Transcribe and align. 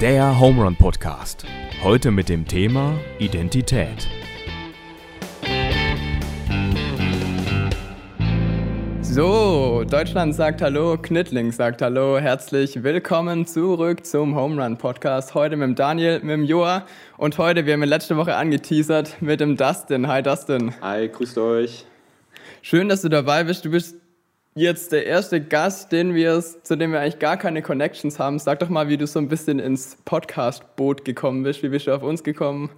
Der 0.00 0.38
Home 0.38 0.62
Run 0.62 0.76
Podcast. 0.76 1.46
Heute 1.82 2.10
mit 2.10 2.28
dem 2.28 2.46
Thema 2.46 2.98
Identität. 3.18 4.06
So, 9.00 9.84
Deutschland 9.88 10.34
sagt 10.34 10.60
Hallo, 10.60 10.98
Knittling 11.00 11.50
sagt 11.50 11.80
Hallo. 11.80 12.18
Herzlich 12.18 12.82
willkommen 12.82 13.46
zurück 13.46 14.04
zum 14.04 14.36
Home 14.36 14.62
Run 14.62 14.76
Podcast. 14.76 15.34
Heute 15.34 15.56
mit 15.56 15.66
dem 15.66 15.74
Daniel, 15.76 16.20
mit 16.20 16.30
dem 16.30 16.44
Joa 16.44 16.84
und 17.16 17.38
heute, 17.38 17.64
wir 17.64 17.72
haben 17.72 17.82
letzte 17.82 18.18
Woche 18.18 18.36
angeteasert, 18.36 19.22
mit 19.22 19.40
dem 19.40 19.56
Dustin. 19.56 20.08
Hi 20.08 20.22
Dustin. 20.22 20.74
Hi, 20.82 21.08
grüßt 21.08 21.38
euch. 21.38 21.86
Schön, 22.60 22.90
dass 22.90 23.00
du 23.00 23.08
dabei 23.08 23.44
bist. 23.44 23.64
Du 23.64 23.70
bist 23.70 23.96
jetzt 24.56 24.90
der 24.90 25.06
erste 25.06 25.40
Gast, 25.40 25.92
den 25.92 26.14
wir, 26.14 26.40
zu 26.40 26.76
dem 26.76 26.90
wir 26.90 27.00
eigentlich 27.00 27.20
gar 27.20 27.36
keine 27.36 27.62
Connections 27.62 28.18
haben. 28.18 28.38
Sag 28.38 28.58
doch 28.58 28.70
mal, 28.70 28.88
wie 28.88 28.96
du 28.96 29.06
so 29.06 29.20
ein 29.20 29.28
bisschen 29.28 29.58
ins 29.58 29.98
Podcast-Boot 30.04 31.04
gekommen 31.04 31.44
bist. 31.44 31.62
Wie 31.62 31.68
bist 31.68 31.86
du 31.86 31.94
auf 31.94 32.02
uns 32.02 32.24
gekommen? 32.24 32.70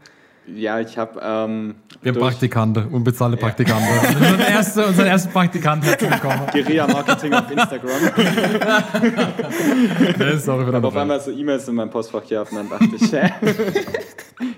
Ja, 0.55 0.81
ich 0.81 0.97
habe. 0.97 1.21
Ähm, 1.23 1.75
wir 2.01 2.13
haben 2.13 2.21
Praktikanten, 2.21 2.89
unbezahlte 2.89 3.37
ja. 3.37 3.43
Praktikanten. 3.43 3.87
unseren, 4.17 4.41
ersten, 4.41 4.81
unseren 4.81 5.07
ersten 5.07 5.31
Praktikant 5.31 5.85
herzlich 5.85 6.11
willkommen. 6.23 6.47
Guerilla-Marketing 6.53 7.35
auf 7.35 7.51
Instagram. 7.51 8.01
nee, 10.19 10.37
sorry, 10.37 10.67
ich 10.67 10.75
habe 10.75 10.87
auf 10.87 10.97
einmal 10.97 11.21
so 11.21 11.31
E-Mails 11.31 11.69
in 11.69 11.75
meinem 11.75 11.91
Postfach 11.91 12.27
gehabt 12.27 12.51
und 12.51 12.59
dann 12.59 12.71
dachte 12.71 12.97
ich, 12.97 13.13
hä? 13.13 13.31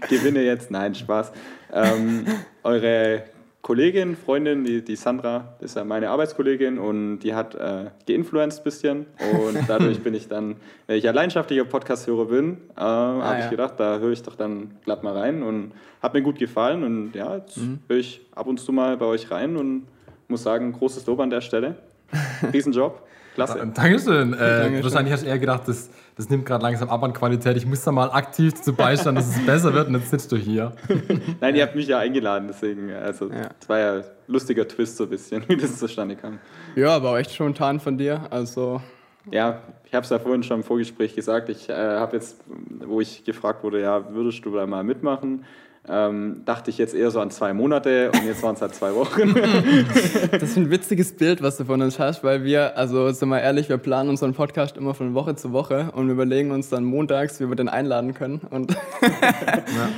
gewinne 0.08 0.42
jetzt. 0.42 0.70
Nein, 0.70 0.94
Spaß. 0.94 1.32
Ähm, 1.72 2.24
eure 2.62 3.24
Kollegin, 3.62 4.16
Freundin, 4.16 4.64
die, 4.64 4.82
die 4.82 4.96
Sandra, 4.96 5.54
ist 5.60 5.76
ja 5.76 5.84
meine 5.84 6.08
Arbeitskollegin 6.08 6.78
und 6.78 7.20
die 7.20 7.34
hat 7.34 7.54
äh, 7.54 7.90
geinfluenced 8.06 8.60
ein 8.60 8.64
bisschen 8.64 9.06
und 9.18 9.58
dadurch 9.68 10.00
bin 10.00 10.14
ich 10.14 10.28
dann, 10.28 10.56
wenn 10.86 10.96
ich 10.96 11.06
ein 11.06 11.14
leidenschaftlicher 11.14 11.64
Podcast-Hörer 11.64 12.24
bin, 12.24 12.52
äh, 12.76 12.80
ah, 12.80 13.20
habe 13.22 13.38
ja. 13.38 13.44
ich 13.44 13.50
gedacht, 13.50 13.74
da 13.78 13.98
höre 13.98 14.12
ich 14.12 14.22
doch 14.22 14.34
dann 14.34 14.78
glatt 14.84 15.02
mal 15.02 15.16
rein 15.16 15.42
und 15.42 15.72
hat 16.02 16.14
mir 16.14 16.22
gut 16.22 16.38
gefallen 16.38 16.82
und 16.84 17.12
ja, 17.14 17.36
jetzt 17.36 17.58
mhm. 17.58 17.80
höre 17.86 17.98
ich 17.98 18.22
ab 18.34 18.46
und 18.46 18.58
zu 18.58 18.72
mal 18.72 18.96
bei 18.96 19.06
euch 19.06 19.30
rein 19.30 19.56
und 19.56 19.86
muss 20.28 20.42
sagen, 20.42 20.72
großes 20.72 21.04
Lob 21.06 21.20
an 21.20 21.28
der 21.28 21.42
Stelle. 21.42 21.76
Riesenjob. 22.52 23.02
Klasse. 23.34 23.70
Dankeschön. 23.74 24.34
Äh, 24.34 24.82
wahrscheinlich 24.82 25.12
hast 25.12 25.22
du 25.22 25.28
eher 25.28 25.38
gedacht, 25.38 25.62
das, 25.66 25.90
das 26.16 26.28
nimmt 26.28 26.46
gerade 26.46 26.62
langsam 26.62 26.90
ab 26.90 27.02
an 27.02 27.12
Qualität. 27.12 27.56
Ich 27.56 27.66
muss 27.66 27.82
da 27.82 27.92
mal 27.92 28.10
aktiv 28.10 28.54
zu 28.54 28.72
beisteuern, 28.72 29.14
dass 29.14 29.28
es 29.28 29.46
besser 29.46 29.72
wird 29.74 29.88
und 29.88 29.94
jetzt 29.94 30.10
sitzt 30.10 30.32
du 30.32 30.36
hier. 30.36 30.72
Nein, 31.40 31.54
ihr 31.54 31.62
habt 31.62 31.76
mich 31.76 31.86
ja 31.86 31.98
eingeladen, 31.98 32.48
deswegen, 32.48 32.92
also 32.92 33.28
es 33.28 33.36
ja. 33.36 33.48
war 33.68 33.78
ja 33.78 33.94
ein 33.94 34.04
lustiger 34.26 34.66
Twist 34.66 34.96
so 34.96 35.04
ein 35.04 35.10
bisschen, 35.10 35.44
wie 35.48 35.56
das 35.56 35.78
zustande 35.78 36.16
kam. 36.16 36.38
Ja, 36.74 36.90
aber 36.96 37.18
echt 37.18 37.32
spontan 37.32 37.80
von 37.80 37.96
dir, 37.98 38.22
also... 38.30 38.80
Ja, 39.30 39.60
ich 39.84 39.94
habe 39.94 40.02
es 40.02 40.10
ja 40.10 40.18
vorhin 40.18 40.42
schon 40.42 40.58
im 40.60 40.64
Vorgespräch 40.64 41.14
gesagt. 41.14 41.50
Ich 41.50 41.68
äh, 41.68 41.74
habe 41.74 42.16
jetzt, 42.16 42.40
wo 42.86 43.02
ich 43.02 43.22
gefragt 43.22 43.62
wurde, 43.62 43.80
ja, 43.80 44.12
würdest 44.14 44.44
du 44.46 44.54
da 44.54 44.66
mal 44.66 44.82
mitmachen? 44.82 45.44
Ähm, 45.88 46.42
dachte 46.44 46.70
ich 46.70 46.78
jetzt 46.78 46.94
eher 46.94 47.10
so 47.10 47.20
an 47.20 47.30
zwei 47.30 47.54
Monate 47.54 48.12
und 48.12 48.24
jetzt 48.26 48.42
waren 48.42 48.54
es 48.54 48.60
halt 48.60 48.74
zwei 48.74 48.94
Wochen. 48.94 49.34
das 50.32 50.42
ist 50.42 50.56
ein 50.56 50.70
witziges 50.70 51.16
Bild, 51.16 51.42
was 51.42 51.56
du 51.56 51.64
von 51.64 51.80
uns 51.80 51.98
hast, 51.98 52.22
weil 52.22 52.44
wir, 52.44 52.76
also 52.76 53.10
sind 53.12 53.30
wir 53.30 53.40
ehrlich, 53.40 53.68
wir 53.68 53.78
planen 53.78 54.10
unseren 54.10 54.34
Podcast 54.34 54.76
immer 54.76 54.94
von 54.94 55.14
Woche 55.14 55.36
zu 55.36 55.52
Woche 55.52 55.90
und 55.94 56.06
wir 56.06 56.12
überlegen 56.12 56.50
uns 56.50 56.68
dann 56.68 56.84
montags, 56.84 57.40
wie 57.40 57.48
wir 57.48 57.56
den 57.56 57.68
einladen 57.68 58.14
können. 58.14 58.40
Und. 58.50 58.76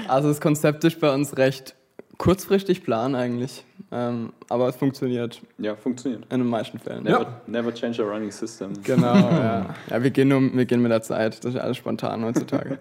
Also 0.09 0.29
das 0.29 0.41
Konzept 0.41 0.85
ist 0.85 1.01
bei 1.01 1.13
uns 1.13 1.37
recht 1.39 1.75
kurzfristig 2.19 2.85
plan 2.85 3.15
eigentlich. 3.15 3.65
Ähm, 3.91 4.33
aber 4.49 4.69
es 4.69 4.77
funktioniert. 4.77 5.43
Ja, 5.59 5.77
funktioniert. 5.77 6.25
In 6.31 6.39
den 6.39 6.49
meisten 6.49 6.79
Fällen. 6.79 7.05
Never, 7.05 7.23
ja. 7.23 7.41
never 7.47 7.75
change 7.75 8.03
a 8.03 8.07
running 8.07 8.31
system. 8.31 8.73
Genau, 8.85 9.15
ja. 9.15 9.75
ja 9.91 10.03
wir, 10.03 10.11
gehen 10.11 10.33
um, 10.33 10.57
wir 10.57 10.65
gehen 10.65 10.81
mit 10.81 10.91
der 10.93 11.03
Zeit. 11.03 11.45
Das 11.45 11.55
ist 11.55 11.61
alles 11.61 11.77
spontan 11.77 12.25
heutzutage. 12.25 12.79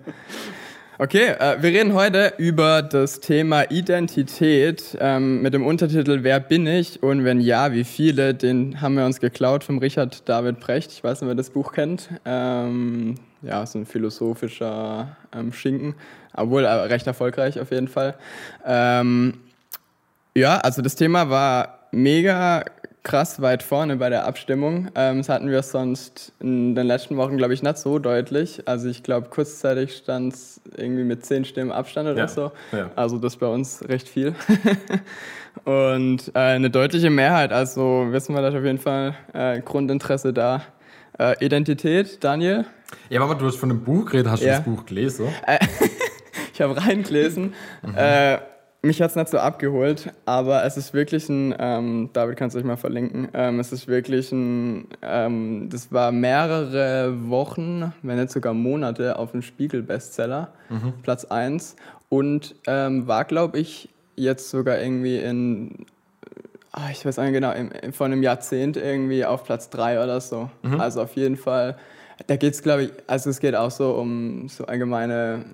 Okay, 1.04 1.30
äh, 1.30 1.60
wir 1.64 1.72
reden 1.72 1.96
heute 1.96 2.36
über 2.38 2.84
das 2.84 3.22
Thema 3.22 3.72
Identität 3.72 4.96
ähm, 5.00 5.42
mit 5.42 5.52
dem 5.56 5.66
Untertitel 5.66 6.20
Wer 6.22 6.40
bin 6.40 6.68
ich 6.68 7.02
und 7.02 7.24
wenn 7.24 7.40
ja, 7.40 7.74
wie 7.74 7.86
viele? 7.86 8.36
Den 8.36 8.81
haben 8.81 8.94
wir 8.94 9.08
uns 9.08 9.20
geklaut 9.20 9.64
vom 9.64 9.80
Richard 9.80 10.30
David 10.30 10.59
Brecht. 10.59 10.92
Ich 10.92 11.03
weiß 11.03 11.22
nicht, 11.22 11.28
wer 11.28 11.34
das 11.34 11.50
Buch 11.50 11.72
kennt. 11.74 12.08
Ähm, 12.24 13.16
ja, 13.42 13.66
so 13.66 13.80
ein 13.80 13.88
philosophischer 13.88 15.18
ähm, 15.34 15.52
Schinken, 15.53 15.96
obwohl 16.36 16.66
äh, 16.66 16.70
recht 16.70 17.08
erfolgreich 17.08 17.59
auf 17.59 17.72
jeden 17.72 17.88
Fall. 17.88 18.14
Ähm, 18.64 19.40
ja, 20.36 20.59
also 20.59 20.84
das 20.84 20.96
Thema 20.96 21.31
war 21.31 21.80
mega 21.92 22.64
krass 23.03 23.41
weit 23.41 23.63
vorne 23.63 23.97
bei 23.97 24.09
der 24.09 24.25
Abstimmung. 24.25 24.89
Ähm, 24.95 25.17
das 25.17 25.29
hatten 25.29 25.50
wir 25.50 25.63
sonst 25.63 26.34
in 26.39 26.75
den 26.75 26.88
letzten 26.88 27.17
Wochen, 27.17 27.38
glaube 27.38 27.53
ich, 27.53 27.63
nicht 27.63 27.78
so 27.78 28.00
deutlich. 28.00 28.67
Also 28.67 28.89
ich 28.89 29.03
glaube, 29.03 29.29
kurzzeitig 29.29 29.95
stand 29.97 30.34
es 30.34 30.62
irgendwie 30.78 31.03
mit 31.03 31.25
zehn 31.25 31.45
Stimmen 31.45 31.72
Abstand 31.72 32.09
oder 32.09 32.19
ja. 32.19 32.28
so. 32.28 32.51
Ja. 32.72 32.91
Also 32.95 33.17
das 33.17 33.34
ist 33.34 33.39
bei 33.39 33.47
uns 33.47 33.88
recht 33.88 34.07
viel. 34.07 34.35
Und 35.66 36.31
äh, 36.34 36.39
eine 36.39 36.69
deutliche 36.69 37.09
Mehrheit, 37.09 37.51
also 37.51 38.07
wissen 38.12 38.34
wir, 38.34 38.41
da 38.41 38.50
ist 38.50 38.56
auf 38.56 38.63
jeden 38.63 38.78
Fall 38.78 39.16
äh, 39.33 39.59
Grundinteresse 39.62 40.31
da. 40.31 40.62
Äh, 41.19 41.44
Identität, 41.44 42.23
Daniel? 42.23 42.66
Ja, 43.09 43.19
Mama, 43.19 43.33
du 43.33 43.45
hast 43.45 43.57
von 43.57 43.69
einem 43.69 43.83
Buch 43.83 44.06
geredet, 44.06 44.31
hast 44.31 44.44
du 44.44 44.47
das 44.47 44.63
Buch 44.63 44.85
gelesen? 44.85 45.28
Äh, 45.45 45.59
ich 46.53 46.62
habe 46.62 46.78
reingelesen. 46.78 47.53
Mhm. 47.83 47.95
Mich 48.84 49.00
hat 49.00 49.12
es 49.12 49.16
nicht 49.16 49.30
so 49.30 49.38
abgeholt, 49.38 50.12
aber 50.25 50.64
es 50.66 50.75
ist 50.75 50.92
wirklich 50.96 51.30
ein, 51.30 51.53
ähm, 51.59 52.09
David 52.14 52.36
kannst 52.36 52.56
du 52.56 52.59
euch 52.59 52.66
mal 52.66 52.78
verlinken, 52.78 53.28
ähm, 53.36 53.59
es 53.59 53.72
ist 53.72 53.88
wirklich 53.88 54.31
ein, 54.31 54.88
ähm, 55.03 55.69
das 55.69 55.92
war 55.92 56.12
mehrere 56.12 57.30
Wochen, 57.30 57.94
wenn 58.02 58.19
nicht 58.19 58.31
sogar 58.31 58.56
Monate 58.56 59.19
auf 59.19 59.34
dem 59.34 59.44
Spiegel-Bestseller, 59.44 60.52
mhm. 60.69 60.94
Platz 61.03 61.25
1 61.25 61.75
und 62.09 62.56
ähm, 62.66 63.06
war, 63.06 63.25
glaube 63.25 63.59
ich, 63.59 63.90
jetzt 64.16 64.50
sogar 64.50 64.81
irgendwie 64.81 65.19
in, 65.19 65.86
oh, 66.75 66.90
ich 66.92 67.06
weiß 67.06 67.18
nicht 67.18 67.34
genau, 67.34 67.52
in, 67.52 67.94
von 67.94 68.12
einem 68.12 68.24
Jahrzehnt 68.24 68.78
irgendwie 68.78 69.25
auf 69.25 69.44
Platz 69.44 69.69
3 69.69 70.03
oder 70.03 70.19
so. 70.22 70.50
Mhm. 70.63 70.81
Also 70.81 71.03
auf 71.03 71.16
jeden 71.16 71.38
Fall, 71.38 71.78
da 72.25 72.36
geht 72.36 72.56
es, 72.56 72.63
glaube 72.63 72.86
ich, 72.86 72.92
also 73.06 73.30
es 73.30 73.40
geht 73.40 73.56
auch 73.56 73.72
so 73.72 73.92
um 73.94 74.50
so 74.50 74.66
allgemeine 74.66 75.46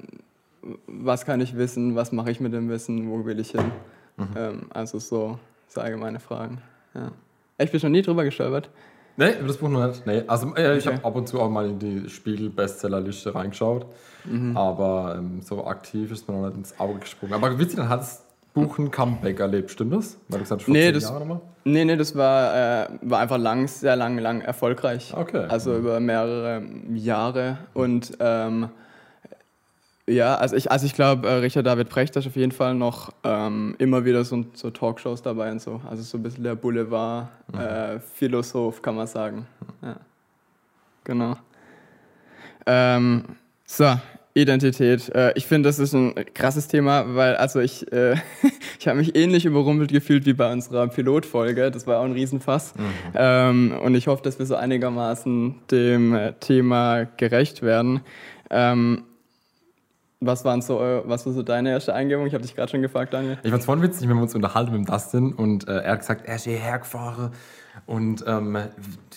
was 0.88 1.26
kann 1.26 1.42
ich 1.42 1.58
wissen, 1.58 1.96
was 1.96 2.12
mache 2.12 2.32
ich 2.32 2.40
mit 2.40 2.54
dem 2.54 2.70
Wissen, 2.70 3.10
wo 3.10 3.26
will 3.26 3.40
ich 3.40 3.52
hin? 3.52 3.72
Mhm. 4.18 4.28
Ähm, 4.36 4.62
also 4.70 5.00
so, 5.00 5.40
so 5.68 5.82
allgemeine 5.82 6.20
Fragen. 6.20 6.62
Ja. 6.94 7.12
Ich 7.58 7.72
bin 7.72 7.80
schon 7.80 7.92
nie 7.92 8.02
drüber 8.02 8.24
gestolpert. 8.24 8.70
Nee, 9.20 9.32
über 9.40 9.48
das 9.48 9.58
Buch 9.58 9.70
noch 9.70 9.88
nicht. 9.88 10.06
Nee, 10.06 10.24
also 10.28 10.48
äh, 10.48 10.50
okay. 10.50 10.78
ich 10.78 10.88
habe 10.88 11.04
ab 11.04 11.16
und 11.16 11.28
zu 11.28 11.42
auch 11.42 11.50
mal 11.50 11.68
in 11.68 11.80
die 11.80 12.08
Spiegel-Bestsellerliste 12.08 13.34
reingeschaut, 13.34 13.88
mhm. 14.26 14.56
aber 14.56 15.16
ähm, 15.18 15.42
so 15.42 15.66
aktiv 15.66 16.12
ist 16.12 16.28
mir 16.30 16.36
noch 16.36 16.48
nicht 16.48 16.58
ins 16.58 16.80
Auge 16.80 17.00
gesprungen. 17.00 17.34
Aber 17.34 17.58
witzig, 17.58 17.78
dann 17.78 17.90
hat 17.90 18.02
das 18.02 18.24
Buch 18.54 18.78
ein 18.78 18.92
Comeback 18.92 19.40
erlebt, 19.40 19.72
stimmt 19.72 19.94
das? 19.94 20.18
Weil 20.28 20.40
du 20.40 20.44
gesagt, 20.44 20.62
vor 20.64 20.74
nee, 20.74 20.92
das, 20.92 21.04
Jahre 21.04 21.20
nochmal? 21.20 21.42
Nee, 21.64 21.86
nee, 21.86 21.96
das 21.96 22.16
war, 22.16 22.86
äh, 22.86 22.88
war 23.02 23.20
einfach 23.20 23.40
lang, 23.40 23.68
sehr 23.68 23.96
lang, 23.96 24.20
lang 24.20 24.42
erfolgreich. 24.42 25.14
Okay. 25.16 25.46
Also 25.50 25.72
mhm. 25.72 25.78
über 25.80 26.00
mehrere 26.00 26.64
Jahre 26.94 27.58
und 27.74 28.18
ähm, 28.20 28.70
ja, 30.10 30.36
also 30.36 30.56
ich, 30.56 30.72
also 30.72 30.86
ich 30.86 30.94
glaube, 30.94 31.28
äh, 31.28 31.34
Richard 31.34 31.68
David 31.68 31.90
Precht 31.90 32.16
ist 32.16 32.26
auf 32.26 32.38
jeden 32.38 32.54
Fall 32.54 32.76
noch 32.76 33.12
ähm, 33.24 33.76
immer 33.78 34.06
wieder 34.06 34.24
so, 34.24 34.46
so, 34.54 34.70
Talkshows 34.70 35.22
dabei 35.22 35.52
und 35.52 35.62
so. 35.62 35.82
Also 35.90 36.04
so 36.04 36.18
ein 36.18 36.24
bisschen 36.24 36.46
der 36.46 36.56
Boulevard-Philosoph, 36.56 38.76
mhm. 38.76 38.80
äh, 38.80 38.82
kann 38.82 38.96
man 38.96 39.08
sagen. 39.08 39.46
Ja. 39.82 39.98
Genau. 41.04 41.36
Ähm, 42.66 43.26
so, 43.66 44.00
Identität. 44.34 45.14
Äh, 45.16 45.34
ich 45.36 45.46
finde, 45.48 45.68
das 45.68 45.80
ist 45.80 45.94
ein 45.94 46.14
krasses 46.34 46.68
Thema, 46.68 47.16
weil 47.16 47.36
also 47.36 47.60
ich, 47.60 47.92
äh, 47.92 48.16
ich 48.80 48.88
habe 48.88 49.00
mich 49.00 49.16
ähnlich 49.16 49.46
überrumpelt 49.46 49.92
gefühlt 49.92 50.26
wie 50.26 50.34
bei 50.34 50.52
unserer 50.52 50.88
Pilotfolge. 50.88 51.72
Das 51.72 51.88
war 51.88 52.00
auch 52.00 52.06
ein 52.06 52.14
Riesenfass. 52.14 52.74
Mhm. 52.76 52.84
Ähm, 53.16 53.74
und 53.84 53.96
ich 53.96 54.08
hoffe, 54.08 54.24
dass 54.24 54.40
wir 54.40 54.46
so 54.46 54.56
einigermaßen 54.56 55.56
dem 55.72 56.14
äh, 56.14 56.34
Thema 56.40 57.06
gerecht 57.18 57.62
werden. 57.62 58.02
Ähm, 58.50 59.04
was, 60.20 60.44
waren 60.46 60.62
so, 60.62 60.80
was 61.06 61.26
war 61.26 61.34
so 61.34 61.44
deine 61.44 61.72
erste 61.72 61.94
Eingebung? 61.94 62.26
Ich 62.28 62.34
habe 62.34 62.44
dich 62.44 62.56
gerade 62.56 62.72
schon 62.72 62.82
gefragt, 62.82 63.14
Daniel. 63.14 63.38
Ich 63.44 63.50
fand 63.50 63.60
es 63.60 63.66
voll 63.66 63.82
witzig, 63.82 64.10
wenn 64.10 64.16
wir 64.16 64.24
uns 64.24 64.36
unterhalten 64.36 64.72
mit 64.72 64.82
dem 64.82 64.86
Dustin 64.86 65.34
und 65.34 65.68
äh, 65.68 65.80
er 65.80 65.92
hat 65.94 66.00
gesagt, 66.00 66.26
er 66.26 66.36
ist 66.36 66.44
hierher 66.46 66.80
gefahren 66.80 67.32
und 67.86 68.24
ähm, 68.28 68.58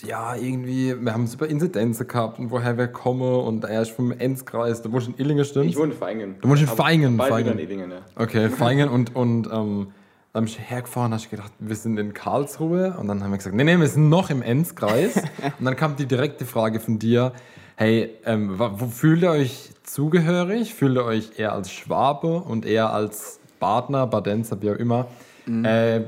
ja, 0.05 0.35
irgendwie, 0.35 0.95
wir 0.99 1.13
haben 1.13 1.25
super 1.25 1.47
Inzidenzen 1.47 2.07
gehabt 2.07 2.37
und 2.39 2.51
woher 2.51 2.77
wir 2.77 2.87
kommen 2.87 3.41
und 3.41 3.63
er 3.63 3.81
ist 3.81 3.91
vom 3.91 4.11
Enzkreis. 4.11 4.81
Du 4.81 4.91
wohnst 4.91 5.07
in 5.07 5.17
Illingen, 5.17 5.43
stimmt? 5.43 5.65
Ich 5.65 5.77
wohne 5.77 5.93
in 5.93 5.97
Feingen. 5.97 6.35
Du 6.39 6.49
wohnst 6.49 6.61
in 6.61 6.69
Feingen? 6.69 7.17
Feingen. 7.17 7.53
in 7.53 7.59
Illingen, 7.59 7.91
ja. 7.91 7.97
Okay, 8.15 8.49
Feingen 8.49 8.89
und, 8.89 9.15
und 9.15 9.47
ähm, 9.47 9.87
dann 10.33 10.45
bin 10.45 10.53
ich 10.53 10.59
hergefahren, 10.59 11.11
habe 11.11 11.21
ich 11.21 11.29
gedacht, 11.29 11.51
wir 11.59 11.75
sind 11.75 11.97
in 11.97 12.13
Karlsruhe 12.13 12.95
und 12.97 13.07
dann 13.07 13.23
haben 13.23 13.31
wir 13.31 13.37
gesagt, 13.37 13.55
nee, 13.55 13.63
nee, 13.63 13.77
wir 13.77 13.87
sind 13.87 14.07
noch 14.09 14.29
im 14.29 14.41
Enzkreis 14.41 15.15
und 15.59 15.65
dann 15.65 15.75
kam 15.75 15.95
die 15.95 16.05
direkte 16.05 16.45
Frage 16.45 16.79
von 16.79 16.99
dir, 16.99 17.33
hey, 17.75 18.11
ähm, 18.25 18.57
wo 18.57 18.85
fühlt 18.85 19.23
ihr 19.23 19.31
euch 19.31 19.70
zugehörig? 19.83 20.73
Fühlt 20.73 20.97
ihr 20.97 21.05
euch 21.05 21.39
eher 21.39 21.53
als 21.53 21.71
Schwabe 21.71 22.41
und 22.41 22.65
eher 22.65 22.91
als 22.91 23.39
Badner, 23.59 24.07
Badenzer, 24.07 24.61
wie 24.61 24.71
auch 24.71 24.75
immer? 24.75 25.07
Mhm. 25.45 25.65
Äh, 25.65 26.01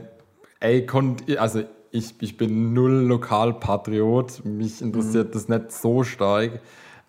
ey, 0.60 0.86
konnt, 0.86 1.24
also 1.38 1.64
ich, 1.92 2.16
ich 2.22 2.38
bin 2.38 2.74
null 2.74 3.06
Lokalpatriot, 3.06 4.44
mich 4.46 4.82
interessiert 4.82 5.30
mhm. 5.30 5.32
das 5.34 5.48
nicht 5.48 5.72
so 5.72 6.04
stark. 6.04 6.60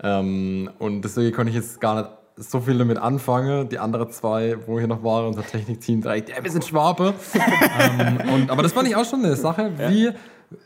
Ähm, 0.03 0.71
und 0.79 1.03
deswegen 1.03 1.35
konnte 1.35 1.51
ich 1.51 1.57
jetzt 1.57 1.81
gar 1.81 1.97
nicht 1.97 2.11
so 2.37 2.61
viel 2.61 2.77
damit 2.77 2.99
anfangen. 2.99 3.69
Die 3.69 3.79
anderen 3.79 4.11
zwei, 4.11 4.57
wo 4.67 4.79
hier 4.79 4.89
noch 4.89 5.03
waren, 5.05 5.27
unser 5.27 5.43
Technikteam, 5.47 6.03
direkt, 6.03 6.29
ja, 6.29 6.43
wir 6.43 6.51
sind 6.51 6.65
Schwabe. 6.65 7.15
ähm, 7.81 8.19
und, 8.35 8.51
aber 8.51 8.63
das 8.63 8.73
fand 8.73 8.89
ich 8.89 8.97
auch 8.97 9.05
schon 9.05 9.25
eine 9.25 9.37
Sache, 9.37 9.73
wie, 9.89 10.11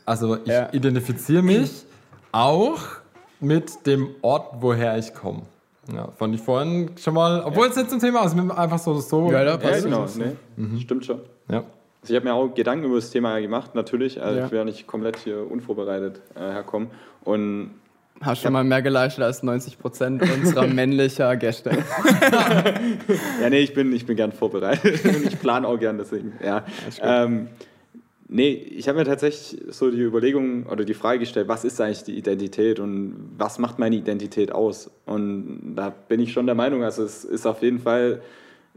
also 0.05 0.37
ich 0.37 0.47
Ja. 0.47 0.73
identifiziere 0.73 1.43
mich 1.43 1.85
auch 2.31 2.79
mit 3.39 3.85
dem 3.85 4.09
Ort, 4.21 4.55
woher 4.59 4.97
ich 4.97 5.13
komme. 5.13 5.43
Ja, 5.93 6.09
fand 6.17 6.35
ich 6.35 6.41
vorhin 6.41 6.91
schon 6.97 7.13
mal, 7.13 7.41
obwohl 7.43 7.67
es 7.67 7.75
nicht 7.75 7.89
zum 7.89 7.99
Thema 7.99 8.23
ist, 8.25 8.37
einfach 8.37 8.79
so, 8.79 8.93
so. 8.99 9.31
Ja, 9.31 9.43
da 9.43 9.51
Ja, 9.51 9.57
passt 9.57 9.83
genau. 9.83 10.03
es. 10.03 10.15
Nee, 10.17 10.35
Stimmt 10.79 11.05
schon. 11.05 11.19
Ja. 11.49 11.63
Also 12.01 12.13
ich 12.13 12.15
habe 12.15 12.25
mir 12.25 12.33
auch 12.33 12.53
Gedanken 12.53 12.85
über 12.85 12.95
das 12.95 13.09
Thema 13.09 13.39
gemacht, 13.39 13.75
natürlich. 13.75 14.21
Also 14.21 14.39
Ja. 14.39 14.45
Ich 14.45 14.51
werde 14.51 14.65
nicht 14.69 14.87
komplett 14.87 15.17
hier 15.17 15.49
unvorbereitet 15.49 16.21
äh, 16.35 16.39
herkommen. 16.39 16.89
Und 17.23 17.71
Hast 18.21 18.41
schon 18.41 18.51
mal 18.51 18.65
mehr 18.65 18.81
geleistet 18.81 19.23
als 19.23 19.43
90 19.43 19.79
Prozent 19.79 20.21
unserer 20.21 20.67
männlicher 20.67 21.35
Gäste. 21.37 21.71
ja, 23.41 23.49
nee, 23.49 23.59
ich 23.59 23.73
bin, 23.73 23.93
ich 23.93 24.05
bin 24.05 24.17
gern 24.17 24.33
vorbereitet 24.33 25.03
und 25.05 25.25
ich 25.25 25.39
plane 25.39 25.65
auch 25.67 25.79
gern, 25.79 25.97
deswegen. 25.97 26.33
Ja. 26.43 26.65
Ähm, 27.01 27.47
nee, 28.29 28.53
ich 28.53 28.87
habe 28.87 28.99
mir 28.99 29.05
tatsächlich 29.05 29.61
so 29.69 29.91
die 29.91 30.01
Überlegung 30.01 30.65
oder 30.67 30.85
die 30.85 30.93
Frage 30.93 31.19
gestellt, 31.19 31.47
was 31.47 31.65
ist 31.65 31.81
eigentlich 31.81 32.03
die 32.03 32.17
Identität 32.17 32.79
und 32.79 33.31
was 33.37 33.59
macht 33.59 33.79
meine 33.79 33.95
Identität 33.95 34.51
aus? 34.51 34.89
Und 35.05 35.73
da 35.75 35.89
bin 35.89 36.21
ich 36.21 36.31
schon 36.31 36.45
der 36.45 36.55
Meinung, 36.55 36.83
also 36.83 37.03
es 37.03 37.25
ist 37.25 37.45
auf 37.45 37.61
jeden 37.61 37.79
Fall 37.79 38.21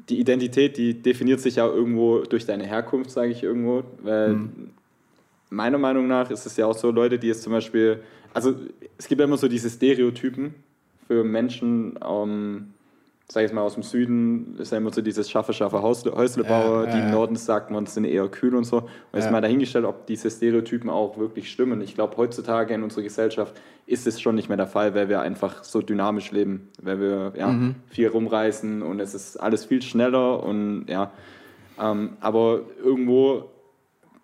die 0.08 0.18
Identität, 0.18 0.76
die 0.76 0.94
definiert 0.94 1.40
sich 1.40 1.56
ja 1.56 1.66
irgendwo 1.66 2.20
durch 2.20 2.46
deine 2.46 2.66
Herkunft, 2.66 3.10
sage 3.10 3.30
ich 3.30 3.42
irgendwo. 3.42 3.84
Weil 4.02 4.48
meiner 5.50 5.78
Meinung 5.78 6.08
nach 6.08 6.30
ist 6.30 6.46
es 6.46 6.56
ja 6.56 6.66
auch 6.66 6.76
so, 6.76 6.90
Leute, 6.90 7.18
die 7.18 7.28
jetzt 7.28 7.42
zum 7.42 7.52
Beispiel, 7.52 8.00
also 8.34 8.54
es 8.98 9.06
gibt 9.06 9.20
ja 9.20 9.26
immer 9.26 9.36
so 9.36 9.48
diese 9.48 9.70
Stereotypen 9.70 10.54
für 11.06 11.22
Menschen, 11.22 11.98
ähm, 12.04 12.72
sag 13.28 13.44
ich 13.44 13.52
mal 13.52 13.62
aus 13.62 13.74
dem 13.74 13.82
Süden, 13.82 14.56
ist 14.58 14.72
ja 14.72 14.78
immer 14.78 14.92
so 14.92 15.00
dieses 15.00 15.30
scharfe, 15.30 15.52
scharfe 15.54 15.80
Häuslebauer, 15.80 16.86
Ja, 16.86 16.90
die 16.92 16.98
im. 16.98 17.10
Norden 17.10 17.36
sagt 17.36 17.70
man, 17.70 17.86
sind 17.86 18.04
eher 18.04 18.28
kühl 18.28 18.54
und 18.54 18.64
so. 18.64 18.78
Und 18.78 18.88
jetzt 19.14 19.30
mal 19.30 19.40
dahingestellt, 19.40 19.84
ob 19.86 20.06
diese 20.06 20.30
Stereotypen 20.30 20.90
auch 20.90 21.16
wirklich 21.18 21.50
stimmen. 21.50 21.80
Ich 21.80 21.94
glaube, 21.94 22.16
heutzutage 22.18 22.74
in 22.74 22.82
unserer 22.82 23.02
Gesellschaft 23.02 23.54
ist 23.86 24.06
es 24.06 24.20
schon 24.20 24.34
nicht 24.34 24.48
mehr 24.48 24.56
der 24.58 24.66
Fall, 24.66 24.94
weil 24.94 25.08
wir 25.08 25.20
einfach 25.20 25.64
so 25.64 25.80
dynamisch 25.80 26.30
leben, 26.30 26.68
weil 26.82 27.00
wir 27.00 27.32
ja, 27.36 27.48
Mhm. 27.48 27.76
viel 27.88 28.08
rumreisen 28.08 28.82
und 28.82 29.00
es 29.00 29.14
ist 29.14 29.36
alles 29.38 29.64
viel 29.64 29.80
schneller 29.82 30.42
und 30.42 30.84
ja. 30.88 31.10
Ähm, 31.80 32.10
aber 32.20 32.60
irgendwo 32.84 33.44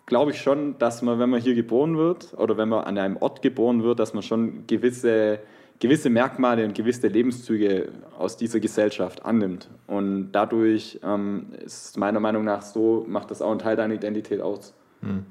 glaube 0.06 0.30
ich 0.32 0.40
schon, 0.40 0.78
dass 0.78 1.02
man, 1.02 1.18
wenn 1.18 1.30
man 1.30 1.40
hier 1.40 1.54
geboren 1.54 1.96
wird 1.96 2.34
oder 2.36 2.56
wenn 2.56 2.68
man 2.68 2.84
an 2.84 2.98
einem 2.98 3.16
Ort 3.18 3.42
geboren 3.42 3.82
wird, 3.82 3.98
dass 4.00 4.12
man 4.14 4.22
schon 4.22 4.66
gewisse, 4.66 5.38
gewisse 5.80 6.10
Merkmale 6.10 6.64
und 6.64 6.74
gewisse 6.74 7.06
Lebenszüge 7.08 7.88
aus 8.18 8.36
dieser 8.36 8.60
Gesellschaft 8.60 9.24
annimmt. 9.24 9.68
Und 9.86 10.32
dadurch 10.32 10.98
ähm, 11.04 11.46
ist 11.64 11.96
meiner 11.96 12.20
Meinung 12.20 12.44
nach 12.44 12.62
so, 12.62 13.04
macht 13.08 13.30
das 13.30 13.40
auch 13.42 13.50
einen 13.50 13.60
Teil 13.60 13.76
deiner 13.76 13.94
Identität 13.94 14.40
aus. 14.40 14.74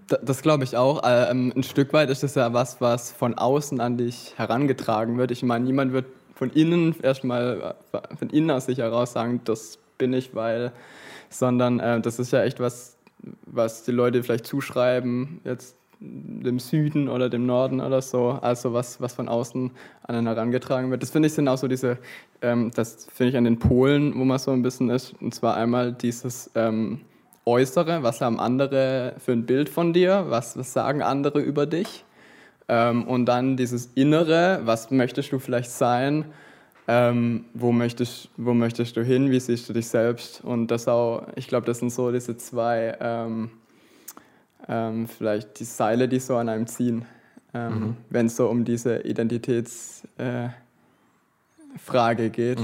Da- 0.08 0.20
Das 0.24 0.42
glaube 0.42 0.64
ich 0.64 0.78
auch. 0.78 1.02
Ähm, 1.06 1.52
ein 1.56 1.64
Stück 1.64 1.92
weit 1.92 2.10
ist 2.10 2.24
das 2.24 2.36
ja 2.36 2.54
was, 2.54 2.80
was 2.80 3.12
von 3.12 3.34
außen 3.38 3.82
an 3.82 3.98
dich 3.98 4.34
herangetragen 4.38 5.18
wird. 5.18 5.32
Ich 5.32 5.44
meine, 5.44 5.66
niemand 5.66 5.92
wird 5.92 6.06
von 6.36 6.50
innen 6.52 6.96
erstmal 7.02 7.76
äh, 7.94 8.16
von 8.16 8.30
innen 8.30 8.52
aus 8.52 8.68
sich 8.68 8.78
heraus 8.78 9.12
sagen, 9.14 9.42
das 9.44 9.80
bin 9.98 10.14
ich, 10.14 10.34
weil, 10.36 10.72
sondern 11.30 11.80
äh, 11.82 12.00
das 12.00 12.20
ist 12.20 12.32
ja 12.32 12.44
echt 12.44 12.60
was, 12.62 12.96
was 13.46 13.84
die 13.84 13.92
Leute 13.92 14.24
vielleicht 14.24 14.46
zuschreiben, 14.46 15.42
jetzt 15.44 15.76
dem 16.00 16.60
Süden 16.60 17.10
oder 17.10 17.30
dem 17.30 17.46
Norden 17.46 17.82
oder 17.82 18.02
so, 18.02 18.38
also 18.42 18.74
was, 18.74 19.02
was 19.02 19.14
von 19.14 19.28
außen 19.28 19.72
an 20.04 20.16
einen 20.16 20.28
herangetragen 20.28 20.92
wird. 20.92 21.02
Das 21.02 21.10
finde 21.10 21.28
ich 21.28 21.34
sind 21.34 21.48
auch 21.48 21.58
so 21.58 21.68
diese, 21.68 21.98
ähm, 22.42 22.72
das 22.76 23.08
finde 23.12 23.32
ich 23.32 23.38
an 23.38 23.46
den 23.46 23.60
Polen, 23.60 24.14
wo 24.18 24.24
man 24.24 24.38
so 24.38 24.52
ein 24.52 24.62
bisschen 24.62 24.90
ist, 24.90 25.16
und 25.22 25.34
zwar 25.34 25.56
einmal 25.56 25.94
dieses 25.94 26.52
ähm, 26.56 27.02
Äußere, 27.46 28.04
was 28.04 28.22
haben 28.22 28.40
andere 28.40 29.16
für 29.20 29.32
ein 29.32 29.46
Bild 29.46 29.70
von 29.70 29.94
dir, 29.94 30.26
was, 30.28 30.58
was 30.58 30.74
sagen 30.74 31.02
andere 31.02 31.40
über 31.40 31.66
dich? 31.66 32.04
Ähm, 32.68 33.08
und 33.08 33.26
dann 33.26 33.56
dieses 33.56 33.92
Innere, 33.96 34.62
was 34.66 34.92
möchtest 34.92 35.32
du 35.32 35.40
vielleicht 35.40 35.72
sein, 35.72 36.26
ähm, 36.88 37.46
wo, 37.54 37.72
möchtest, 37.72 38.30
wo 38.38 38.54
möchtest 38.54 38.98
du 38.98 39.04
hin, 39.04 39.32
wie 39.32 39.40
siehst 39.40 39.68
du 39.70 39.74
dich 39.74 39.88
selbst? 39.88 40.44
Und 40.44 40.68
das 40.68 40.88
auch, 40.88 41.28
ich 41.36 41.48
glaube, 41.48 41.66
das 41.66 41.80
sind 41.80 41.92
so 41.92 42.12
diese 42.12 42.38
zwei, 42.38 42.98
ähm, 44.68 45.08
vielleicht 45.08 45.60
die 45.60 45.66
Seile, 45.66 46.08
die 46.08 46.20
so 46.20 46.36
an 46.38 46.50
einem 46.50 46.68
ziehen, 46.68 47.06
ähm, 47.54 47.98
wenn 48.10 48.26
es 48.28 48.36
so 48.36 48.48
um 48.50 48.66
diese 48.66 49.00
Identitätsfrage 49.00 50.54
äh, 52.26 52.30
geht. 52.30 52.60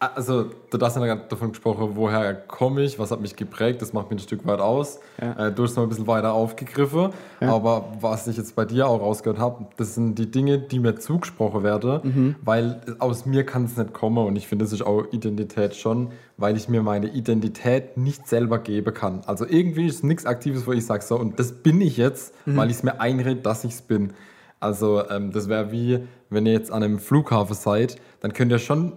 Also, 0.00 0.44
du 0.70 0.78
hast 0.80 0.94
ja 0.96 1.16
davon 1.16 1.48
gesprochen, 1.50 1.90
woher 1.94 2.32
komme 2.32 2.82
ich, 2.82 3.00
was 3.00 3.10
hat 3.10 3.20
mich 3.20 3.34
geprägt, 3.34 3.82
das 3.82 3.92
macht 3.92 4.10
mich 4.12 4.20
ein 4.20 4.22
Stück 4.22 4.46
weit 4.46 4.60
aus. 4.60 5.00
Ja. 5.20 5.48
Äh, 5.48 5.52
du 5.52 5.64
hast 5.64 5.74
noch 5.74 5.82
ein 5.82 5.88
bisschen 5.88 6.06
weiter 6.06 6.32
aufgegriffen, 6.34 7.10
Ja. 7.40 7.52
aber 7.52 7.84
was 8.00 8.28
ich 8.28 8.36
jetzt 8.36 8.54
bei 8.54 8.64
dir 8.64 8.86
auch 8.86 9.00
rausgehört 9.00 9.40
habe, 9.40 9.66
das 9.76 9.96
sind 9.96 10.16
die 10.16 10.30
Dinge, 10.30 10.58
die 10.60 10.78
mir 10.78 10.94
zugesprochen 11.00 11.64
werden, 11.64 12.00
Mhm. 12.04 12.34
weil 12.44 12.80
aus 13.00 13.26
mir 13.26 13.44
kann 13.44 13.64
es 13.64 13.76
nicht 13.76 13.92
kommen 13.92 14.24
und 14.24 14.36
ich 14.36 14.46
finde, 14.46 14.64
das 14.66 14.72
ist 14.72 14.82
auch 14.82 15.02
Identität 15.10 15.74
schon, 15.74 16.12
weil 16.36 16.56
ich 16.56 16.68
mir 16.68 16.84
meine 16.84 17.08
Identität 17.08 17.96
nicht 17.96 18.28
selber 18.28 18.60
geben 18.60 18.94
kann. 18.94 19.22
Also 19.26 19.46
irgendwie 19.48 19.86
ist 19.88 20.04
nichts 20.04 20.26
Aktives, 20.26 20.64
wo 20.68 20.72
ich 20.72 20.86
sage, 20.86 21.02
so, 21.02 21.18
und 21.18 21.40
das 21.40 21.50
bin 21.50 21.80
ich 21.80 21.96
jetzt, 21.96 22.32
Mhm. 22.46 22.56
weil 22.56 22.70
ich 22.70 22.76
es 22.76 22.82
mir 22.84 23.00
einrede, 23.00 23.40
dass 23.40 23.64
ich 23.64 23.72
es 23.72 23.82
bin. 23.82 24.12
Also 24.60 25.02
ähm, 25.10 25.32
das 25.32 25.48
wäre 25.48 25.72
wie, 25.72 26.06
wenn 26.30 26.46
ihr 26.46 26.52
jetzt 26.52 26.70
an 26.70 26.84
einem 26.84 27.00
Flughafen 27.00 27.56
seid, 27.56 27.96
dann 28.20 28.32
könnt 28.32 28.52
ihr 28.52 28.58
schon 28.60 28.92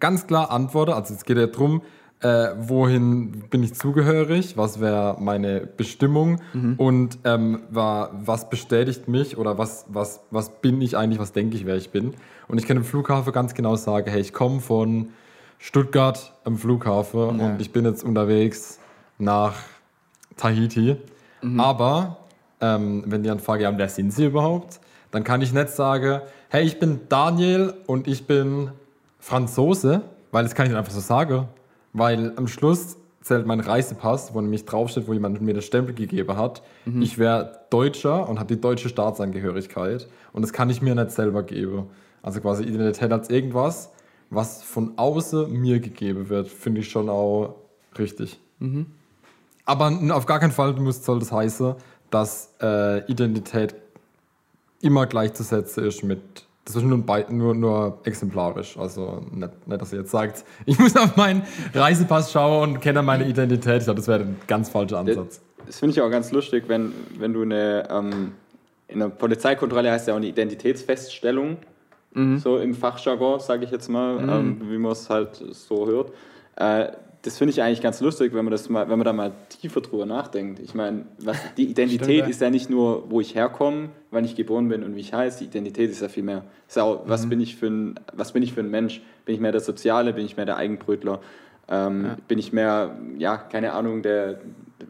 ganz 0.00 0.26
klar 0.26 0.50
antworten. 0.50 0.92
Also 0.92 1.14
es 1.14 1.24
geht 1.24 1.36
ja 1.38 1.46
darum, 1.46 1.82
äh, 2.20 2.48
wohin 2.58 3.44
bin 3.50 3.62
ich 3.62 3.74
zugehörig, 3.74 4.56
was 4.56 4.80
wäre 4.80 5.16
meine 5.20 5.60
Bestimmung 5.66 6.40
und 6.78 7.18
ähm, 7.24 7.60
wa, 7.70 8.10
was 8.24 8.48
bestätigt 8.48 9.06
mich 9.06 9.36
oder 9.36 9.58
was, 9.58 9.84
was, 9.88 10.20
was 10.30 10.48
bin 10.62 10.80
ich 10.80 10.96
eigentlich, 10.96 11.18
was 11.18 11.32
denke 11.32 11.56
ich, 11.56 11.66
wer 11.66 11.76
ich 11.76 11.90
bin. 11.90 12.14
Und 12.48 12.56
ich 12.58 12.66
kann 12.66 12.76
im 12.78 12.84
Flughafen 12.84 13.32
ganz 13.32 13.52
genau 13.54 13.76
sagen, 13.76 14.10
hey, 14.10 14.20
ich 14.20 14.32
komme 14.32 14.60
von 14.60 15.10
Stuttgart 15.58 16.32
am 16.44 16.56
Flughafen 16.56 17.38
Ja. 17.38 17.46
und 17.46 17.60
ich 17.60 17.72
bin 17.72 17.84
jetzt 17.84 18.02
unterwegs 18.02 18.78
nach 19.18 19.54
Tahiti. 20.36 20.96
Aber 21.58 22.16
ähm, 22.60 23.04
wenn 23.06 23.22
die 23.22 23.28
dann 23.28 23.40
fragen, 23.40 23.62
ja, 23.62 23.76
wer 23.76 23.88
sind 23.88 24.12
sie 24.12 24.24
überhaupt? 24.26 24.80
Dann 25.10 25.22
kann 25.22 25.42
ich 25.42 25.52
nicht 25.52 25.68
sagen, 25.68 26.20
hey, 26.48 26.64
ich 26.64 26.78
bin 26.78 27.00
Daniel 27.08 27.74
und 27.86 28.08
ich 28.08 28.26
bin 28.26 28.70
Franzose, 29.26 30.02
weil 30.30 30.44
das 30.44 30.54
kann 30.54 30.70
ich 30.70 30.76
einfach 30.76 30.92
so 30.92 31.00
sagen. 31.00 31.48
Weil 31.92 32.32
am 32.36 32.46
Schluss 32.46 32.96
zählt 33.22 33.44
mein 33.44 33.58
Reisepass, 33.58 34.32
wo 34.34 34.40
nämlich 34.40 34.64
draufsteht, 34.66 35.08
wo 35.08 35.12
jemand 35.12 35.40
mir 35.40 35.52
den 35.52 35.62
Stempel 35.62 35.94
gegeben 35.96 36.36
hat. 36.36 36.62
Ich 37.00 37.18
wäre 37.18 37.60
Deutscher 37.70 38.28
und 38.28 38.38
habe 38.38 38.54
die 38.54 38.60
deutsche 38.60 38.88
Staatsangehörigkeit. 38.88 40.06
Und 40.32 40.42
das 40.42 40.52
kann 40.52 40.70
ich 40.70 40.80
mir 40.80 40.94
nicht 40.94 41.10
selber 41.10 41.42
geben. 41.42 41.86
Also 42.22 42.40
quasi 42.40 42.62
Identität 42.62 43.10
als 43.12 43.28
irgendwas, 43.28 43.90
was 44.30 44.62
von 44.62 44.92
außen 44.96 45.50
mir 45.52 45.80
gegeben 45.80 46.28
wird, 46.28 46.46
finde 46.46 46.82
ich 46.82 46.88
schon 46.88 47.08
auch 47.08 47.56
richtig. 47.98 48.38
Aber 49.64 49.88
n- 49.88 50.12
auf 50.12 50.26
gar 50.26 50.38
keinen 50.38 50.52
Fall 50.52 50.72
muss, 50.74 51.04
soll 51.04 51.18
das 51.18 51.32
heißen, 51.32 51.74
dass 52.10 52.54
äh, 52.62 53.04
Identität 53.10 53.74
immer 54.80 55.06
gleichzusetzen 55.06 55.84
ist 55.84 56.04
mit. 56.04 56.45
Das 56.66 56.76
ist 56.76 56.82
nur, 56.82 57.02
nur, 57.30 57.54
nur 57.54 57.98
exemplarisch. 58.04 58.76
Also 58.76 59.22
nicht, 59.32 59.66
nicht, 59.66 59.80
dass 59.80 59.92
ihr 59.92 60.00
jetzt 60.00 60.10
sagt, 60.10 60.44
ich 60.66 60.78
muss 60.78 60.94
auf 60.96 61.16
meinen 61.16 61.42
Reisepass 61.72 62.32
schauen 62.32 62.74
und 62.74 62.80
kenne 62.80 63.02
meine 63.02 63.26
Identität. 63.26 63.78
Ich 63.78 63.84
glaube, 63.84 64.00
das 64.00 64.08
wäre 64.08 64.20
ein 64.20 64.36
ganz 64.46 64.68
falscher 64.68 64.98
Ansatz. 64.98 65.40
Das 65.64 65.78
finde 65.78 65.92
ich 65.94 66.00
auch 66.02 66.10
ganz 66.10 66.30
lustig, 66.32 66.64
wenn, 66.68 66.92
wenn 67.18 67.32
du 67.32 67.42
eine, 67.42 67.88
ähm, 67.90 68.32
in 68.88 69.02
einer 69.02 69.10
Polizeikontrolle 69.10 69.90
heißt 69.90 70.06
ja 70.06 70.14
auch 70.14 70.18
eine 70.18 70.26
Identitätsfeststellung, 70.26 71.56
so 72.38 72.56
im 72.56 72.74
Fachjargon, 72.74 73.40
sage 73.40 73.66
ich 73.66 73.70
jetzt 73.70 73.90
mal, 73.90 74.18
ähm, 74.20 74.58
wie 74.70 74.78
man 74.78 74.92
es 74.92 75.10
halt 75.10 75.36
so 75.50 75.86
hört. 75.86 76.12
Äh, 76.56 76.92
das 77.26 77.38
finde 77.38 77.50
ich 77.50 77.60
eigentlich 77.62 77.80
ganz 77.82 78.00
lustig, 78.00 78.32
wenn 78.34 78.44
man, 78.44 78.52
das 78.52 78.68
mal, 78.68 78.88
wenn 78.88 78.98
man 78.98 79.04
da 79.04 79.12
mal 79.12 79.32
tiefer 79.48 79.80
drüber 79.80 80.06
nachdenkt. 80.06 80.60
Ich 80.60 80.74
meine, 80.74 81.06
was- 81.18 81.36
die 81.56 81.64
Identität 81.70 82.04
Stimmt, 82.04 82.18
ja. 82.20 82.26
ist 82.26 82.40
ja 82.40 82.50
nicht 82.50 82.70
nur, 82.70 83.10
wo 83.10 83.20
ich 83.20 83.34
herkomme, 83.34 83.88
wann 84.10 84.24
ich 84.24 84.36
geboren 84.36 84.68
bin 84.68 84.82
und 84.84 84.94
wie 84.94 85.00
ich 85.00 85.12
heiße. 85.12 85.40
Die 85.40 85.44
Identität 85.46 85.90
ist 85.90 86.00
ja 86.02 86.08
viel 86.08 86.22
mehr. 86.22 86.44
Ja 86.74 86.84
auch, 86.84 87.02
was, 87.06 87.28
bin 87.28 87.40
ich 87.40 87.56
für 87.56 87.66
ein, 87.66 88.00
was 88.12 88.32
bin 88.32 88.42
ich 88.42 88.52
für 88.52 88.60
ein 88.60 88.70
Mensch? 88.70 89.02
Bin 89.24 89.34
ich 89.34 89.40
mehr 89.40 89.52
der 89.52 89.60
Soziale? 89.60 90.12
Bin 90.12 90.24
ich 90.24 90.36
mehr 90.36 90.46
der 90.46 90.56
Eigenbrötler? 90.56 91.20
Ähm, 91.68 92.12
Bin 92.28 92.38
ich 92.38 92.52
mehr, 92.52 92.96
ja, 93.18 93.36
keine 93.36 93.72
Ahnung, 93.72 94.02
der 94.02 94.38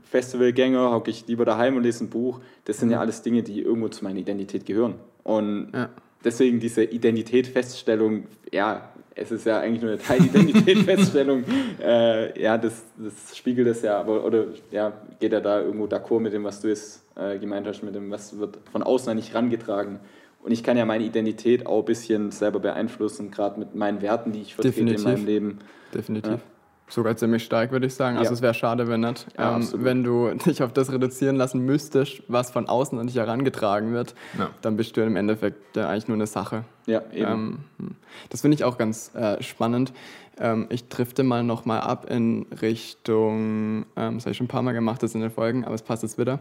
Festivalgänger? 0.04 0.90
Hocke 0.92 1.10
ich 1.10 1.26
lieber 1.26 1.44
daheim 1.46 1.76
und 1.76 1.82
lese 1.84 2.04
ein 2.04 2.10
Buch? 2.10 2.40
Das 2.66 2.78
sind 2.78 2.90
ja 2.90 3.00
alles 3.00 3.22
Dinge, 3.22 3.42
die 3.42 3.62
irgendwo 3.62 3.88
zu 3.88 4.04
meiner 4.04 4.18
Identität 4.18 4.66
gehören. 4.66 4.94
Und 5.22 5.70
Ja. 5.74 5.88
Deswegen 6.24 6.60
diese 6.60 6.84
Identitätfeststellung, 6.84 8.24
ja, 8.52 8.92
es 9.14 9.30
ist 9.30 9.46
ja 9.46 9.60
eigentlich 9.60 9.82
nur 9.82 9.92
eine 9.92 10.00
Teilidentitätsfeststellung. 10.00 11.44
äh, 11.82 12.40
ja, 12.40 12.58
das, 12.58 12.84
das 12.98 13.36
spiegelt 13.36 13.66
es 13.68 13.82
ja, 13.82 13.98
aber 13.98 14.24
oder 14.24 14.46
ja, 14.70 14.92
geht 15.18 15.32
er 15.32 15.40
da 15.40 15.62
irgendwo 15.62 15.86
d'accord 15.86 16.20
mit 16.20 16.34
dem, 16.34 16.44
was 16.44 16.60
du 16.60 16.68
jetzt 16.68 17.02
äh, 17.16 17.38
gemeint 17.38 17.66
hast, 17.66 17.82
mit 17.82 17.94
dem, 17.94 18.10
was 18.10 18.38
wird 18.38 18.58
von 18.70 18.82
außen 18.82 19.10
an 19.10 19.16
nicht 19.16 19.34
rangetragen. 19.34 20.00
Und 20.42 20.52
ich 20.52 20.62
kann 20.62 20.76
ja 20.76 20.84
meine 20.84 21.02
Identität 21.02 21.66
auch 21.66 21.80
ein 21.80 21.84
bisschen 21.86 22.30
selber 22.30 22.60
beeinflussen, 22.60 23.30
gerade 23.30 23.58
mit 23.58 23.74
meinen 23.74 24.02
Werten, 24.02 24.32
die 24.32 24.42
ich 24.42 24.54
vertrete 24.54 24.84
Definitiv. 24.84 25.04
in 25.04 25.12
meinem 25.12 25.26
Leben. 25.26 25.58
Definitiv. 25.94 26.32
Ja. 26.32 26.40
Sogar 26.88 27.16
ziemlich 27.16 27.42
stark, 27.42 27.72
würde 27.72 27.86
ich 27.86 27.94
sagen. 27.94 28.16
Also 28.16 28.30
Ja. 28.30 28.34
es 28.34 28.42
wäre 28.42 28.54
schade, 28.54 28.86
wenn 28.86 29.00
nicht. 29.00 29.26
Ja, 29.36 29.56
ähm, 29.56 29.68
wenn 29.74 30.04
du 30.04 30.30
dich 30.46 30.62
auf 30.62 30.72
das 30.72 30.92
reduzieren 30.92 31.34
lassen 31.36 31.60
müsstest, 31.66 32.22
was 32.28 32.50
von 32.50 32.68
außen 32.68 32.98
an 32.98 33.08
dich 33.08 33.16
herangetragen 33.16 33.92
wird, 33.92 34.14
Ja. 34.38 34.50
dann 34.62 34.76
bist 34.76 34.96
du 34.96 35.02
im 35.02 35.16
Endeffekt 35.16 35.76
eigentlich 35.76 36.06
nur 36.06 36.16
eine 36.16 36.26
Sache. 36.26 36.64
Ja, 36.86 37.02
eben. 37.12 37.30
Ähm, 37.32 37.58
hm. 37.78 37.96
das 38.30 38.42
finde 38.42 38.54
ich 38.54 38.62
auch 38.64 38.78
ganz 38.78 39.12
äh, 39.14 39.42
spannend. 39.42 39.92
Ähm, 40.38 40.66
ich 40.68 40.88
drifte 40.88 41.24
mal 41.24 41.42
nochmal 41.42 41.80
ab 41.80 42.06
in 42.08 42.46
Richtung, 42.62 43.86
ähm, 43.96 44.14
das 44.14 44.24
habe 44.24 44.30
ich 44.30 44.36
schon 44.36 44.44
ein 44.44 44.48
paar 44.48 44.62
Mal 44.62 44.72
gemacht, 44.72 45.02
das 45.02 45.14
in 45.14 45.22
den 45.22 45.30
Folgen, 45.30 45.64
aber 45.64 45.74
es 45.74 45.82
passt 45.82 46.02
jetzt 46.04 46.18
wieder, 46.18 46.38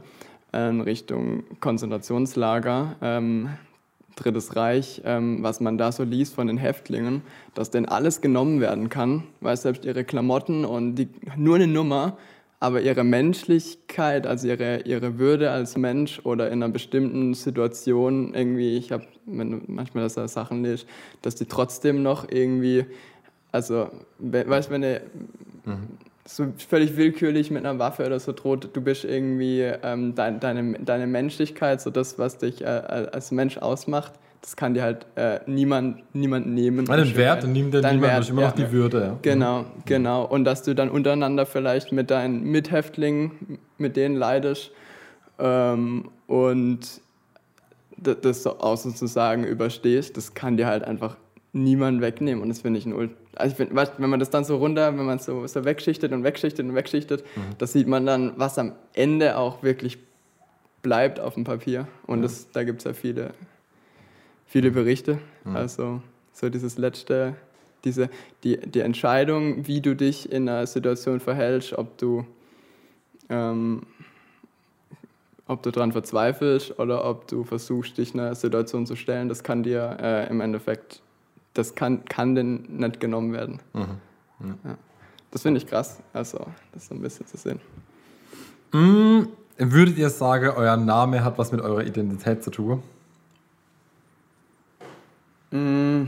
in 0.53 0.81
Richtung 0.81 1.43
Konzentrationslager. 1.59 2.95
Drittes 4.15 4.55
Reich, 4.55 5.01
ähm, 5.05 5.43
was 5.43 5.59
man 5.59 5.77
da 5.77 5.91
so 5.91 6.03
liest 6.03 6.35
von 6.35 6.47
den 6.47 6.57
Häftlingen, 6.57 7.21
dass 7.53 7.69
denn 7.71 7.85
alles 7.85 8.21
genommen 8.21 8.61
werden 8.61 8.89
kann, 8.89 9.23
weil 9.41 9.57
selbst 9.57 9.83
ihre 9.85 10.03
Klamotten 10.03 10.63
und 10.65 10.95
die, 10.95 11.09
nur 11.35 11.55
eine 11.55 11.67
Nummer, 11.67 12.17
aber 12.61 12.81
ihre 12.81 13.03
Menschlichkeit, 13.03 14.25
also 14.25 14.47
ihre, 14.47 14.81
ihre 14.83 15.19
Würde 15.19 15.51
als 15.51 15.77
Mensch 15.77 16.21
oder 16.23 16.47
in 16.47 16.63
einer 16.63 16.71
bestimmten 16.71 17.33
Situation 17.33 18.33
irgendwie, 18.33 18.77
ich 18.77 18.91
habe 18.93 19.05
manchmal 19.25 20.03
das 20.03 20.17
als 20.17 20.33
Sachen 20.33 20.63
liest, 20.63 20.87
dass 21.21 21.35
die 21.35 21.45
trotzdem 21.45 22.01
noch 22.01 22.29
irgendwie, 22.31 22.85
also, 23.51 23.89
we- 24.19 24.47
weißt 24.47 24.69
du, 24.69 24.73
wenn 24.73 24.81
du 24.81 25.01
so 26.27 26.47
völlig 26.67 26.97
willkürlich 26.97 27.51
mit 27.51 27.65
einer 27.65 27.77
Waffe 27.77 28.05
oder 28.05 28.19
so 28.19 28.31
droht, 28.31 28.69
du 28.73 28.81
bist 28.81 29.05
irgendwie 29.05 29.61
ähm, 29.61 30.15
dein, 30.15 30.39
deine, 30.39 30.73
deine 30.79 31.07
Menschlichkeit, 31.07 31.81
so 31.81 31.91
das, 31.91 32.17
was 32.17 32.39
dich 32.39 32.61
äh, 32.61 32.65
als 32.65 33.31
Mensch 33.31 33.57
ausmacht, 33.57 34.13
das 34.41 34.55
kann 34.55 34.73
dir 34.73 34.83
halt 34.83 35.05
äh, 35.15 35.39
niemand, 35.47 36.03
niemand 36.13 36.47
nehmen. 36.47 36.85
Deinen 36.85 37.15
Wert 37.15 37.47
nimmt 37.47 37.73
dir 37.73 37.81
niemand, 37.81 38.01
Wert, 38.01 38.19
ist 38.21 38.29
immer 38.29 38.41
ja. 38.41 38.47
noch 38.47 38.55
die 38.55 38.71
Würde. 38.71 39.01
Ja. 39.01 39.17
Genau, 39.21 39.65
genau. 39.85 40.25
Und 40.25 40.45
dass 40.45 40.63
du 40.63 40.75
dann 40.75 40.89
untereinander 40.89 41.45
vielleicht 41.45 41.91
mit 41.91 42.11
deinen 42.11 42.43
Mithäftlingen, 42.43 43.59
mit 43.77 43.95
denen 43.95 44.15
leidest 44.15 44.71
ähm, 45.39 46.09
und 46.27 47.01
das 47.97 48.43
so 48.43 48.59
auch 48.59 48.77
sozusagen 48.77 49.45
überstehst, 49.45 50.17
das 50.17 50.33
kann 50.33 50.57
dir 50.57 50.67
halt 50.67 50.83
einfach 50.83 51.17
niemand 51.53 52.01
wegnehmen. 52.01 52.43
Und 52.43 52.49
das 52.49 52.61
finde 52.61 52.79
ich 52.79 52.85
ein 52.85 52.93
also 53.35 53.55
weißt, 53.59 53.93
wenn 53.97 54.09
man 54.09 54.19
das 54.19 54.29
dann 54.29 54.43
so 54.43 54.57
runter, 54.57 54.97
wenn 54.97 55.05
man 55.05 55.19
so, 55.19 55.45
so 55.47 55.65
wegschichtet 55.65 56.11
und 56.11 56.23
wegschichtet 56.23 56.65
und 56.65 56.75
wegschichtet, 56.75 57.23
das 57.57 57.73
sieht 57.73 57.87
man 57.87 58.05
dann, 58.05 58.33
was 58.37 58.57
am 58.57 58.73
Ende 58.93 59.37
auch 59.37 59.63
wirklich 59.63 59.97
bleibt 60.81 61.19
auf 61.19 61.33
dem 61.33 61.43
Papier. 61.43 61.87
Und 62.05 62.21
das, 62.21 62.51
da 62.51 62.63
gibt 62.63 62.79
es 62.79 62.85
ja 62.85 62.93
viele, 62.93 63.33
viele 64.45 64.71
Berichte. 64.71 65.17
Also 65.55 66.01
so 66.31 66.49
dieses 66.49 66.77
letzte, 66.77 67.35
diese, 67.85 68.09
die, 68.43 68.57
die 68.57 68.81
Entscheidung, 68.81 69.67
wie 69.67 69.81
du 69.81 69.95
dich 69.95 70.31
in 70.31 70.47
einer 70.47 70.67
Situation 70.67 71.19
verhältst, 71.19 71.73
ob 71.73 71.97
du, 71.97 72.25
ähm, 73.29 73.83
ob 75.47 75.63
du 75.63 75.71
daran 75.71 75.91
verzweifelst 75.91 76.77
oder 76.77 77.05
ob 77.05 77.27
du 77.27 77.43
versuchst, 77.43 77.97
dich 77.97 78.13
einer 78.13 78.35
Situation 78.35 78.85
zu 78.85 78.95
stellen, 78.95 79.29
das 79.29 79.43
kann 79.43 79.63
dir 79.63 79.97
äh, 79.99 80.29
im 80.29 80.41
Endeffekt, 80.41 81.01
das 81.55 81.73
kann, 81.73 82.05
kann 82.05 82.35
denn 82.35 82.65
nicht 82.67 82.99
genommen 82.99 83.33
werden. 83.33 83.59
Ja. 83.73 84.77
Das 85.31 85.41
finde 85.41 85.57
ich 85.57 85.67
krass, 85.67 85.99
also 86.13 86.45
das 86.73 86.87
so 86.87 86.95
ein 86.95 87.01
bisschen 87.01 87.25
zu 87.25 87.37
sehen. 87.37 87.59
Mm, 88.71 89.27
würdet 89.57 89.97
ihr 89.97 90.09
sagen, 90.09 90.49
euer 90.55 90.77
Name 90.77 91.23
hat 91.23 91.37
was 91.37 91.51
mit 91.51 91.61
eurer 91.61 91.83
Identität 91.83 92.43
zu 92.43 92.51
tun? 92.51 92.83
Mm. 95.51 96.05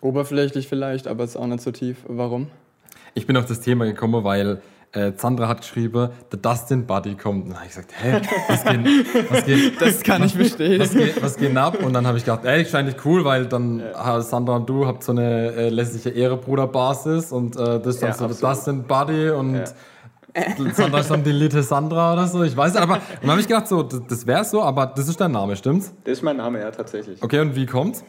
Oberflächlich 0.00 0.68
vielleicht, 0.68 1.06
aber 1.06 1.24
es 1.24 1.30
ist 1.30 1.36
auch 1.36 1.46
nicht 1.46 1.62
so 1.62 1.70
tief. 1.70 1.98
Warum? 2.06 2.48
Ich 3.14 3.26
bin 3.26 3.36
auf 3.36 3.46
das 3.46 3.60
Thema 3.60 3.84
gekommen, 3.84 4.24
weil 4.24 4.60
äh, 4.92 5.12
Sandra 5.16 5.48
hat 5.48 5.60
geschrieben, 5.62 6.10
der 6.30 6.38
Dustin 6.38 6.86
Buddy 6.86 7.14
kommt. 7.14 7.44
Und 7.44 7.50
dann 7.50 7.58
habe 7.58 7.66
ich 7.66 7.74
gesagt, 7.74 7.92
hä, 8.00 8.20
was 8.48 8.64
geht, 8.64 9.30
was 9.30 9.44
geht, 9.44 9.80
Das 9.80 10.02
kann 10.02 10.22
ich 10.24 10.34
bestätigen. 10.36 10.80
was 10.80 10.92
geht, 10.92 11.22
was 11.22 11.36
geht 11.36 11.56
ab? 11.56 11.82
Und 11.82 11.92
dann 11.94 12.06
habe 12.06 12.18
ich 12.18 12.24
gedacht, 12.24 12.44
ey, 12.44 12.64
scheint 12.66 12.86
nicht 12.88 13.04
cool, 13.04 13.24
weil 13.24 13.46
dann 13.46 13.80
äh, 13.80 14.20
Sandra 14.20 14.56
und 14.56 14.68
du 14.68 14.86
habt 14.86 15.02
so 15.02 15.12
eine 15.12 15.52
äh, 15.52 15.68
lässige 15.70 16.10
Ehrebruderbasis 16.10 17.32
und 17.32 17.56
äh, 17.56 17.80
das 17.80 17.94
ist 17.96 18.02
dann 18.02 18.10
Ja, 18.10 18.14
so 18.14 18.24
der 18.26 18.30
absolut. 18.32 18.56
Dustin 18.56 18.82
Buddy 18.84 19.30
und 19.30 19.54
Ja. 19.56 19.64
Sandra 20.72 21.00
ist 21.00 21.10
dann 21.10 21.22
die 21.22 21.32
Lite 21.32 21.62
Sandra 21.62 22.14
oder 22.14 22.26
so. 22.26 22.42
Ich 22.42 22.56
weiß 22.56 22.72
nicht, 22.72 22.82
aber 22.82 23.00
dann 23.20 23.30
habe 23.30 23.40
ich 23.40 23.46
gedacht, 23.46 23.68
so, 23.68 23.82
das, 23.82 24.00
das 24.08 24.26
wäre 24.26 24.44
so, 24.44 24.62
aber 24.62 24.86
das 24.86 25.06
ist 25.08 25.20
dein 25.20 25.32
Name, 25.32 25.56
stimmt's? 25.56 25.92
Das 26.04 26.12
ist 26.18 26.22
mein 26.22 26.38
Name, 26.38 26.58
ja, 26.60 26.70
tatsächlich. 26.70 27.22
Okay, 27.22 27.40
und 27.40 27.54
wie 27.54 27.66
kommt's? 27.66 28.02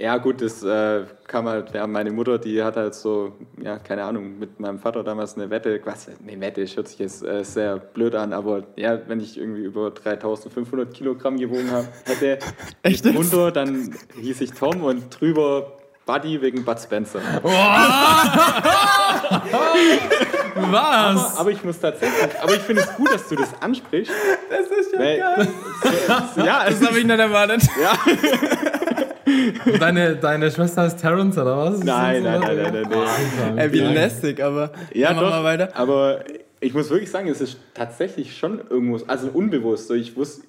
Ja, 0.00 0.16
gut, 0.16 0.40
das 0.40 0.62
äh, 0.62 1.04
kam 1.26 1.46
halt, 1.46 1.74
ja, 1.74 1.86
meine 1.86 2.10
Mutter, 2.10 2.38
die 2.38 2.62
hat 2.62 2.76
halt 2.76 2.94
so, 2.94 3.34
ja, 3.62 3.78
keine 3.78 4.02
Ahnung, 4.04 4.38
mit 4.38 4.58
meinem 4.58 4.78
Vater 4.78 5.04
damals 5.04 5.36
eine 5.36 5.50
Wette, 5.50 5.78
was, 5.84 6.08
nee, 6.24 6.40
Wette, 6.40 6.64
hört 6.64 6.88
sich 6.88 6.98
jetzt 6.98 7.22
äh, 7.22 7.44
sehr 7.44 7.76
blöd 7.76 8.14
an, 8.14 8.32
aber 8.32 8.62
ja, 8.76 8.98
wenn 9.08 9.20
ich 9.20 9.36
irgendwie 9.36 9.60
über 9.60 9.90
3500 9.90 10.94
Kilogramm 10.94 11.36
gewogen 11.36 11.70
hab, 11.70 11.84
hätte, 12.06 12.38
Echt 12.82 13.04
jetzt? 13.04 13.14
runter, 13.14 13.52
dann 13.52 13.94
hieß 14.18 14.40
ich 14.40 14.52
Tom 14.52 14.84
und 14.84 15.20
drüber 15.20 15.76
Buddy 16.06 16.40
wegen 16.40 16.64
Bud 16.64 16.80
Spencer. 16.80 17.20
Was? 20.54 21.36
Aber 21.38 21.50
ich 21.50 21.62
muss 21.62 21.78
tatsächlich, 21.78 22.40
aber 22.42 22.54
ich 22.54 22.62
finde 22.62 22.82
es 22.82 22.94
gut, 22.96 23.12
dass 23.12 23.28
du 23.28 23.36
das 23.36 23.50
ansprichst. 23.60 24.12
Das 24.48 24.66
ist 24.66 24.94
ja 24.94 24.98
Weil, 24.98 25.46
so, 26.34 26.40
ja, 26.40 26.64
es 26.66 26.80
Das 26.80 26.88
habe 26.88 27.00
ich 27.00 27.04
nicht 27.04 27.18
erwartet. 27.18 27.68
Deine, 29.78 30.16
deine 30.16 30.50
Schwester 30.50 30.82
heißt 30.82 31.00
Terrence, 31.00 31.38
oder 31.38 31.56
was? 31.56 31.82
Nein, 31.82 32.22
nein, 32.22 32.40
nein, 32.40 32.56
nein, 32.56 32.72
nein, 32.72 32.88
nein. 32.90 33.58
Ey, 33.58 33.72
wie 33.72 33.80
lästig, 33.80 34.42
aber 34.42 34.72
Ja, 34.92 35.08
machen 35.12 35.18
wir 35.18 35.22
doch, 35.24 35.30
mal 35.30 35.44
weiter. 35.44 35.70
aber 35.76 36.24
ich 36.60 36.74
muss 36.74 36.90
wirklich 36.90 37.10
sagen, 37.10 37.28
es 37.28 37.40
ist 37.40 37.58
tatsächlich 37.74 38.36
schon 38.36 38.60
irgendwo, 38.68 38.98
also 39.06 39.28
unbewusst. 39.28 39.88
So, 39.88 39.94
ich 39.94 40.16
wusste, 40.16 40.42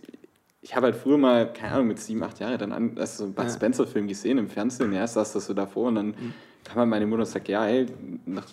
ich 0.61 0.75
habe 0.75 0.87
halt 0.87 0.95
früher 0.95 1.17
mal, 1.17 1.51
keine 1.53 1.73
Ahnung, 1.73 1.87
mit 1.87 1.99
sieben, 1.99 2.21
acht 2.23 2.39
Jahren 2.39 2.57
dann 2.57 2.71
an, 2.71 2.91
also 2.97 3.17
so 3.19 3.23
einen 3.25 3.33
Bud 3.33 3.45
Ja. 3.45 3.51
Spencer-Film 3.51 4.07
gesehen 4.07 4.37
im 4.37 4.49
Fernsehen, 4.49 4.93
ja, 4.93 5.07
saß 5.07 5.33
das 5.33 5.45
so 5.45 5.53
davor 5.53 5.87
und 5.87 5.95
dann 5.95 6.13
kam 6.63 6.77
halt 6.77 6.89
meine 6.89 7.05
Mutter 7.07 7.21
und 7.21 7.27
sagt, 7.27 7.47
ja, 7.47 7.63
hey, 7.63 7.85
nach, 8.25 8.45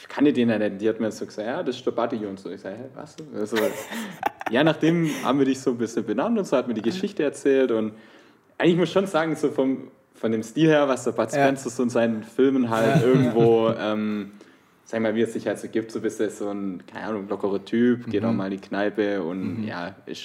ich 0.00 0.08
kann 0.08 0.24
den 0.26 0.48
ja 0.48 0.58
nicht. 0.58 0.80
Die 0.80 0.88
hat 0.88 1.00
mir 1.00 1.10
so 1.10 1.24
gesagt, 1.26 1.46
ja, 1.48 1.62
das 1.62 1.76
ist 1.76 1.86
der 1.86 1.90
Buddy 1.92 2.24
und 2.26 2.38
so. 2.38 2.50
Ich 2.50 2.60
sage, 2.60 2.76
hä, 2.76 2.84
was? 2.94 3.16
Also, 3.34 3.56
ja, 4.50 4.62
nachdem 4.62 5.08
haben 5.24 5.38
wir 5.38 5.46
dich 5.46 5.58
so 5.60 5.70
ein 5.70 5.78
bisschen 5.78 6.04
benannt 6.04 6.38
und 6.38 6.44
so, 6.46 6.56
hat 6.56 6.68
mir 6.68 6.74
die 6.74 6.82
Geschichte 6.82 7.22
erzählt 7.22 7.70
und 7.72 7.92
eigentlich 8.64 8.78
muss 8.78 8.88
ich 8.88 8.94
schon 8.94 9.06
sagen, 9.06 9.36
so 9.36 9.50
vom, 9.50 9.88
von 10.14 10.32
dem 10.32 10.42
Stil 10.42 10.68
her, 10.68 10.88
was 10.88 11.04
der 11.04 11.12
Bud. 11.12 11.28
Spencer 11.28 11.68
so 11.68 11.82
in 11.82 11.90
seinen 11.90 12.22
Filmen 12.24 12.70
halt 12.70 13.04
irgendwo, 13.04 13.68
ähm, 13.78 14.32
sag 14.86 15.00
mal, 15.00 15.14
wie 15.14 15.20
es 15.20 15.34
sich 15.34 15.46
halt 15.46 15.58
so 15.58 15.68
gibt, 15.68 15.90
so 15.92 16.00
bist 16.00 16.18
du 16.18 16.30
so 16.30 16.48
ein, 16.48 16.82
keine 16.90 17.06
Ahnung, 17.08 17.28
lockerer 17.28 17.62
Typ, 17.62 18.10
geht 18.10 18.24
auch 18.24 18.32
mal 18.32 18.46
in 18.46 18.52
die 18.60 18.66
Kneipe 18.66 19.22
und 19.22 19.64
ja, 19.64 19.94
ist 20.06 20.22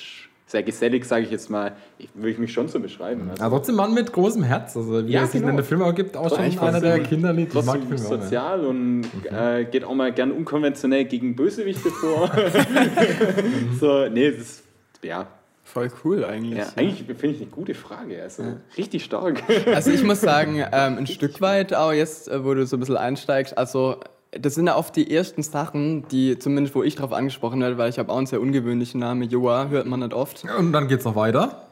sehr 0.48 0.64
gesellig, 0.64 1.06
sage 1.06 1.26
ich 1.26 1.32
jetzt 1.32 1.50
mal. 1.50 1.74
Ich, 1.98 2.10
würde 2.16 2.30
ich 2.32 2.38
mich 2.40 2.54
schon 2.54 2.70
so 2.70 2.80
beschreiben. 2.80 3.30
Also, 3.30 3.44
Aber 3.44 3.58
trotzdem 3.58 3.76
Mann 3.76 3.94
mit 3.94 4.12
großem 4.12 4.42
Herz. 4.42 4.76
Also, 4.76 5.06
wie 5.06 5.12
Ja, 5.12 5.26
sich 5.26 5.42
genau. 5.42 5.50
in 5.50 5.58
den 5.58 5.66
Film 5.66 5.84
auch 5.84 5.94
gibt, 5.94 6.16
auch 6.18 6.30
schon 6.30 6.40
Trotzdem- 6.40 6.60
einer 6.64 6.82
der. 6.82 6.98
Ich 6.98 7.12
mag 7.12 7.36
trotzdem 7.52 7.82
die 7.82 7.88
auch, 7.88 7.92
ja. 7.92 7.98
sozial 7.98 8.66
und 8.66 9.04
äh, 9.30 9.66
geht 9.66 9.84
auch 9.84 9.94
mal 9.94 10.12
gern 10.12 10.32
unkonventionell 10.32 11.06
gegen 11.06 11.36
Bösewichte 11.36 11.90
vor. 11.90 12.32
so, 13.80 14.08
nee, 14.10 14.32
das 14.32 14.40
ist, 14.40 14.64
ja, 15.04 15.28
Voll 15.72 15.92
cool 16.04 16.26
eigentlich. 16.26 16.58
ja 16.58 16.66
eigentlich 16.76 17.06
finde 17.06 17.36
ich 17.36 17.42
eine 17.42 17.52
gute 17.52 17.76
Frage. 17.76 18.22
Also 18.24 18.44
richtig 18.76 19.04
stark. 19.04 19.44
Also 19.68 19.92
ich 19.92 20.04
muss 20.04 20.22
sagen, 20.22 20.56
ähm, 20.72 20.98
ein 20.98 21.08
Stück 21.08 21.42
weit 21.42 21.74
auch 21.74 21.94
jetzt, 21.94 22.28
äh, 22.28 22.44
wo 22.44 22.54
du 22.56 22.66
so 22.66 22.76
ein 22.76 22.80
bisschen 22.80 22.98
einsteigst, 22.98 23.56
also 23.58 23.98
das 24.32 24.56
sind 24.56 24.68
ja 24.68 24.76
oft 24.76 24.96
die 24.96 25.14
ersten 25.16 25.44
Sachen, 25.44 26.08
die 26.10 26.38
zumindest 26.40 26.76
wo 26.76 26.84
ich 26.84 26.96
drauf 26.96 27.14
angesprochen 27.14 27.62
werde, 27.62 27.78
weil 27.78 27.90
ich 27.90 28.00
habe 28.00 28.12
auch 28.12 28.18
einen 28.18 28.26
sehr 28.26 28.42
ungewöhnlichen 28.42 29.00
Namen, 29.00 29.30
Joa, 29.30 29.68
hört 29.70 29.86
man 29.86 30.00
nicht 30.00 30.14
oft. 30.14 30.44
Und 30.58 30.72
dann 30.72 30.88
geht's 30.88 31.06
noch 31.06 31.16
weiter. 31.16 31.69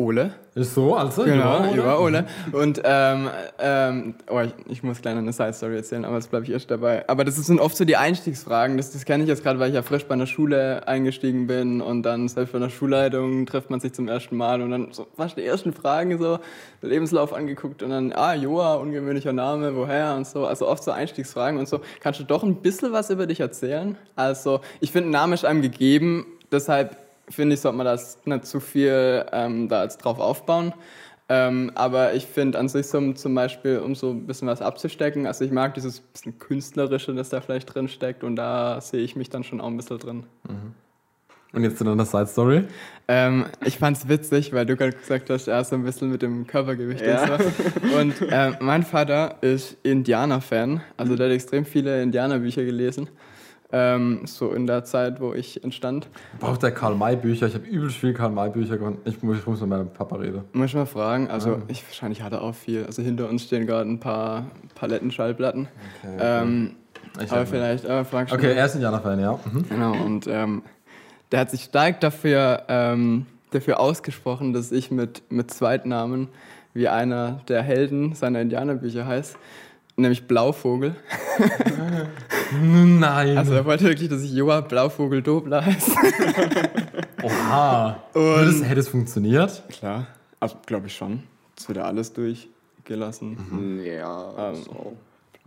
Ole. 0.00 0.34
Ist 0.54 0.74
so, 0.74 0.96
also. 0.96 1.24
Genau, 1.24 1.64
ja, 1.64 1.74
Joa, 1.74 1.98
Ole. 1.98 2.24
Und 2.52 2.80
ähm, 2.84 3.30
ähm, 3.58 4.14
oh, 4.28 4.40
ich, 4.40 4.52
ich 4.68 4.82
muss 4.82 5.00
gleich 5.00 5.14
noch 5.14 5.22
eine 5.22 5.32
Side-Story 5.32 5.76
erzählen, 5.76 6.04
aber 6.04 6.16
jetzt 6.16 6.30
bleibe 6.30 6.44
ich 6.44 6.50
erst 6.50 6.70
dabei. 6.70 7.08
Aber 7.08 7.24
das 7.24 7.36
sind 7.36 7.60
oft 7.60 7.76
so 7.76 7.84
die 7.84 7.96
Einstiegsfragen, 7.96 8.76
das, 8.76 8.90
das 8.90 9.04
kenne 9.04 9.22
ich 9.22 9.28
jetzt 9.28 9.42
gerade, 9.42 9.58
weil 9.60 9.68
ich 9.68 9.74
ja 9.74 9.82
frisch 9.82 10.04
bei 10.06 10.14
einer 10.14 10.26
Schule 10.26 10.86
eingestiegen 10.88 11.46
bin 11.46 11.80
und 11.80 12.02
dann 12.02 12.28
selbst 12.28 12.52
bei 12.52 12.58
einer 12.58 12.70
Schulleitung 12.70 13.46
trifft 13.46 13.70
man 13.70 13.78
sich 13.78 13.92
zum 13.92 14.08
ersten 14.08 14.36
Mal 14.36 14.60
und 14.62 14.70
dann 14.70 14.88
so 14.92 15.06
fast 15.16 15.36
die 15.36 15.44
ersten 15.44 15.72
Fragen 15.72 16.18
so, 16.18 16.38
Lebenslauf 16.82 17.32
angeguckt 17.32 17.82
und 17.82 17.90
dann, 17.90 18.12
ah, 18.12 18.34
Joa, 18.34 18.74
ungewöhnlicher 18.74 19.32
Name, 19.32 19.76
woher 19.76 20.14
und 20.16 20.26
so. 20.26 20.46
Also 20.46 20.66
oft 20.66 20.82
so 20.82 20.90
Einstiegsfragen 20.90 21.58
und 21.60 21.68
so. 21.68 21.80
Kannst 22.00 22.18
du 22.18 22.24
doch 22.24 22.42
ein 22.42 22.56
bisschen 22.56 22.92
was 22.92 23.10
über 23.10 23.26
dich 23.26 23.40
erzählen? 23.40 23.96
Also 24.16 24.60
ich 24.80 24.90
finde, 24.90 25.10
ein 25.10 25.12
Name 25.12 25.34
ist 25.34 25.44
einem 25.44 25.62
gegeben, 25.62 26.26
deshalb 26.50 26.96
finde 27.30 27.54
ich, 27.54 27.60
sollte 27.60 27.78
man 27.78 27.86
das 27.86 28.18
nicht 28.24 28.46
zu 28.46 28.60
viel 28.60 29.24
ähm, 29.32 29.68
da 29.68 29.84
jetzt 29.84 29.98
drauf 29.98 30.18
aufbauen. 30.18 30.72
Ähm, 31.28 31.70
aber 31.76 32.14
ich 32.14 32.26
finde 32.26 32.58
an 32.58 32.68
sich 32.68 32.88
so 32.88 33.12
zum 33.12 33.34
Beispiel, 33.36 33.78
um 33.78 33.94
so 33.94 34.10
ein 34.10 34.26
bisschen 34.26 34.48
was 34.48 34.60
abzustecken, 34.60 35.28
also 35.28 35.44
ich 35.44 35.52
mag 35.52 35.74
dieses 35.74 36.00
bisschen 36.00 36.40
Künstlerische, 36.40 37.14
das 37.14 37.28
da 37.28 37.40
vielleicht 37.40 37.72
drin 37.72 37.86
steckt 37.86 38.24
und 38.24 38.34
da 38.34 38.80
sehe 38.80 39.00
ich 39.00 39.14
mich 39.14 39.30
dann 39.30 39.44
schon 39.44 39.60
auch 39.60 39.68
ein 39.68 39.76
bisschen 39.76 39.98
drin. 39.98 40.24
Und 41.52 41.62
jetzt 41.62 41.78
zu 41.78 41.84
deiner 41.84 42.04
Side-Story. 42.04 42.64
Ähm, 43.06 43.46
ich 43.64 43.78
fand's 43.78 44.08
witzig, 44.08 44.52
weil 44.52 44.66
du 44.66 44.76
gerade 44.76 44.92
gesagt 44.92 45.30
hast, 45.30 45.46
er 45.46 45.60
ist 45.60 45.70
so 45.70 45.76
ein 45.76 45.84
bisschen 45.84 46.10
mit 46.10 46.22
dem 46.22 46.48
Körpergewicht 46.48 47.04
Ja. 47.04 47.22
und 47.34 47.42
so. 47.42 47.96
Und 47.96 48.22
äh, 48.32 48.52
mein 48.58 48.82
Vater 48.82 49.36
ist 49.40 49.76
Indianer-Fan, 49.84 50.80
also 50.96 51.14
der 51.14 51.26
hat 51.26 51.34
extrem 51.34 51.64
viele 51.64 52.02
Indianerbücher 52.02 52.64
gelesen. 52.64 53.08
Ähm, 53.72 54.22
so 54.26 54.52
in 54.52 54.66
der 54.66 54.84
Zeit, 54.84 55.20
wo 55.20 55.32
ich 55.32 55.62
entstand. 55.62 56.08
Braucht 56.40 56.62
der 56.62 56.72
Karl-May-Bücher? 56.72 57.46
Ich 57.46 57.54
habe 57.54 57.66
übelst 57.66 57.96
viel 57.98 58.12
Karl-May-Bücher 58.12 58.78
gehabt. 58.78 58.98
Ich 59.06 59.22
muss, 59.22 59.38
ich 59.38 59.46
muss 59.46 59.60
mit 59.60 59.70
meinem 59.70 59.90
Papa 59.92 60.16
reden. 60.16 60.42
Muss 60.52 60.70
ich 60.70 60.74
mal 60.74 60.86
fragen, 60.86 61.28
also 61.30 61.62
ich 61.68 61.84
wahrscheinlich 61.86 62.22
hat 62.22 62.32
er 62.32 62.42
auch 62.42 62.54
viel. 62.54 62.84
Also 62.84 63.02
hinter 63.02 63.28
uns 63.28 63.44
stehen 63.44 63.66
gerade 63.66 63.88
ein 63.88 64.00
paar 64.00 64.46
Palettenschallplatten. 64.74 65.68
Ähm, 66.18 66.72
Ich 67.22 67.30
aber 67.30 67.40
hab- 67.42 67.48
vielleicht, 67.48 67.86
aber 67.86 68.04
frag 68.04 68.28
schon 68.28 68.38
Okay, 68.38 68.48
mal. 68.48 68.56
er 68.56 68.66
ist 68.66 68.74
Indianer-Fan, 68.74 69.20
ja. 69.20 69.38
Mhm. 69.52 69.64
Genau, 69.68 69.92
und 70.04 70.26
ähm, 70.26 70.62
der 71.30 71.40
hat 71.40 71.50
sich 71.50 71.62
stark 71.62 72.00
dafür, 72.00 72.64
ähm, 72.68 73.26
dafür 73.52 73.78
ausgesprochen, 73.78 74.52
dass 74.52 74.72
ich 74.72 74.90
mit, 74.90 75.22
mit 75.30 75.50
Zweitnamen 75.52 76.28
wie 76.74 76.88
einer 76.88 77.40
der 77.48 77.62
Helden 77.62 78.14
seiner 78.14 78.40
Indianerbücher 78.40 79.06
heißt, 79.06 79.36
nämlich 80.00 80.26
Blauvogel. 80.26 80.94
Nein. 82.62 83.38
Also 83.38 83.54
er 83.54 83.64
wollte 83.64 83.84
wirklich, 83.84 84.08
dass 84.08 84.22
ich 84.22 84.32
Joa 84.32 84.60
Blauvogel 84.62 85.22
Dobler 85.22 85.64
heiße. 85.64 85.92
Oha. 87.22 87.96
Es, 88.14 88.64
hätte 88.64 88.80
es 88.80 88.88
funktioniert? 88.88 89.62
Klar, 89.68 90.06
also 90.40 90.56
glaube 90.66 90.86
ich 90.88 90.94
schon. 90.96 91.22
Das 91.56 91.68
wird 91.68 91.78
ja 91.78 91.84
alles 91.84 92.12
durchgelassen. 92.12 93.80
Ja, 93.84 94.32
Ähm, 94.50 94.54
so. 94.56 94.96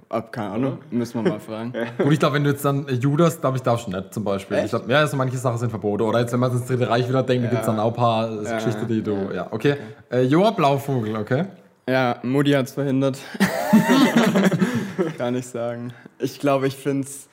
Ab, 0.10 0.32
keine 0.32 0.52
Ahnung, 0.52 0.78
müssen 0.92 1.24
wir 1.24 1.32
mal 1.32 1.40
fragen. 1.40 1.72
Gut, 1.98 2.14
ich 2.14 2.20
glaube, 2.20 2.36
wenn 2.36 2.44
du 2.44 2.52
jetzt 2.52 2.64
dann 2.66 2.88
äh, 2.88 2.94
Judas, 2.94 3.40
glaube 3.42 3.58
ich, 3.58 3.64
darfst 3.64 3.88
du 3.88 3.92
nicht 3.92 4.14
zum 4.14 4.24
Beispiel. 4.24 4.58
Echt? 4.58 4.66
Ich 4.66 4.72
glaub, 4.72 4.88
ja, 4.90 4.98
also 5.00 5.18
manche 5.18 5.38
Sachen 5.38 5.58
sind 5.58 5.70
verboten. 5.72 6.04
Oder 6.04 6.20
jetzt, 6.20 6.34
wenn 6.34 6.40
man 6.40 6.52
ins 6.52 6.66
Dritte 6.66 6.88
Reich 6.88 7.08
wieder 7.10 7.24
denkt, 7.24 7.46
Ja. 7.46 7.50
gibt 7.50 7.62
es 7.62 7.66
dann 7.68 7.80
auch 7.80 7.88
ein 7.90 7.94
paar 7.96 8.44
Ja, 8.44 8.56
Geschichten, 8.58 8.88
die 8.88 9.02
du. 9.02 9.30
Ja, 9.34 9.48
okay. 9.52 9.76
Äh, 10.12 10.24
Joa 10.24 10.52
Blauvogel, 10.52 11.16
okay. 11.16 11.46
Ja, 11.88 12.20
Mutti 12.24 12.52
hat 12.52 12.68
es 12.68 12.74
verhindert. 12.74 13.20
Kann 15.18 15.36
ich 15.36 15.46
sagen. 15.46 15.94
Ich 16.20 16.40
glaube, 16.40 16.68
ich 16.68 16.76
finde 16.76 17.08
es. 17.08 17.28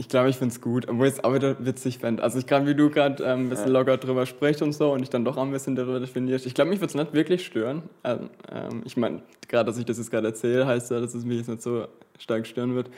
Ich 0.00 0.08
glaube, 0.08 0.28
ich 0.28 0.36
finde 0.36 0.52
es 0.52 0.60
gut, 0.60 0.88
obwohl 0.88 1.08
ich 1.08 1.14
es 1.14 1.24
auch 1.24 1.34
wieder 1.34 1.56
witzig 1.64 1.98
fände. 1.98 2.22
Also, 2.22 2.38
ich 2.38 2.46
gerade 2.46 2.66
wie 2.66 2.74
du 2.74 2.88
gerade 2.88 3.24
ähm, 3.24 3.46
ein 3.46 3.48
bisschen 3.48 3.72
locker 3.72 3.96
drüber 3.96 4.26
sprichst 4.26 4.62
und 4.62 4.72
so 4.72 4.92
und 4.92 5.02
ich 5.02 5.10
dann 5.10 5.24
doch 5.24 5.36
auch 5.36 5.42
ein 5.42 5.50
bisschen 5.50 5.74
darüber 5.74 5.98
definierst. 5.98 6.46
Ich 6.46 6.54
glaube, 6.54 6.70
mich 6.70 6.80
würde 6.80 6.90
es 6.90 6.94
nicht 6.94 7.14
wirklich 7.14 7.44
stören. 7.44 7.82
Ähm, 8.04 8.30
ähm, 8.52 8.82
ich 8.84 8.96
meine, 8.96 9.22
gerade, 9.48 9.66
dass 9.66 9.78
ich 9.78 9.86
das 9.86 9.98
jetzt 9.98 10.10
gerade 10.10 10.28
erzähle, 10.28 10.66
heißt 10.66 10.92
ja, 10.92 11.00
dass 11.00 11.14
es 11.14 11.24
mich 11.24 11.38
jetzt 11.38 11.48
nicht 11.48 11.62
so 11.62 11.88
stark 12.18 12.46
stören 12.46 12.76
wird. 12.76 12.90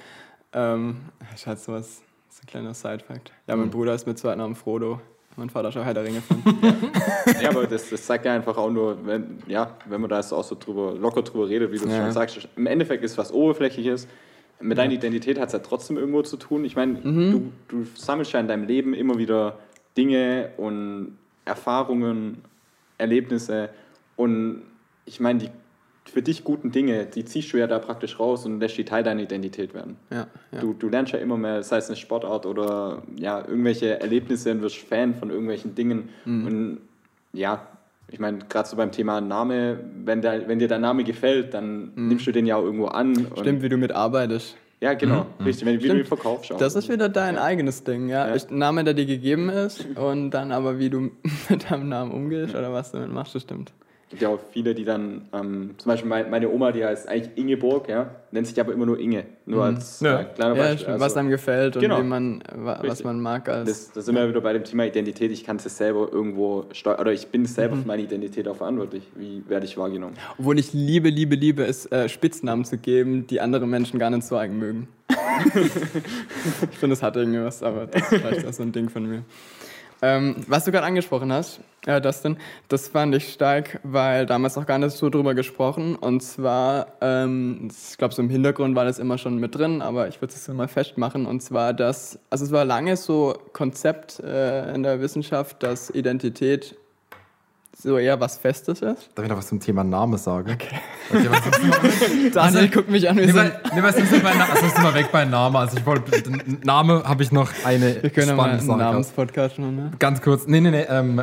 Ähm, 0.52 1.00
ist 1.34 1.46
halt 1.46 1.60
sowas, 1.60 2.02
so 2.28 2.42
ein 2.42 2.46
kleiner 2.46 2.74
Side-Fact. 2.74 3.32
Ja, 3.46 3.56
mein 3.56 3.70
Bruder 3.70 3.94
ist 3.94 4.06
mit 4.06 4.18
Zweitnamen 4.18 4.56
Frodo. 4.56 5.00
Mein 5.40 5.48
Vater 5.48 5.68
auch 5.70 5.84
Herr 5.86 5.94
der 5.94 6.04
Ringe 6.04 6.20
fan 6.20 6.42
Ja, 7.42 7.48
aber 7.48 7.66
das, 7.66 7.88
das 7.88 8.04
zeigt 8.04 8.26
ja 8.26 8.34
einfach 8.34 8.58
auch 8.58 8.70
nur, 8.70 8.98
wenn, 9.06 9.38
ja, 9.48 9.74
wenn 9.86 10.02
man 10.02 10.10
da 10.10 10.16
jetzt 10.18 10.32
auch 10.34 10.44
so 10.44 10.54
drüber, 10.54 10.94
locker 10.94 11.22
drüber 11.22 11.48
redet, 11.48 11.72
wie 11.72 11.78
du 11.78 11.86
es 11.86 11.92
Ja. 11.92 12.02
schon 12.02 12.12
sagst. 12.12 12.46
Im 12.56 12.66
Endeffekt 12.66 13.02
ist 13.02 13.16
was 13.16 13.32
Oberflächliches. 13.32 14.06
Mit 14.60 14.76
deiner 14.76 14.92
Identität 14.92 15.40
hat 15.40 15.46
es 15.46 15.54
ja 15.54 15.60
trotzdem 15.60 15.96
irgendwo 15.96 16.20
zu 16.20 16.36
tun. 16.36 16.66
Ich 16.66 16.76
meine, 16.76 16.98
Mhm. 17.02 17.30
du, 17.32 17.52
du 17.68 17.86
sammelst 17.94 18.32
ja 18.32 18.40
in 18.40 18.48
deinem 18.48 18.64
Leben 18.64 18.92
immer 18.92 19.16
wieder 19.16 19.58
Dinge 19.96 20.50
und 20.58 21.16
Erfahrungen, 21.46 22.42
Erlebnisse. 22.98 23.70
Und 24.16 24.60
ich 25.06 25.20
meine, 25.20 25.38
die 25.38 25.50
für 26.10 26.22
dich 26.22 26.44
guten 26.44 26.72
Dinge, 26.72 27.06
die 27.06 27.24
ziehst 27.24 27.52
du 27.52 27.56
ja 27.56 27.66
da 27.66 27.78
praktisch 27.78 28.18
raus 28.18 28.44
und 28.44 28.60
lässt 28.60 28.76
die 28.76 28.84
Teil 28.84 29.02
deiner 29.02 29.22
Identität 29.22 29.74
werden. 29.74 29.96
Ja, 30.10 30.26
ja. 30.52 30.60
Du, 30.60 30.72
du 30.72 30.88
lernst 30.88 31.12
ja 31.12 31.18
immer 31.18 31.36
mehr, 31.36 31.62
sei 31.62 31.78
es 31.78 31.88
eine 31.88 31.96
Sportart 31.96 32.46
oder 32.46 33.02
ja, 33.16 33.40
irgendwelche 33.40 34.00
Erlebnisse 34.00 34.50
und 34.50 34.62
wirst 34.62 34.76
Fan 34.78 35.14
von 35.14 35.30
irgendwelchen 35.30 35.74
Dingen. 35.74 36.08
Mhm. 36.24 36.46
Und 36.46 36.78
ja, 37.32 37.66
ich 38.08 38.18
meine, 38.18 38.38
gerade 38.48 38.68
so 38.68 38.76
beim 38.76 38.90
Thema 38.90 39.20
Name, 39.20 39.78
wenn, 40.04 40.20
der, 40.20 40.48
wenn 40.48 40.58
dir 40.58 40.68
der 40.68 40.80
Name 40.80 41.04
gefällt, 41.04 41.54
dann 41.54 41.92
nimmst 41.94 42.26
du 42.26 42.32
den 42.32 42.46
ja 42.46 42.56
auch 42.56 42.64
irgendwo 42.64 42.86
an. 42.86 43.12
Mhm. 43.12 43.26
Stimmt, 43.36 43.62
wie 43.62 43.68
du 43.68 43.76
mitarbeitest. 43.76 44.56
Ja, 44.80 44.94
genau, 44.94 45.26
richtig, 45.44 45.66
wenn, 45.66 45.74
wie 45.74 45.78
du 45.78 45.88
ihn 45.88 45.90
Stimmt. 45.90 46.08
verkaufst. 46.08 46.52
Auch. 46.52 46.56
Das 46.56 46.74
ist 46.74 46.88
wieder 46.88 47.10
dein 47.10 47.36
eigenes 47.36 47.84
Ding, 47.84 48.08
ja. 48.08 48.34
Ja. 48.34 48.42
Name, 48.48 48.82
der 48.82 48.94
dir 48.94 49.04
gegeben 49.04 49.50
ist 49.50 49.86
und 49.94 50.30
dann 50.30 50.52
aber, 50.52 50.78
wie 50.78 50.88
du 50.88 51.10
mit 51.50 51.70
deinem 51.70 51.88
Namen 51.90 52.10
umgehst 52.12 52.54
oder 52.54 52.72
was 52.72 52.90
du 52.90 52.98
damit 52.98 53.12
machst, 53.12 53.34
das 53.34 53.42
stimmt. 53.42 53.72
Es 54.12 54.18
gibt 54.18 54.22
ja 54.22 54.28
auch 54.30 54.40
viele, 54.50 54.74
die 54.74 54.82
dann, 54.84 55.28
ähm, 55.32 55.74
zum 55.78 55.88
Beispiel 55.88 56.08
mein, 56.08 56.28
meine 56.30 56.50
Oma, 56.50 56.72
die 56.72 56.84
heißt 56.84 57.08
eigentlich 57.08 57.30
Ingeborg, 57.38 57.88
ja, 57.88 58.10
nennt 58.32 58.44
sich 58.48 58.58
aber 58.60 58.72
immer 58.72 58.84
nur 58.84 58.98
Inge. 58.98 59.22
Nur 59.46 59.62
als 59.62 60.00
Ja. 60.00 60.24
kleiner 60.24 60.54
Mhm. 60.54 60.56
Ja, 60.58 60.62
Beispiel. 60.64 60.78
stimmt, 60.78 60.92
Also, 60.94 61.04
was 61.04 61.16
einem 61.16 61.30
gefällt 61.30 61.76
und 61.76 61.82
Genau. 61.82 61.98
wie 62.00 62.02
man, 62.02 62.42
wa- 62.52 62.78
was 62.80 62.82
Richtig. 62.90 63.04
man 63.04 63.20
mag 63.20 63.48
als. 63.48 63.68
das, 63.68 63.92
das 63.92 64.06
sind 64.06 64.16
wir 64.16 64.28
wieder 64.28 64.40
bei 64.40 64.52
dem 64.52 64.64
Thema 64.64 64.84
Identität. 64.84 65.30
Ich 65.30 65.44
kann 65.44 65.58
es 65.58 65.76
selber 65.76 66.08
irgendwo 66.10 66.64
steuern, 66.72 66.98
oder 66.98 67.12
ich 67.12 67.28
bin 67.28 67.46
selber 67.46 67.76
Mhm. 67.76 67.82
für 67.82 67.86
meine 67.86 68.02
Identität 68.02 68.48
auch 68.48 68.56
verantwortlich. 68.56 69.04
Wie 69.14 69.44
werde 69.46 69.66
ich 69.66 69.78
wahrgenommen? 69.78 70.16
Obwohl 70.38 70.58
ich 70.58 70.72
liebe, 70.72 71.08
liebe, 71.08 71.36
liebe 71.36 71.62
es, 71.64 71.86
äh, 71.92 72.08
Spitznamen 72.08 72.64
zu 72.64 72.78
geben, 72.78 73.28
die 73.28 73.40
andere 73.40 73.68
Menschen 73.68 74.00
gar 74.00 74.10
nicht 74.10 74.24
so 74.24 74.36
eigen 74.36 74.58
mögen. 74.58 74.88
ich 75.54 76.78
finde, 76.78 76.94
das 76.94 77.02
hat 77.04 77.14
irgendwie 77.14 77.40
was, 77.44 77.62
aber 77.62 77.86
das 77.86 78.02
ist 78.02 78.08
vielleicht 78.20 78.46
auch 78.46 78.52
so 78.52 78.64
ein 78.64 78.72
Ding 78.72 78.88
von 78.88 79.06
mir. 79.08 79.22
Ähm, 80.02 80.36
was 80.46 80.64
du 80.64 80.72
gerade 80.72 80.86
angesprochen 80.86 81.32
hast, 81.32 81.60
äh, 81.86 82.00
Dustin, 82.00 82.38
das 82.68 82.88
fand 82.88 83.14
ich 83.14 83.32
stark, 83.32 83.80
weil 83.82 84.26
damals 84.26 84.56
noch 84.56 84.66
gar 84.66 84.78
nicht 84.78 84.96
so 84.96 85.10
drüber 85.10 85.34
gesprochen. 85.34 85.94
Und 85.94 86.22
zwar, 86.22 86.86
ähm, 87.00 87.68
ich 87.70 87.98
glaube, 87.98 88.14
so 88.14 88.22
im 88.22 88.30
Hintergrund 88.30 88.76
war 88.76 88.84
das 88.84 88.98
immer 88.98 89.18
schon 89.18 89.38
mit 89.38 89.54
drin, 89.54 89.82
aber 89.82 90.08
ich 90.08 90.20
würde 90.20 90.32
es 90.34 90.46
jetzt 90.46 90.54
mal 90.54 90.68
festmachen. 90.68 91.26
Und 91.26 91.42
zwar, 91.42 91.74
dass, 91.74 92.18
also 92.30 92.44
es 92.44 92.52
war 92.52 92.64
lange 92.64 92.96
so 92.96 93.34
Konzept 93.52 94.20
äh, 94.20 94.74
in 94.74 94.82
der 94.82 95.00
Wissenschaft, 95.00 95.62
dass 95.62 95.90
Identität 95.90 96.76
so 97.76 97.98
eher 97.98 98.20
was 98.20 98.36
Festes 98.36 98.82
ist. 98.82 99.10
Darf 99.14 99.24
ich 99.24 99.30
noch 99.30 99.38
was 99.38 99.48
zum 99.48 99.60
Thema 99.60 99.84
Name 99.84 100.18
sagen? 100.18 100.50
Okay. 100.52 100.76
okay 101.10 102.30
Daniel 102.34 102.68
guckt 102.68 102.90
mich 102.90 103.08
an 103.08 103.16
wie 103.16 103.26
Nee, 103.26 103.32
so 103.32 103.38
weil, 103.38 103.60
nee, 103.74 103.82
weil 103.82 103.92
sonst 103.92 104.10
sind 104.10 104.22
wir, 104.22 104.30
also 104.30 104.68
sind 104.68 104.82
wir 104.82 104.94
weg 104.94 105.08
bei 105.12 105.24
Name. 105.24 105.58
Also 105.58 105.78
ich 105.78 105.86
wollte, 105.86 106.22
Name 106.64 107.02
habe 107.04 107.22
ich 107.22 107.32
noch 107.32 107.50
eine 107.64 108.02
Wir 108.02 108.10
können 108.10 108.28
ja 108.28 108.34
mal 108.34 108.44
spannende 108.44 108.72
einen. 108.72 108.80
Namenspodcast 108.80 109.58
machen, 109.58 109.76
ne? 109.76 109.90
Ganz 109.98 110.20
kurz, 110.20 110.46
nee, 110.46 110.60
nee, 110.60 110.70
nee, 110.70 110.86
ähm, 110.88 111.22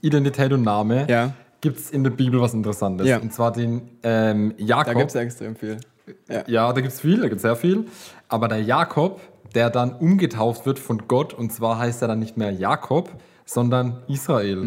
Identität 0.00 0.52
und 0.52 0.62
Name. 0.62 1.06
Ja. 1.08 1.32
Gibt 1.60 1.78
es 1.78 1.90
in 1.90 2.04
der 2.04 2.10
Bibel 2.10 2.40
was 2.40 2.54
Interessantes. 2.54 3.06
Ja. 3.06 3.18
Und 3.18 3.32
zwar 3.32 3.52
den 3.52 3.82
ähm, 4.02 4.54
Jakob. 4.58 4.86
Da 4.86 4.94
gibt 4.94 5.08
es 5.08 5.14
ja 5.14 5.20
extrem 5.22 5.56
viel. 5.56 5.78
Ja. 6.28 6.44
Ja, 6.46 6.72
da 6.72 6.80
gibt 6.80 6.92
es 6.92 7.00
viel, 7.00 7.20
da 7.20 7.28
gibt 7.28 7.36
es 7.36 7.42
sehr 7.42 7.56
viel. 7.56 7.86
Aber 8.28 8.48
der 8.48 8.62
Jakob, 8.62 9.20
der 9.54 9.70
dann 9.70 9.92
umgetauft 9.92 10.66
wird 10.66 10.78
von 10.78 11.08
Gott, 11.08 11.34
und 11.34 11.52
zwar 11.52 11.78
heißt 11.78 12.02
er 12.02 12.08
dann 12.08 12.18
nicht 12.18 12.36
mehr 12.36 12.52
Jakob, 12.52 13.10
sondern 13.44 14.02
Israel. 14.08 14.58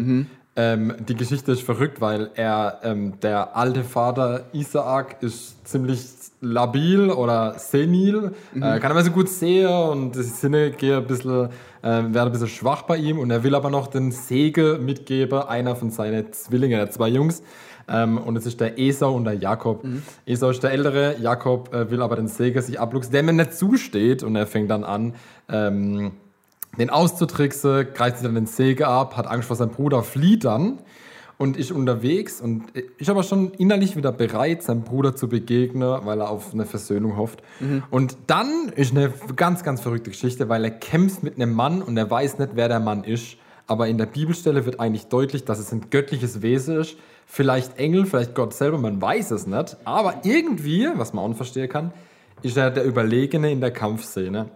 Ähm, 0.54 0.94
die 0.98 1.14
Geschichte 1.14 1.52
ist 1.52 1.62
verrückt, 1.62 2.00
weil 2.00 2.30
er, 2.34 2.80
ähm, 2.82 3.18
der 3.20 3.56
alte 3.56 3.84
Vater 3.84 4.44
Isaak 4.52 5.22
ist 5.22 5.66
ziemlich 5.66 6.04
labil 6.42 7.10
oder 7.10 7.54
senil, 7.58 8.32
äh, 8.54 8.78
kann 8.78 8.90
aber 8.90 9.02
so 9.02 9.12
gut 9.12 9.28
sehen 9.28 9.68
und 9.68 10.14
die 10.14 10.22
Sinne 10.22 10.72
gehen 10.72 10.98
ein 10.98 11.06
bisschen, 11.06 11.46
äh, 11.46 11.82
werden 11.82 12.16
ein 12.16 12.32
bisschen 12.32 12.48
schwach 12.48 12.82
bei 12.82 12.96
ihm 12.96 13.18
und 13.18 13.30
er 13.30 13.44
will 13.44 13.54
aber 13.54 13.70
noch 13.70 13.86
den 13.86 14.10
Sege 14.10 14.78
mitgeben, 14.82 15.40
einer 15.40 15.74
von 15.74 15.90
seinen 15.90 16.32
Zwillingen, 16.32 16.78
der 16.78 16.90
zwei 16.90 17.08
Jungs. 17.08 17.42
Ähm, 17.88 18.18
und 18.18 18.36
es 18.36 18.46
ist 18.46 18.60
der 18.60 18.78
Esau 18.78 19.14
und 19.14 19.24
der 19.24 19.34
Jakob. 19.34 19.84
Esau 20.26 20.50
ist 20.50 20.62
der 20.62 20.72
Ältere, 20.72 21.16
Jakob 21.18 21.72
äh, 21.74 21.90
will 21.90 22.02
aber 22.02 22.16
den 22.16 22.28
Segen 22.28 22.60
sich 22.62 22.78
abluchsen, 22.78 23.12
der 23.12 23.22
mir 23.22 23.32
nicht 23.32 23.54
zusteht. 23.54 24.22
Und 24.22 24.36
er 24.36 24.46
fängt 24.46 24.70
dann 24.70 24.84
an, 24.84 25.14
ähm, 25.48 26.12
den 26.78 26.90
auszutricksen, 26.90 27.88
greift 27.94 28.18
sich 28.18 28.26
dann 28.26 28.34
den 28.34 28.46
Säge 28.46 28.86
ab, 28.88 29.16
hat 29.16 29.26
Angst 29.26 29.48
vor 29.48 29.56
seinem 29.56 29.70
Bruder, 29.70 30.02
flieht 30.02 30.44
dann 30.44 30.78
und 31.38 31.56
ist 31.56 31.72
unterwegs 31.72 32.40
und 32.40 32.70
ist 32.70 33.10
aber 33.10 33.22
schon 33.22 33.52
innerlich 33.54 33.96
wieder 33.96 34.12
bereit, 34.12 34.62
seinem 34.62 34.82
Bruder 34.82 35.16
zu 35.16 35.28
begegnen, 35.28 35.98
weil 36.04 36.20
er 36.20 36.30
auf 36.30 36.54
eine 36.54 36.64
Versöhnung 36.66 37.16
hofft. 37.16 37.42
Und 37.90 38.16
dann 38.26 38.70
ist 38.76 38.92
eine 38.92 39.12
ganz, 39.36 39.64
ganz 39.64 39.80
verrückte 39.80 40.10
Geschichte, 40.10 40.48
weil 40.48 40.64
er 40.64 40.70
kämpft 40.70 41.22
mit 41.22 41.36
einem 41.36 41.52
Mann 41.52 41.82
und 41.82 41.96
er 41.96 42.10
weiß 42.10 42.38
nicht, 42.38 42.52
wer 42.54 42.68
der 42.68 42.80
Mann 42.80 43.04
ist. 43.04 43.36
Aber 43.66 43.88
in 43.88 43.98
der 43.98 44.06
Bibelstelle 44.06 44.66
wird 44.66 44.80
eigentlich 44.80 45.06
deutlich, 45.06 45.44
dass 45.44 45.58
es 45.58 45.72
ein 45.72 45.90
göttliches 45.90 46.42
Wesen 46.42 46.76
ist. 46.78 46.96
Vielleicht 47.26 47.78
Engel, 47.78 48.06
vielleicht 48.06 48.34
Gott 48.34 48.54
selber, 48.54 48.78
man 48.78 49.00
weiß 49.00 49.30
es 49.30 49.46
nicht. 49.46 49.76
Aber 49.84 50.20
irgendwie, 50.24 50.88
was 50.94 51.12
man 51.12 51.24
auch 51.24 51.28
nicht 51.28 51.36
verstehen 51.36 51.68
kann, 51.68 51.92
ist 52.42 52.56
er 52.56 52.70
der 52.70 52.84
Überlegene 52.84 53.50
in 53.50 53.60
der 53.60 53.70
Kampfszene. 53.70 54.50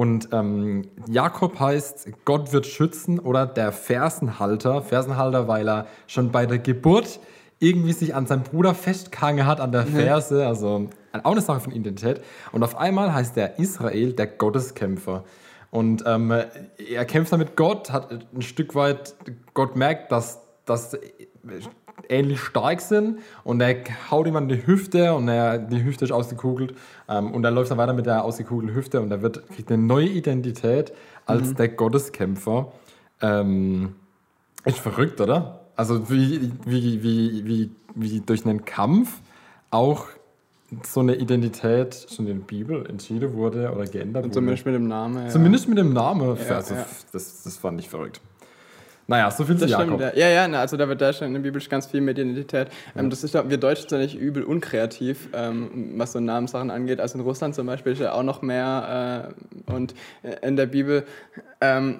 Und 0.00 0.30
ähm, 0.32 0.88
Jakob 1.10 1.60
heißt, 1.60 2.08
Gott 2.24 2.54
wird 2.54 2.64
schützen 2.64 3.18
oder 3.18 3.44
der 3.44 3.70
Fersenhalter. 3.70 4.80
Fersenhalter, 4.80 5.46
weil 5.46 5.68
er 5.68 5.88
schon 6.06 6.32
bei 6.32 6.46
der 6.46 6.58
Geburt 6.58 7.20
irgendwie 7.58 7.92
sich 7.92 8.14
an 8.14 8.24
seinem 8.24 8.42
Bruder 8.42 8.74
festgehangen 8.74 9.44
hat 9.44 9.60
an 9.60 9.72
der 9.72 9.84
Ferse. 9.84 10.46
Also 10.46 10.88
auch 11.22 11.32
eine 11.32 11.42
Sache 11.42 11.60
von 11.60 11.74
Identität. 11.74 12.22
Und 12.50 12.62
auf 12.62 12.78
einmal 12.78 13.12
heißt 13.12 13.36
der 13.36 13.58
Israel 13.58 14.14
der 14.14 14.28
Gotteskämpfer. 14.28 15.24
Und 15.70 16.02
ähm, 16.06 16.30
er 16.30 17.04
kämpft 17.04 17.30
dann 17.30 17.40
mit 17.40 17.54
Gott, 17.54 17.92
hat 17.92 18.10
ein 18.10 18.40
Stück 18.40 18.74
weit, 18.74 19.14
Gott 19.52 19.76
merkt, 19.76 20.10
dass, 20.12 20.40
dass 20.64 20.96
ähnlich 22.08 22.40
stark 22.40 22.80
sind 22.80 23.18
und 23.44 23.60
er 23.60 23.76
haut 24.10 24.26
ihm 24.26 24.36
an 24.36 24.48
die 24.48 24.66
Hüfte 24.66 25.14
und 25.14 25.28
er, 25.28 25.58
die 25.58 25.84
Hüfte 25.84 26.04
ist 26.04 26.12
ausgekugelt 26.12 26.74
ähm, 27.08 27.32
und 27.32 27.44
er 27.44 27.50
läuft 27.50 27.70
dann 27.70 27.78
weiter 27.78 27.92
mit 27.92 28.06
der 28.06 28.24
ausgekugelten 28.24 28.74
Hüfte 28.74 29.00
und 29.00 29.10
er 29.10 29.22
wird, 29.22 29.48
kriegt 29.50 29.70
eine 29.70 29.82
neue 29.82 30.08
Identität 30.08 30.92
als 31.26 31.54
der 31.54 31.68
Gotteskämpfer. 31.68 32.72
Ähm, 33.20 33.94
ist 34.64 34.78
verrückt, 34.78 35.20
oder? 35.20 35.60
Also 35.76 36.10
wie, 36.10 36.52
wie, 36.64 37.02
wie, 37.02 37.46
wie, 37.46 37.70
wie 37.94 38.20
durch 38.20 38.44
einen 38.44 38.64
Kampf 38.64 39.20
auch 39.70 40.06
so 40.84 41.00
eine 41.00 41.16
Identität 41.16 42.06
schon 42.14 42.26
in 42.26 42.38
der 42.38 42.44
Bibel 42.44 42.86
entschieden 42.86 43.34
wurde 43.34 43.72
oder 43.72 43.84
geändert 43.86 44.24
Und 44.24 44.30
wurde. 44.30 44.34
zumindest 44.34 44.66
mit 44.66 44.74
dem 44.74 44.88
Namen. 44.88 45.24
Ja. 45.24 45.28
Zumindest 45.28 45.68
mit 45.68 45.78
dem 45.78 45.92
Namen. 45.92 46.36
Ja, 46.48 46.56
also, 46.56 46.74
ja. 46.74 46.86
Das, 47.12 47.42
das 47.42 47.56
fand 47.56 47.80
ich 47.80 47.88
verrückt. 47.88 48.20
Naja, 49.10 49.28
so 49.32 49.44
viel 49.44 49.56
zu 49.56 49.62
Das 49.62 49.72
Jakob. 49.72 50.00
stimmt, 50.00 50.16
ja. 50.16 50.28
ja, 50.28 50.28
ja, 50.28 50.48
na, 50.48 50.60
also 50.60 50.76
da 50.76 50.86
wird 50.88 51.00
da 51.00 51.12
schon 51.12 51.26
in 51.26 51.34
der 51.34 51.40
Bibel 51.40 51.60
ganz 51.68 51.86
viel 51.86 52.00
mit 52.00 52.16
Identität. 52.16 52.68
Ähm, 52.96 53.10
das 53.10 53.24
ist, 53.24 53.34
wir 53.34 53.58
Deutschen 53.58 53.88
sind 53.88 53.98
nicht 54.00 54.16
übel 54.16 54.44
unkreativ, 54.44 55.28
ähm, 55.32 55.94
was 55.96 56.12
so 56.12 56.20
Namenssachen 56.20 56.70
angeht. 56.70 57.00
Also 57.00 57.18
in 57.18 57.24
Russland 57.24 57.56
zum 57.56 57.66
Beispiel 57.66 57.92
ist 57.92 57.98
ja 57.98 58.12
auch 58.12 58.22
noch 58.22 58.40
mehr 58.40 59.32
äh, 59.66 59.72
und 59.72 59.94
in 60.42 60.54
der 60.54 60.66
Bibel, 60.66 61.02
ähm, 61.60 61.98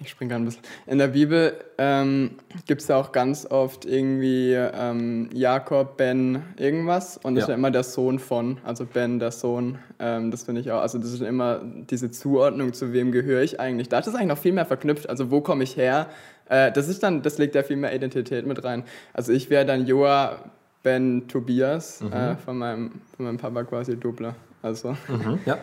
ich 0.00 0.10
springe 0.10 0.28
gerade 0.32 0.42
ein 0.42 0.44
bisschen, 0.44 0.62
in 0.86 0.98
der 0.98 1.08
Bibel 1.08 1.54
ähm, 1.78 2.32
gibt 2.66 2.82
es 2.82 2.88
ja 2.88 2.96
auch 2.96 3.12
ganz 3.12 3.46
oft 3.50 3.86
irgendwie 3.86 4.52
ähm, 4.52 5.30
Jakob, 5.32 5.96
Ben, 5.96 6.42
irgendwas 6.58 7.16
und 7.16 7.34
das 7.34 7.42
Ja. 7.42 7.44
ist 7.46 7.48
ja 7.48 7.54
immer 7.54 7.70
der 7.70 7.82
Sohn 7.82 8.18
von, 8.18 8.58
also 8.62 8.84
Ben, 8.84 9.18
der 9.18 9.30
Sohn. 9.32 9.78
Ähm, 10.02 10.32
das 10.32 10.42
finde 10.42 10.60
ich 10.60 10.72
auch, 10.72 10.80
also 10.80 10.98
das 10.98 11.12
ist 11.12 11.22
immer 11.22 11.60
diese 11.62 12.10
Zuordnung, 12.10 12.72
zu 12.72 12.92
wem 12.92 13.12
gehöre 13.12 13.42
ich 13.42 13.60
eigentlich. 13.60 13.88
Da 13.88 14.00
ist 14.00 14.08
es 14.08 14.14
eigentlich 14.16 14.28
noch 14.28 14.38
viel 14.38 14.52
mehr 14.52 14.66
verknüpft, 14.66 15.08
also 15.08 15.30
wo 15.30 15.40
komme 15.40 15.62
ich 15.62 15.76
her? 15.76 16.08
Äh, 16.48 16.72
das 16.72 16.88
ist 16.88 17.04
dann, 17.04 17.22
das 17.22 17.38
legt 17.38 17.54
ja 17.54 17.62
viel 17.62 17.76
mehr 17.76 17.94
Identität 17.94 18.44
mit 18.44 18.64
rein. 18.64 18.82
Also 19.12 19.32
ich 19.32 19.48
wäre 19.48 19.64
dann 19.64 19.86
Joa 19.86 20.38
Ben 20.82 21.28
Tobias, 21.28 22.02
äh, 22.02 22.34
von, 22.36 22.58
meinem, 22.58 22.90
von 23.16 23.26
meinem 23.26 23.38
Papa 23.38 23.62
quasi 23.62 23.96
Doppler. 23.96 24.34
Also, 24.60 24.96
Mhm, 25.08 25.38
ja. 25.46 25.58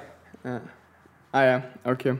ah 1.34 1.43
ja, 1.43 1.63
okay. 1.84 2.15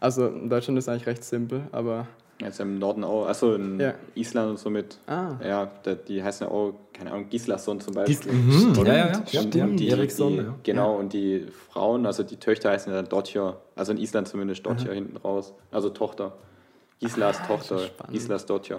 Also 0.00 0.26
in 0.28 0.48
Deutschland 0.48 0.78
ist 0.78 0.88
eigentlich 0.88 1.06
recht 1.06 1.22
simpel, 1.22 1.62
aber 1.70 2.06
Jetzt 2.40 2.60
im 2.60 2.78
Norden 2.78 3.02
auch, 3.02 3.26
also 3.26 3.54
in 3.54 3.80
Ja. 3.80 3.94
Island 4.14 4.50
und 4.50 4.58
so 4.60 4.70
mit, 4.70 4.98
Ah. 5.08 5.32
ja, 5.44 5.68
die 6.06 6.22
heißen 6.22 6.46
ja 6.46 6.52
auch, 6.52 6.72
keine 6.92 7.10
Ahnung, 7.10 7.28
Gislason 7.30 7.80
zum 7.80 7.94
Beispiel. 7.94 8.16
Gis 8.16 8.26
mhm. 8.32 8.74
Ja, 8.86 8.94
ja, 8.94 9.12
ja. 9.32 9.40
Und 9.40 9.54
ja, 9.54 9.66
die, 9.66 9.88
Eriksson. 9.88 10.32
die, 10.32 10.36
ja. 10.38 10.54
Genau, 10.62 10.94
und 10.96 11.12
die 11.12 11.46
Frauen, 11.70 12.06
also 12.06 12.22
die 12.22 12.36
Töchter 12.36 12.70
heißen 12.70 12.92
ja 12.92 13.02
dann 13.02 13.08
Dotja, 13.08 13.56
also 13.74 13.90
in 13.92 13.98
Island 13.98 14.28
zumindest 14.28 14.64
Dotja 14.64 14.92
hinten 14.92 15.16
raus, 15.16 15.52
also 15.72 15.90
Tochter. 15.90 16.34
Gislas 17.00 17.44
Tochter, 17.46 17.76
Ah, 17.76 17.86
spannend. 17.86 18.12
Gislas 18.14 18.46
Dotja. 18.46 18.78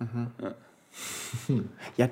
ja, 0.00 0.54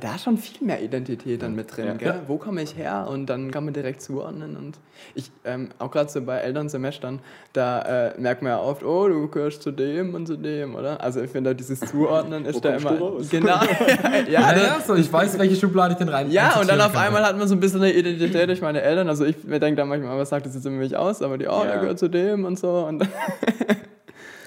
da 0.00 0.18
schon 0.18 0.38
viel 0.38 0.66
mehr 0.66 0.80
Identität 0.82 1.42
dann 1.42 1.54
mit 1.54 1.76
drin, 1.76 1.86
Ja. 1.86 1.92
gell? 1.94 2.08
Ja. 2.08 2.22
Wo 2.28 2.36
komme 2.38 2.62
ich 2.62 2.76
her? 2.76 3.08
Und 3.10 3.26
dann 3.26 3.50
kann 3.50 3.64
man 3.64 3.74
direkt 3.74 4.00
zuordnen. 4.00 4.56
Und 4.56 4.78
ich, 5.14 5.30
ähm, 5.44 5.70
auch 5.78 5.90
gerade 5.90 6.08
so 6.10 6.20
bei 6.22 6.38
Elternsemestern, 6.38 7.20
da 7.52 8.08
äh, 8.10 8.20
merkt 8.20 8.42
man 8.42 8.52
ja 8.52 8.60
oft, 8.60 8.84
oh, 8.84 9.08
du 9.08 9.28
gehörst 9.28 9.62
zu 9.62 9.70
dem 9.72 10.14
und 10.14 10.26
zu 10.26 10.36
dem, 10.36 10.74
oder? 10.76 11.00
Also 11.00 11.20
ich 11.20 11.30
finde, 11.30 11.54
dieses 11.54 11.80
Zuordnen 11.80 12.44
ist 12.46 12.64
da 12.64 12.76
immer. 12.76 12.92
du 12.96 13.04
raus? 13.04 13.28
Genau. 13.30 13.60
ja, 14.28 14.52
Ja, 14.52 14.56
ja, 14.56 14.80
so, 14.86 14.94
ich 14.94 15.12
weiß, 15.12 15.38
welche 15.38 15.56
Schublade 15.56 15.92
ich 15.92 15.98
denn 15.98 16.08
rein 16.08 16.30
Ja, 16.30 16.58
und 16.60 16.68
dann 16.68 16.80
auf 16.80 16.92
kann. 16.92 17.02
einmal 17.06 17.24
hat 17.24 17.36
man 17.36 17.48
so 17.48 17.54
ein 17.54 17.60
bisschen 17.60 17.82
eine 17.82 17.92
Identität 17.92 18.48
durch 18.48 18.60
meine 18.62 18.80
Eltern. 18.82 19.08
Also 19.08 19.24
ich 19.24 19.42
mir 19.44 19.58
denke 19.60 19.76
da 19.76 19.84
manchmal, 19.84 20.16
was 20.18 20.28
sagt 20.28 20.46
das 20.46 20.54
jetzt 20.54 20.66
immer 20.66 20.76
mich 20.78 20.96
aus? 20.96 21.22
Aber 21.22 21.38
die, 21.38 21.46
oh, 21.48 21.62
der 21.64 21.74
Ja. 21.74 21.80
gehört 21.80 21.98
zu 21.98 22.08
dem 22.08 22.44
und 22.44 22.58
so. 22.58 22.86
Und 22.86 23.06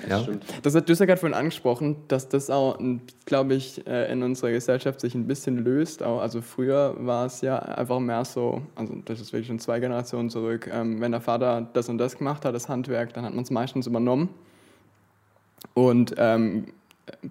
Ja. 0.10 0.20
Stimmt. 0.20 0.46
das 0.64 0.76
hat 0.76 0.88
Düsseldorf 0.90 1.20
vorhin 1.20 1.38
angesprochen, 1.38 1.98
dass 2.08 2.30
das 2.30 2.50
auch, 2.50 2.80
glaube 3.26 3.54
ich, 3.54 3.86
äh, 3.88 4.12
in 4.12 4.24
unserer 4.24 4.52
Gesellschaft 4.52 5.00
sich 5.00 5.16
ein 5.16 5.28
bisschen 5.28 5.64
löst. 5.64 6.02
Also 6.02 6.42
früher 6.42 6.96
war 7.00 7.26
es 7.26 7.42
ja 7.42 7.60
einfach 7.60 8.00
mehr 8.00 8.26
so, 8.26 8.62
also 8.76 8.96
das 9.06 9.20
ist 9.20 9.34
wirklich 9.34 9.48
schon 9.48 9.60
zwei 9.60 9.80
Generationen 9.80 10.30
zurück, 10.30 10.70
ähm, 10.72 11.02
wenn 11.02 11.12
der 11.12 11.22
Vater 11.22 11.68
das 11.74 11.90
und 11.90 11.98
das 11.98 12.18
gemacht 12.18 12.46
hat, 12.46 12.56
das 12.56 12.70
Handwerk, 12.70 13.14
dann 13.14 13.26
hat 13.26 13.34
man 13.34 13.44
es 13.44 13.52
meistens 13.52 13.88
übernommen. 13.88 14.30
Und 15.74 16.16
ähm, 16.18 16.66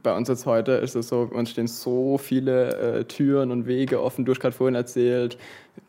bei 0.02 0.16
uns 0.16 0.28
jetzt 0.28 0.46
heute 0.46 0.72
ist 0.72 0.94
es 0.94 1.08
so, 1.08 1.28
uns 1.32 1.50
stehen 1.50 1.66
so 1.66 2.18
viele 2.18 2.98
äh, 3.00 3.04
Türen 3.04 3.50
und 3.50 3.66
Wege 3.66 4.02
offen. 4.02 4.24
Du 4.24 4.32
hast 4.32 4.40
gerade 4.40 4.54
vorhin 4.54 4.74
erzählt, 4.74 5.38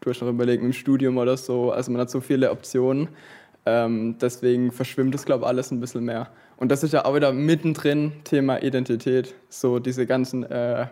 du 0.01 0.09
hast 0.09 0.21
noch 0.21 0.29
überlegt 0.29 0.63
mit 0.63 0.73
dem 0.73 0.77
Studium 0.77 1.17
oder 1.17 1.37
so. 1.37 1.71
Also 1.71 1.91
man 1.91 2.01
hat 2.01 2.09
so 2.09 2.21
viele 2.21 2.51
Optionen. 2.51 3.09
Ähm, 3.65 4.15
deswegen 4.19 4.71
verschwimmt 4.71 5.13
es, 5.15 5.25
glaube 5.25 5.43
ich, 5.43 5.47
alles 5.47 5.71
ein 5.71 5.79
bisschen 5.79 6.03
mehr. 6.03 6.29
Und 6.61 6.69
das 6.69 6.83
ist 6.83 6.93
ja 6.93 7.05
auch 7.05 7.15
wieder 7.15 7.33
mittendrin 7.33 8.11
Thema 8.23 8.61
Identität. 8.61 9.33
So 9.49 9.79
diese 9.79 10.05
ganzen 10.05 10.43
äh, 10.43 10.85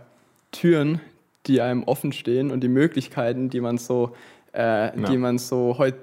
Türen, 0.51 0.99
die 1.45 1.61
einem 1.61 1.83
offen 1.83 2.11
stehen 2.11 2.49
und 2.49 2.61
die 2.61 2.67
Möglichkeiten, 2.67 3.51
die 3.51 3.61
man 3.61 3.77
so, 3.77 4.15
äh, 4.51 4.89
die 5.07 5.17
man 5.17 5.37
so 5.37 5.77
heut, 5.77 5.93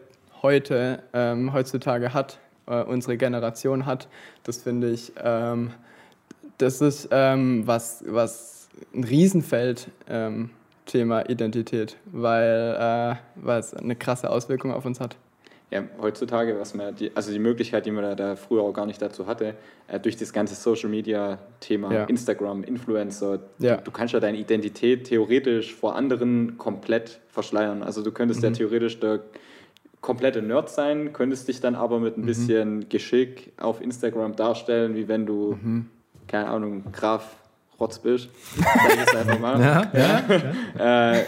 heute, 0.40 1.02
ähm, 1.12 1.52
heutzutage 1.52 2.14
hat, 2.14 2.38
äh, 2.68 2.80
unsere 2.80 3.16
Generation 3.16 3.86
hat. 3.86 4.06
Das 4.44 4.58
finde 4.62 4.90
ich, 4.90 5.12
ähm, 5.20 5.72
das 6.58 6.80
ist 6.80 7.08
ähm, 7.10 7.66
was, 7.66 8.04
was 8.06 8.68
ein 8.94 9.02
Riesenfeld, 9.02 9.88
ähm, 10.08 10.50
Thema 10.84 11.28
Identität, 11.28 11.96
weil, 12.12 12.76
äh, 12.78 13.16
weil 13.34 13.58
es 13.58 13.74
eine 13.74 13.96
krasse 13.96 14.30
Auswirkung 14.30 14.72
auf 14.72 14.84
uns 14.84 15.00
hat. 15.00 15.16
Ja, 15.70 15.82
heutzutage, 16.00 16.56
was 16.60 16.74
man, 16.74 16.94
die, 16.94 17.10
also 17.16 17.32
die 17.32 17.40
Möglichkeit, 17.40 17.86
die 17.86 17.90
man 17.90 18.04
da, 18.04 18.14
da 18.14 18.36
früher 18.36 18.62
auch 18.62 18.72
gar 18.72 18.86
nicht 18.86 19.02
dazu 19.02 19.26
hatte, 19.26 19.54
äh, 19.88 19.98
durch 19.98 20.16
das 20.16 20.32
ganze 20.32 20.54
Social 20.54 20.88
Media 20.88 21.38
Thema, 21.58 21.92
Ja. 21.92 22.04
Instagram, 22.04 22.62
Influencer, 22.62 23.40
Ja. 23.58 23.78
du, 23.78 23.90
kannst 23.90 24.14
ja 24.14 24.20
deine 24.20 24.38
Identität 24.38 25.04
theoretisch 25.08 25.74
vor 25.74 25.96
anderen 25.96 26.56
komplett 26.56 27.18
verschleiern. 27.28 27.82
Also 27.82 28.02
du 28.02 28.12
könntest 28.12 28.40
Mhm. 28.42 28.46
ja 28.48 28.52
theoretisch 28.52 29.00
der 29.00 29.20
komplette 30.00 30.40
Nerd 30.40 30.70
sein, 30.70 31.12
könntest 31.12 31.48
dich 31.48 31.60
dann 31.60 31.74
aber 31.74 31.98
mit 31.98 32.16
ein 32.16 32.20
Mhm. 32.20 32.26
bisschen 32.26 32.88
Geschick 32.88 33.52
auf 33.56 33.80
Instagram 33.80 34.36
darstellen, 34.36 34.94
wie 34.94 35.08
wenn 35.08 35.26
du, 35.26 35.58
Mhm. 35.60 35.86
keine 36.28 36.46
Ahnung, 36.46 36.84
Graf 36.92 37.34
Rotz 37.80 37.98
bist. 37.98 38.28
Sag 38.56 38.92
ich 38.92 38.98
jetzt 39.00 39.16
einfach 39.16 39.38
mal. 39.40 39.60
Ja, 39.60 39.92
ja. 40.78 41.12
Äh, 41.18 41.24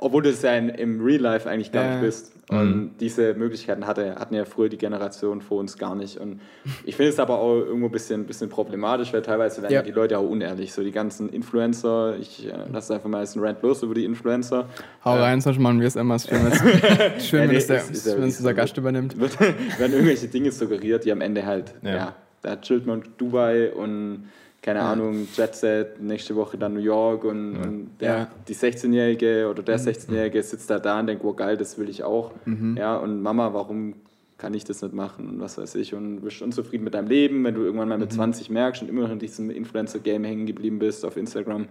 obwohl 0.00 0.22
du 0.22 0.30
es 0.30 0.42
ja 0.42 0.54
in, 0.56 0.68
im 0.70 1.00
Real 1.04 1.20
Life 1.20 1.48
eigentlich 1.48 1.70
gar 1.72 1.84
Ja. 1.84 1.90
nicht 1.92 2.00
bist. 2.02 2.32
Und 2.48 2.94
diese 2.98 3.34
Möglichkeiten 3.34 3.86
hatte, 3.86 4.16
hatten 4.16 4.34
ja 4.34 4.44
früher 4.44 4.68
die 4.68 4.76
Generation 4.76 5.40
vor 5.40 5.60
uns 5.60 5.78
gar 5.78 5.94
nicht. 5.94 6.18
Und 6.18 6.40
ich 6.84 6.96
finde 6.96 7.10
es 7.12 7.20
aber 7.20 7.38
auch 7.38 7.54
irgendwo 7.58 7.86
ein 7.86 7.92
bisschen, 7.92 8.24
bisschen 8.26 8.48
problematisch, 8.48 9.12
weil 9.12 9.22
teilweise 9.22 9.62
werden 9.62 9.72
Ja. 9.72 9.78
ja. 9.80 9.84
die 9.84 9.92
Leute 9.92 10.18
auch 10.18 10.28
unehrlich. 10.28 10.72
So 10.72 10.82
die 10.82 10.90
ganzen 10.90 11.28
Influencer, 11.28 12.16
ich 12.18 12.48
äh, 12.48 12.52
lasse 12.72 12.94
einfach 12.94 13.08
mal 13.08 13.20
jetzt 13.20 13.36
einen 13.36 13.44
Rant 13.46 13.62
los 13.62 13.84
über 13.84 13.94
die 13.94 14.04
Influencer. 14.04 14.68
Hau 15.04 15.16
Äh, 15.16 15.20
rein, 15.20 15.40
sonst 15.40 15.60
machen 15.60 15.78
wir 15.80 15.86
es 15.86 15.94
immer. 15.94 16.18
Schön, 16.18 16.38
wenn's- 16.44 16.58
schön 17.28 17.38
Ja, 17.42 17.44
wenn 17.44 17.50
nee, 17.50 17.56
es 17.58 17.66
der, 17.68 17.76
wenn 17.86 17.92
es 17.92 18.04
wirklich 18.06 18.24
unser. 18.24 18.54
Gast 18.54 18.76
übernimmt. 18.78 19.20
wird, 19.20 19.38
werden 19.38 19.92
irgendwelche 19.92 20.26
Dinge 20.26 20.50
suggeriert, 20.50 21.04
die 21.04 21.12
am 21.12 21.20
Ende 21.20 21.46
halt, 21.46 21.72
Ja. 21.82 21.90
ja, 21.94 22.14
da 22.42 22.56
chillt 22.60 22.84
man 22.84 23.02
in 23.02 23.08
Dubai 23.16 23.70
und 23.72 24.24
keine 24.62 24.80
Ahnung, 24.82 25.26
Jet 25.34 25.54
Set, 25.54 26.00
nächste 26.02 26.36
Woche 26.36 26.58
dann 26.58 26.74
New 26.74 26.80
York 26.80 27.24
und, 27.24 27.56
und 27.56 27.90
der, 28.00 28.08
Ja. 28.18 28.28
die 28.46 28.54
16-Jährige 28.54 29.48
oder 29.48 29.62
der 29.62 29.78
16-Jährige 29.78 30.42
sitzt 30.42 30.68
da 30.70 30.78
da 30.78 31.00
und 31.00 31.06
denkt, 31.06 31.24
wow 31.24 31.34
geil, 31.34 31.56
das 31.56 31.78
will 31.78 31.88
ich 31.88 32.02
auch. 32.04 32.32
Ja, 32.76 32.96
und 32.96 33.22
Mama, 33.22 33.54
warum 33.54 33.94
kann 34.36 34.54
ich 34.54 34.64
das 34.64 34.80
nicht 34.82 34.94
machen 34.94 35.28
und 35.28 35.40
was 35.40 35.58
weiß 35.58 35.74
ich 35.74 35.94
und 35.94 36.16
du 36.16 36.22
bist 36.22 36.40
unzufrieden 36.40 36.84
mit 36.84 36.94
deinem 36.94 37.08
Leben, 37.08 37.44
wenn 37.44 37.54
du 37.54 37.62
irgendwann 37.62 37.88
mal 37.88 37.98
mit 37.98 38.10
20 38.12 38.48
merkst 38.50 38.80
und 38.82 38.88
immer 38.88 39.02
noch 39.02 39.10
in 39.10 39.18
diesem 39.18 39.50
Influencer-Game 39.50 40.24
hängen 40.24 40.46
geblieben 40.46 40.78
bist 40.78 41.04
auf 41.04 41.16
Instagram. 41.18 41.66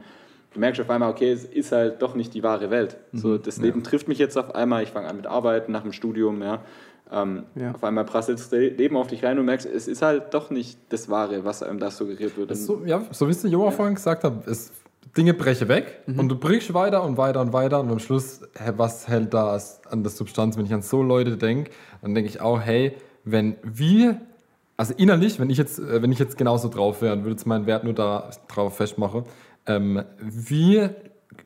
Du 0.53 0.59
merkst 0.59 0.81
auf 0.81 0.89
einmal, 0.89 1.09
okay, 1.11 1.31
es 1.31 1.45
ist 1.45 1.71
halt 1.71 2.01
doch 2.01 2.15
nicht 2.15 2.33
die 2.33 2.41
wahre 2.43 2.71
Welt. 2.71 2.97
So, 3.13 3.37
das 3.37 3.57
Leben 3.57 3.83
trifft 3.83 4.07
mich 4.07 4.17
jetzt 4.17 4.37
auf 4.37 4.55
einmal, 4.55 4.81
ich 4.83 4.89
fange 4.89 5.07
an 5.07 5.17
mit 5.17 5.27
Arbeiten 5.27 5.71
nach 5.71 5.83
dem 5.83 5.93
Studium, 5.93 6.41
ja. 6.41 6.63
Ähm, 7.11 7.43
Ja. 7.55 7.71
Auf 7.73 7.83
einmal 7.83 8.05
prasselt 8.05 8.39
das 8.39 8.51
Leben 8.51 8.95
auf 8.97 9.07
dich 9.07 9.23
rein 9.23 9.31
und 9.31 9.37
du 9.37 9.43
merkst, 9.43 9.67
es 9.67 9.87
ist 9.87 10.01
halt 10.01 10.33
doch 10.33 10.49
nicht 10.49 10.77
das 10.89 11.09
Wahre, 11.09 11.43
was 11.45 11.61
einem 11.63 11.79
da 11.79 11.91
suggeriert 11.91 12.37
wird. 12.37 12.55
So, 12.55 12.83
ja, 12.85 13.01
so 13.11 13.27
wie 13.27 13.31
es 13.31 13.41
der 13.41 13.51
Joa 13.51 13.71
vorhin 13.71 13.95
gesagt 13.95 14.23
hat, 14.23 14.47
es, 14.47 14.71
Dinge 15.17 15.33
brechen 15.33 15.67
weg 15.69 16.01
und 16.05 16.29
du 16.29 16.35
brichst 16.35 16.71
weiter 16.73 17.03
und 17.03 17.17
weiter 17.17 17.41
und 17.41 17.51
weiter 17.51 17.79
und 17.79 17.89
am 17.89 17.99
Schluss, 17.99 18.41
hä, 18.57 18.73
was 18.77 19.07
hält 19.07 19.33
da 19.33 19.57
an 19.89 20.03
der 20.03 20.11
Substanz? 20.11 20.55
Wenn 20.57 20.65
ich 20.65 20.73
an 20.73 20.83
so 20.83 21.01
Leute 21.01 21.35
denke, 21.37 21.71
dann 22.01 22.13
denke 22.13 22.29
ich 22.29 22.41
auch, 22.41 22.61
hey, 22.61 22.95
wenn 23.23 23.55
wir, 23.63 24.21
also 24.77 24.93
innerlich, 24.97 25.39
wenn 25.39 25.49
ich 25.49 25.57
jetzt, 25.57 25.79
äh, 25.79 26.01
wenn 26.03 26.11
ich 26.11 26.19
jetzt 26.19 26.37
genauso 26.37 26.69
drauf 26.69 27.01
wäre 27.01 27.13
und 27.13 27.23
würde 27.23 27.31
jetzt 27.31 27.47
meinen 27.47 27.65
Wert 27.65 27.83
nur 27.85 27.93
da 27.93 28.29
drauf 28.53 28.77
festmachen, 28.77 29.23
ähm, 29.69 30.03
wie 30.19 30.89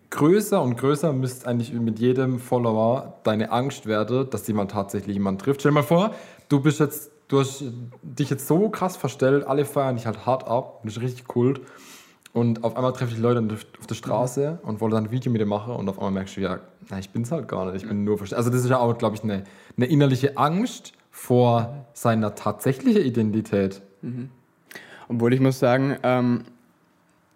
größer 0.10 0.62
und 0.62 0.78
größer 0.78 1.12
müsste 1.12 1.48
eigentlich 1.48 1.74
mit 1.74 2.00
jedem 2.00 2.40
Follower 2.40 3.20
deine 3.24 3.52
Angst 3.52 3.86
werden, 3.86 4.30
dass 4.30 4.48
jemand 4.48 4.72
tatsächlich 4.72 5.16
jemanden 5.16 5.40
trifft. 5.40 5.62
Stell 5.62 5.72
dir 5.72 5.76
mal 5.76 5.84
vor, 5.84 6.16
du 6.50 6.62
bist 6.62 6.80
jetzt, 6.80 7.12
du 7.28 7.40
hast 7.40 7.64
dich 8.02 8.30
jetzt 8.30 8.48
so 8.48 8.70
krass 8.70 8.96
verstellt, 8.96 9.46
alle 9.46 9.66
feiern 9.66 9.96
dich 9.96 10.06
halt 10.06 10.26
hart 10.26 10.48
ab, 10.48 10.82
das 10.84 10.98
ist 10.98 11.02
richtig 11.02 11.28
Kult. 11.28 11.62
Und 12.32 12.64
auf 12.64 12.76
einmal 12.76 12.94
treffe 12.94 13.14
ich 13.14 13.20
Leute 13.20 13.46
auf 13.80 13.86
der 13.86 13.96
Straße 13.96 14.60
und 14.64 14.82
wollte 14.82 14.96
dann 14.96 15.06
ein 15.06 15.12
Video 15.12 15.32
mit 15.32 15.40
dir 15.40 15.46
machen 15.46 15.76
und 15.76 15.88
auf 15.88 16.00
einmal 16.00 16.14
merkst 16.14 16.38
du, 16.38 16.42
ja, 16.42 16.60
na, 16.90 16.98
ich 16.98 17.12
bin's 17.12 17.32
halt 17.32 17.48
gar 17.48 17.66
nicht, 17.66 17.84
ich 17.84 17.88
bin 17.88 18.04
nur 18.04 18.18
verstellt. 18.18 18.38
Also 18.38 18.50
das 18.50 18.64
ist 18.64 18.70
ja 18.70 18.80
auch, 18.80 18.98
glaube 18.98 19.16
ich, 19.16 19.24
eine, 19.24 19.44
eine 19.78 19.86
innerliche 19.86 20.38
Angst 20.38 20.94
vor 21.12 21.86
seiner 21.94 22.34
tatsächlichen 22.34 23.04
Identität. 23.04 23.84
Obwohl 25.10 25.34
ich 25.34 25.42
muss 25.42 25.60
sagen, 25.60 25.96
ähm, 26.02 26.46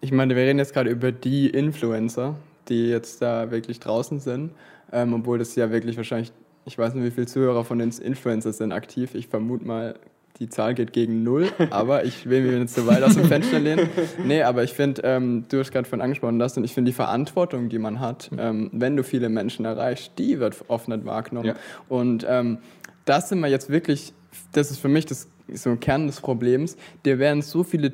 ich 0.00 0.12
meine, 0.12 0.36
wir 0.36 0.42
reden 0.42 0.58
jetzt 0.58 0.74
gerade 0.74 0.90
über 0.90 1.12
die 1.12 1.48
Influencer. 1.48 2.36
die 2.68 2.88
jetzt 2.88 3.22
da 3.22 3.50
wirklich 3.50 3.80
draußen 3.80 4.20
sind, 4.20 4.52
ähm, 4.92 5.14
obwohl 5.14 5.38
das 5.38 5.54
ja 5.56 5.70
wirklich 5.70 5.96
wahrscheinlich, 5.96 6.32
ich 6.66 6.76
weiß 6.76 6.94
nicht, 6.94 7.04
wie 7.04 7.10
viele 7.10 7.26
Zuhörer 7.26 7.64
von 7.64 7.78
den 7.78 7.90
Influencers 7.90 8.58
sind 8.58 8.72
aktiv. 8.72 9.14
Ich 9.14 9.28
vermute 9.28 9.64
mal, 9.64 9.94
die 10.38 10.48
Zahl 10.48 10.74
geht 10.74 10.92
gegen 10.92 11.22
null, 11.22 11.48
aber 11.70 12.04
ich 12.04 12.28
will 12.28 12.42
mich 12.42 12.58
nicht 12.58 12.74
zu 12.74 12.86
weit 12.86 13.02
aus 13.02 13.14
dem 13.14 13.24
Fenster 13.24 13.58
lehnen. 13.58 13.88
Nee, 14.24 14.42
aber 14.42 14.62
ich 14.64 14.72
finde, 14.72 15.02
ähm, 15.04 15.46
du 15.48 15.58
hast 15.58 15.72
gerade 15.72 15.88
von 15.88 16.00
angesprochen, 16.00 16.38
das 16.38 16.56
und 16.56 16.64
ich 16.64 16.74
finde 16.74 16.90
die 16.90 16.94
Verantwortung, 16.94 17.68
die 17.68 17.78
man 17.78 18.00
hat, 18.00 18.30
ähm, 18.38 18.70
wenn 18.72 18.96
du 18.96 19.02
viele 19.02 19.28
Menschen 19.28 19.64
erreichst, 19.64 20.12
die 20.18 20.38
wird 20.38 20.56
oft 20.68 20.88
nicht 20.88 21.04
wahrgenommen. 21.04 21.48
Ja. 21.48 21.54
Und 21.88 22.26
ähm, 22.28 22.58
das 23.04 23.30
sind 23.30 23.40
wir 23.40 23.48
jetzt 23.48 23.70
wirklich, 23.70 24.12
das 24.52 24.70
ist 24.70 24.78
für 24.78 24.88
mich 24.88 25.06
das, 25.06 25.28
so 25.54 25.70
ein 25.70 25.80
Kern 25.80 26.06
des 26.06 26.20
Problems, 26.20 26.76
dir 27.06 27.18
werden 27.18 27.40
so 27.40 27.64
viele 27.64 27.92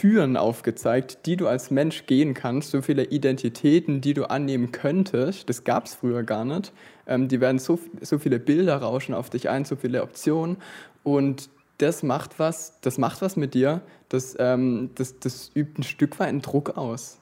Türen 0.00 0.36
aufgezeigt, 0.36 1.26
die 1.26 1.36
du 1.36 1.46
als 1.46 1.70
Mensch 1.70 2.06
gehen 2.06 2.34
kannst, 2.34 2.70
so 2.70 2.82
viele 2.82 3.04
Identitäten, 3.04 4.00
die 4.00 4.14
du 4.14 4.30
annehmen 4.30 4.72
könntest, 4.72 5.48
das 5.48 5.64
gab 5.64 5.86
es 5.86 5.94
früher 5.94 6.22
gar 6.22 6.44
nicht. 6.44 6.72
Ähm, 7.06 7.28
die 7.28 7.40
werden 7.40 7.58
so, 7.58 7.78
so 8.00 8.18
viele 8.18 8.38
Bilder 8.38 8.76
rauschen 8.76 9.14
auf 9.14 9.30
dich 9.30 9.48
ein, 9.48 9.64
so 9.64 9.76
viele 9.76 10.02
Optionen 10.02 10.56
und 11.02 11.50
das 11.78 12.02
macht 12.02 12.38
was, 12.38 12.80
das 12.80 12.98
macht 12.98 13.22
was 13.22 13.36
mit 13.36 13.54
dir, 13.54 13.80
das, 14.08 14.36
ähm, 14.38 14.90
das, 14.94 15.18
das 15.18 15.50
übt 15.54 15.80
ein 15.80 15.82
Stück 15.82 16.18
weit 16.20 16.28
einen 16.28 16.42
Druck 16.42 16.76
aus. 16.76 17.18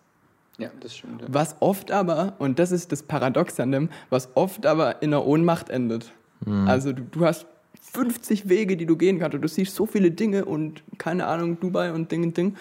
Ja, 0.58 0.70
das 0.80 0.96
stimmt. 0.96 1.22
Ja. 1.22 1.28
Was 1.30 1.56
oft 1.60 1.90
aber, 1.90 2.34
und 2.38 2.58
das 2.58 2.70
ist 2.70 2.92
das 2.92 3.02
Paradox 3.02 3.58
an 3.58 3.72
dem, 3.72 3.88
was 4.10 4.36
oft 4.36 4.66
aber 4.66 5.02
in 5.02 5.10
der 5.10 5.26
Ohnmacht 5.26 5.70
endet. 5.70 6.12
Also 6.66 6.92
du, 6.92 7.02
du 7.02 7.26
hast 7.26 7.46
50 7.80 8.48
Wege, 8.48 8.76
die 8.76 8.86
du 8.86 8.96
gehen 8.96 9.18
kannst 9.18 9.34
und 9.34 9.42
du 9.42 9.48
siehst 9.48 9.74
so 9.74 9.86
viele 9.86 10.10
Dinge 10.10 10.44
und 10.44 10.82
keine 10.98 11.26
Ahnung, 11.26 11.58
Dubai 11.58 11.92
und 11.92 12.12
Ding 12.12 12.22
und 12.22 12.36
Ding. 12.36 12.56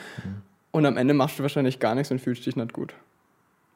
Und 0.71 0.85
am 0.85 0.97
Ende 0.97 1.13
machst 1.13 1.39
du 1.39 1.43
wahrscheinlich 1.43 1.79
gar 1.79 1.95
nichts 1.95 2.11
und 2.11 2.19
fühlst 2.19 2.45
dich 2.45 2.55
nicht 2.55 2.73
gut. 2.73 2.93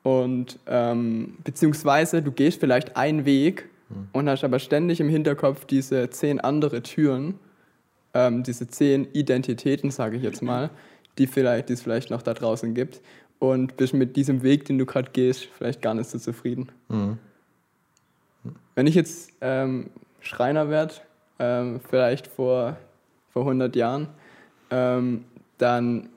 Und 0.04 0.60
ähm, 0.68 1.38
beziehungsweise 1.44 2.22
du 2.22 2.32
gehst 2.32 2.60
vielleicht 2.60 2.98
einen 2.98 3.26
Weg 3.26 3.70
und 4.12 4.30
hast 4.30 4.44
aber 4.44 4.60
ständig 4.60 5.00
im 5.00 5.10
Hinterkopf 5.10 5.66
diese 5.66 6.10
zehn 6.10 6.40
andere 6.40 6.82
Türen, 6.84 7.36
ähm, 8.14 8.44
diese 8.44 8.68
zehn 8.68 9.08
Identitäten, 9.14 9.92
sage 9.92 10.18
ich 10.18 10.24
jetzt 10.24 10.42
mal, 10.42 10.70
die, 11.18 11.28
vielleicht, 11.28 11.70
die 11.70 11.74
es 11.74 11.82
vielleicht 11.82 12.10
noch 12.10 12.22
da 12.22 12.34
draußen 12.34 12.74
gibt. 12.74 13.02
Und 13.40 13.76
bist 13.78 13.94
mit 13.94 14.16
diesem 14.16 14.42
Weg, 14.42 14.66
den 14.66 14.78
du 14.78 14.86
gerade 14.86 15.12
gehst, 15.12 15.46
vielleicht 15.58 15.82
gar 15.82 15.94
nicht 15.94 16.10
so 16.10 16.18
zufrieden. 16.18 16.70
Wenn 18.76 18.88
ich 18.88 18.96
jetzt 18.96 19.32
ähm, 19.42 19.90
Schreiner 20.22 20.70
werde, 20.70 20.96
ähm, 21.39 21.80
vielleicht 21.89 22.28
vor, 22.28 22.78
vor 23.32 23.43
100 23.43 23.76
Jahren, 23.76 24.08
ähm, 24.69 25.26
dann 25.58 26.10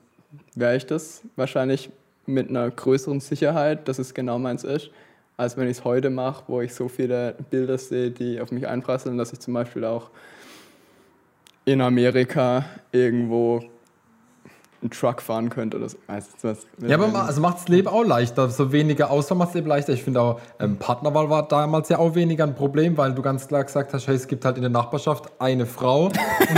wäre 0.55 0.75
ich 0.75 0.85
das 0.85 1.21
wahrscheinlich 1.35 1.89
mit 2.25 2.49
einer 2.49 2.69
größeren 2.69 3.19
Sicherheit, 3.19 3.87
dass 3.87 3.99
es 3.99 4.13
genau 4.13 4.37
meins 4.37 4.63
ist, 4.63 4.91
als 5.37 5.55
wenn 5.55 5.67
ich 5.67 5.77
es 5.77 5.85
heute 5.85 6.09
mache, 6.09 6.43
wo 6.47 6.61
ich 6.61 6.73
so 6.73 6.87
viele 6.87 7.35
Bilder 7.49 7.77
sehe, 7.77 8.11
die 8.11 8.41
auf 8.41 8.51
mich 8.51 8.67
einprasseln, 8.67 9.17
dass 9.17 9.31
ich 9.31 9.39
zum 9.39 9.53
Beispiel 9.53 9.85
auch 9.85 10.09
in 11.65 11.81
Amerika 11.81 12.65
irgendwo 12.91 13.61
einen 14.81 14.91
Truck 14.91 15.21
fahren 15.23 15.49
könnte 15.49 15.77
oder 15.77 15.89
so. 15.89 15.97
Ja, 16.87 16.95
aber 16.97 17.07
ma- 17.07 17.25
also 17.25 17.41
macht 17.41 17.57
das 17.57 17.67
Leben 17.67 17.87
auch 17.87 18.03
leichter. 18.03 18.47
So 18.49 18.71
weniger 18.71 19.09
Auswahl 19.09 19.37
macht 19.37 19.49
das 19.49 19.55
Leben 19.55 19.67
leichter. 19.67 19.91
Ich 19.93 20.03
finde 20.03 20.21
auch, 20.21 20.39
ähm, 20.59 20.77
Partnerwahl 20.77 21.29
war 21.31 21.47
damals 21.47 21.89
ja 21.89 21.97
auch 21.97 22.13
weniger 22.13 22.43
ein 22.43 22.53
Problem, 22.53 22.95
weil 22.95 23.13
du 23.13 23.21
ganz 23.23 23.47
klar 23.47 23.63
gesagt 23.63 23.93
hast, 23.93 24.05
hey, 24.07 24.15
es 24.15 24.27
gibt 24.27 24.45
halt 24.45 24.55
in 24.57 24.61
der 24.61 24.69
Nachbarschaft 24.69 25.31
eine 25.39 25.65
Frau. 25.65 26.05
Und 26.05 26.13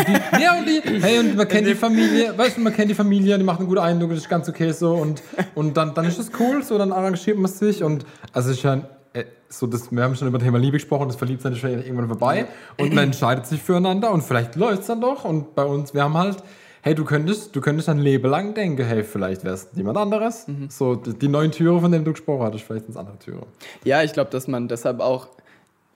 die, 0.07 0.13
ja, 0.43 0.57
und 0.59 0.65
die, 0.67 0.81
hey, 1.01 1.19
und 1.19 1.37
man 1.37 1.47
kennt 1.47 1.65
die 1.67 1.75
Familie, 1.75 2.37
weißt 2.37 2.57
du, 2.57 2.61
man 2.61 2.73
kennt 2.73 2.91
die 2.91 2.95
Familie, 2.95 3.37
die 3.37 3.43
macht 3.45 3.59
einen 3.59 3.69
guten 3.69 3.79
Eindruck, 3.81 4.09
das 4.09 4.19
ist 4.19 4.29
ganz 4.29 4.49
okay 4.49 4.71
so. 4.73 4.93
Und, 4.95 5.23
und 5.55 5.77
dann, 5.77 5.93
dann 5.93 6.03
ist 6.05 6.19
das 6.19 6.29
cool, 6.39 6.61
so, 6.61 6.77
dann 6.77 6.91
arrangiert 6.91 7.37
man 7.37 7.49
sich. 7.49 7.83
Und 7.83 8.05
also 8.33 8.51
ist 8.51 8.63
ja 8.63 8.81
äh, 9.13 9.23
so, 9.47 9.65
das, 9.65 9.91
wir 9.93 10.03
haben 10.03 10.15
schon 10.15 10.27
über 10.27 10.39
das 10.39 10.45
Thema 10.45 10.59
Liebe 10.59 10.73
gesprochen, 10.77 11.07
das 11.07 11.15
Verliebtsein 11.15 11.53
ist 11.53 11.59
schon 11.59 11.69
irgendwann 11.71 12.09
vorbei. 12.09 12.47
Und 12.77 12.93
man 12.93 13.05
entscheidet 13.05 13.45
sich 13.45 13.61
füreinander 13.61 14.11
und 14.11 14.23
vielleicht 14.23 14.57
läuft 14.57 14.81
es 14.81 14.87
dann 14.87 14.99
doch. 14.99 15.23
Und 15.23 15.55
bei 15.55 15.63
uns, 15.63 15.93
wir 15.93 16.03
haben 16.03 16.17
halt, 16.17 16.43
hey, 16.81 16.95
du 16.95 17.03
könntest, 17.05 17.55
du 17.55 17.61
könntest 17.61 17.89
ein 17.89 17.99
Leben 17.99 18.29
lang 18.29 18.53
denken, 18.53 18.83
hey, 18.85 19.03
vielleicht 19.03 19.43
wäre 19.43 19.55
es 19.55 19.67
jemand 19.73 19.97
anderes. 19.97 20.45
So, 20.69 20.95
die, 20.95 21.27
neuen 21.27 21.51
Türen, 21.51 21.81
von 21.81 21.91
denen 21.91 22.05
du 22.05 22.11
gesprochen 22.11 22.43
hattest, 22.43 22.63
vielleicht 22.65 22.85
sind 22.85 22.91
es 22.91 22.97
andere 22.97 23.17
Türen. 23.19 23.45
Ja, 23.83 24.03
ich 24.03 24.13
glaube, 24.13 24.29
dass 24.31 24.47
man 24.47 24.67
deshalb 24.67 24.99
auch, 24.99 25.27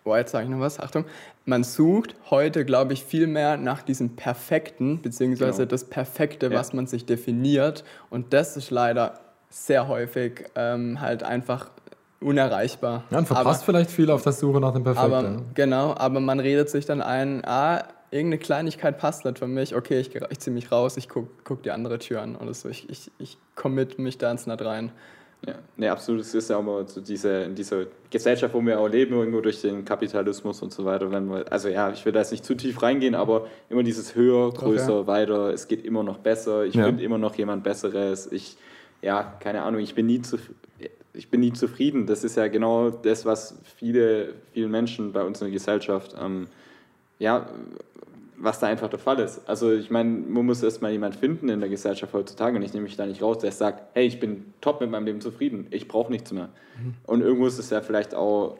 boah, 0.04 0.17
jetzt 0.17 0.32
sage 0.32 0.46
ich 0.46 0.50
noch 0.52 0.60
was, 0.60 0.80
Achtung, 0.80 1.06
man 1.46 1.63
sucht 1.63 2.15
heute, 2.30 2.63
glaube 2.65 2.93
ich, 2.93 3.04
viel 3.04 3.28
mehr 3.28 3.58
nach 3.58 3.82
diesem 3.82 4.15
Perfekten, 4.15 5.02
beziehungsweise 5.02 5.60
Genau. 5.63 5.69
das 5.69 5.86
Perfekte, 5.86 6.48
Ja. 6.48 6.54
was 6.60 6.74
man 6.74 6.88
sich 6.88 7.06
definiert. 7.06 7.84
Und 8.10 8.34
das 8.34 8.56
ist 8.58 8.69
leider 8.72 9.19
sehr 9.50 9.88
häufig 9.88 10.46
ähm, 10.56 11.00
halt 11.02 11.22
einfach 11.24 11.69
unerreichbar. 12.24 13.04
Ja, 13.12 13.20
und 13.20 13.28
verpasst 13.28 13.66
vielleicht 13.66 13.92
viel 13.92 14.10
auf 14.10 14.24
der 14.24 14.32
Suche 14.34 14.60
nach 14.60 14.74
dem 14.74 14.84
Perfekten. 14.84 15.14
Aber, 15.14 15.42
genau, 15.54 15.94
aber 15.96 16.20
man 16.20 16.40
redet 16.40 16.70
sich 16.70 16.86
dann 16.86 17.02
ein, 17.02 17.44
ah, 17.46 17.84
irgendeine 18.12 18.40
Kleinigkeit 18.40 18.98
passt 18.98 19.26
nicht 19.26 19.40
für 19.40 19.48
mich, 19.48 19.76
okay, 19.76 20.00
ich, 20.00 20.16
ich 20.16 20.40
ziehe 20.40 20.54
mich 20.54 20.72
raus, 20.72 20.98
ich 20.98 21.10
gucke 21.10 21.30
guck 21.44 21.64
die 21.64 21.72
andere 21.72 22.00
Tür 22.00 22.22
an 22.22 22.36
oder 22.36 22.54
so. 22.54 22.70
Ich, 22.70 22.90
ich, 22.90 23.12
ich 23.18 23.38
commit 23.56 24.00
mich 24.00 24.18
da 24.18 24.32
ins 24.32 24.48
nicht 24.48 24.64
rein. 24.64 24.92
Ja, 25.46 25.56
nee, 25.76 25.90
absolut. 25.90 26.22
Es 26.22 26.34
ist 26.34 26.50
ja 26.50 26.56
auch 26.56 26.64
mal 26.64 26.88
so 26.88 27.02
diese, 27.02 27.42
in 27.42 27.56
dieser 27.56 27.88
Gesellschaft, 28.10 28.54
wo 28.54 28.62
wir 28.62 28.80
auch 28.80 28.88
leben, 28.88 29.14
irgendwo 29.14 29.42
durch 29.42 29.62
den 29.62 29.84
Kapitalismus 29.84 30.62
und 30.62 30.72
so 30.72 30.86
weiter. 30.86 31.12
Wenn 31.12 31.26
wir, 31.26 31.52
also 31.52 31.68
ja, 31.68 31.92
ich 31.92 32.06
will 32.06 32.14
da 32.14 32.20
jetzt 32.20 32.32
nicht 32.32 32.46
zu 32.46 32.56
tief 32.56 32.82
reingehen, 32.82 33.14
aber 33.14 33.48
immer 33.70 33.84
dieses 33.84 34.16
höher, 34.16 34.52
größer, 34.54 35.00
ja. 35.02 35.08
weiter, 35.08 35.50
es 35.52 35.68
geht 35.68 35.84
immer 35.84 36.02
noch 36.04 36.20
besser, 36.20 36.64
ich 36.64 36.76
Ja. 36.76 36.86
finde 36.86 37.04
immer 37.04 37.18
noch 37.18 37.36
jemand 37.36 37.64
Besseres. 37.64 38.32
Ich, 38.32 38.56
ja, 39.02 39.34
keine 39.42 39.64
Ahnung, 39.64 39.82
ich 39.82 39.96
bin 39.96 40.06
nie 40.06 40.22
zu, 40.22 40.38
ich 41.13 41.30
bin 41.30 41.41
nie 41.41 41.54
zufrieden. 41.54 42.08
Das 42.08 42.23
ist 42.23 42.36
ja 42.36 42.47
genau 42.47 42.89
das, 42.89 43.26
was 43.26 43.58
viele, 43.78 44.34
vielen 44.54 44.71
Menschen 44.71 45.13
bei 45.13 45.23
uns 45.23 45.41
in 45.41 45.45
der 45.45 45.54
Gesellschaft, 45.54 46.15
ähm, 46.19 46.47
ja, 47.19 47.47
was 48.38 48.60
da 48.60 48.67
einfach 48.67 48.89
der 48.89 48.99
Fall 48.99 49.19
ist. 49.19 49.47
Also 49.47 49.71
ich 49.71 49.89
meine, 49.89 50.10
man 50.10 50.45
muss 50.45 50.62
erstmal 50.63 50.91
jemand 50.91 51.15
finden 51.15 51.49
in 51.49 51.60
der 51.60 51.69
Gesellschaft 51.69 52.13
heutzutage 52.13 52.58
und 52.58 52.63
ich 52.63 52.73
nehme 52.73 52.84
mich 52.84 52.97
da 52.97 53.06
nicht 53.06 53.21
raus, 53.21 53.38
der 53.38 53.52
sagt, 53.52 53.84
hey, 53.93 54.06
ich 54.06 54.19
bin 54.19 54.54
top 54.60 54.82
mit 54.82 54.89
meinem 54.89 55.06
Leben 55.06 55.21
zufrieden, 55.21 55.67
ich 55.69 55.88
brauche 55.88 56.12
nichts 56.12 56.32
mehr. 56.34 56.49
Und 57.06 57.21
irgendwo 57.21 57.45
ist 57.47 57.60
es 57.60 57.69
ja 57.69 57.82
vielleicht 57.82 58.15
auch, 58.15 58.58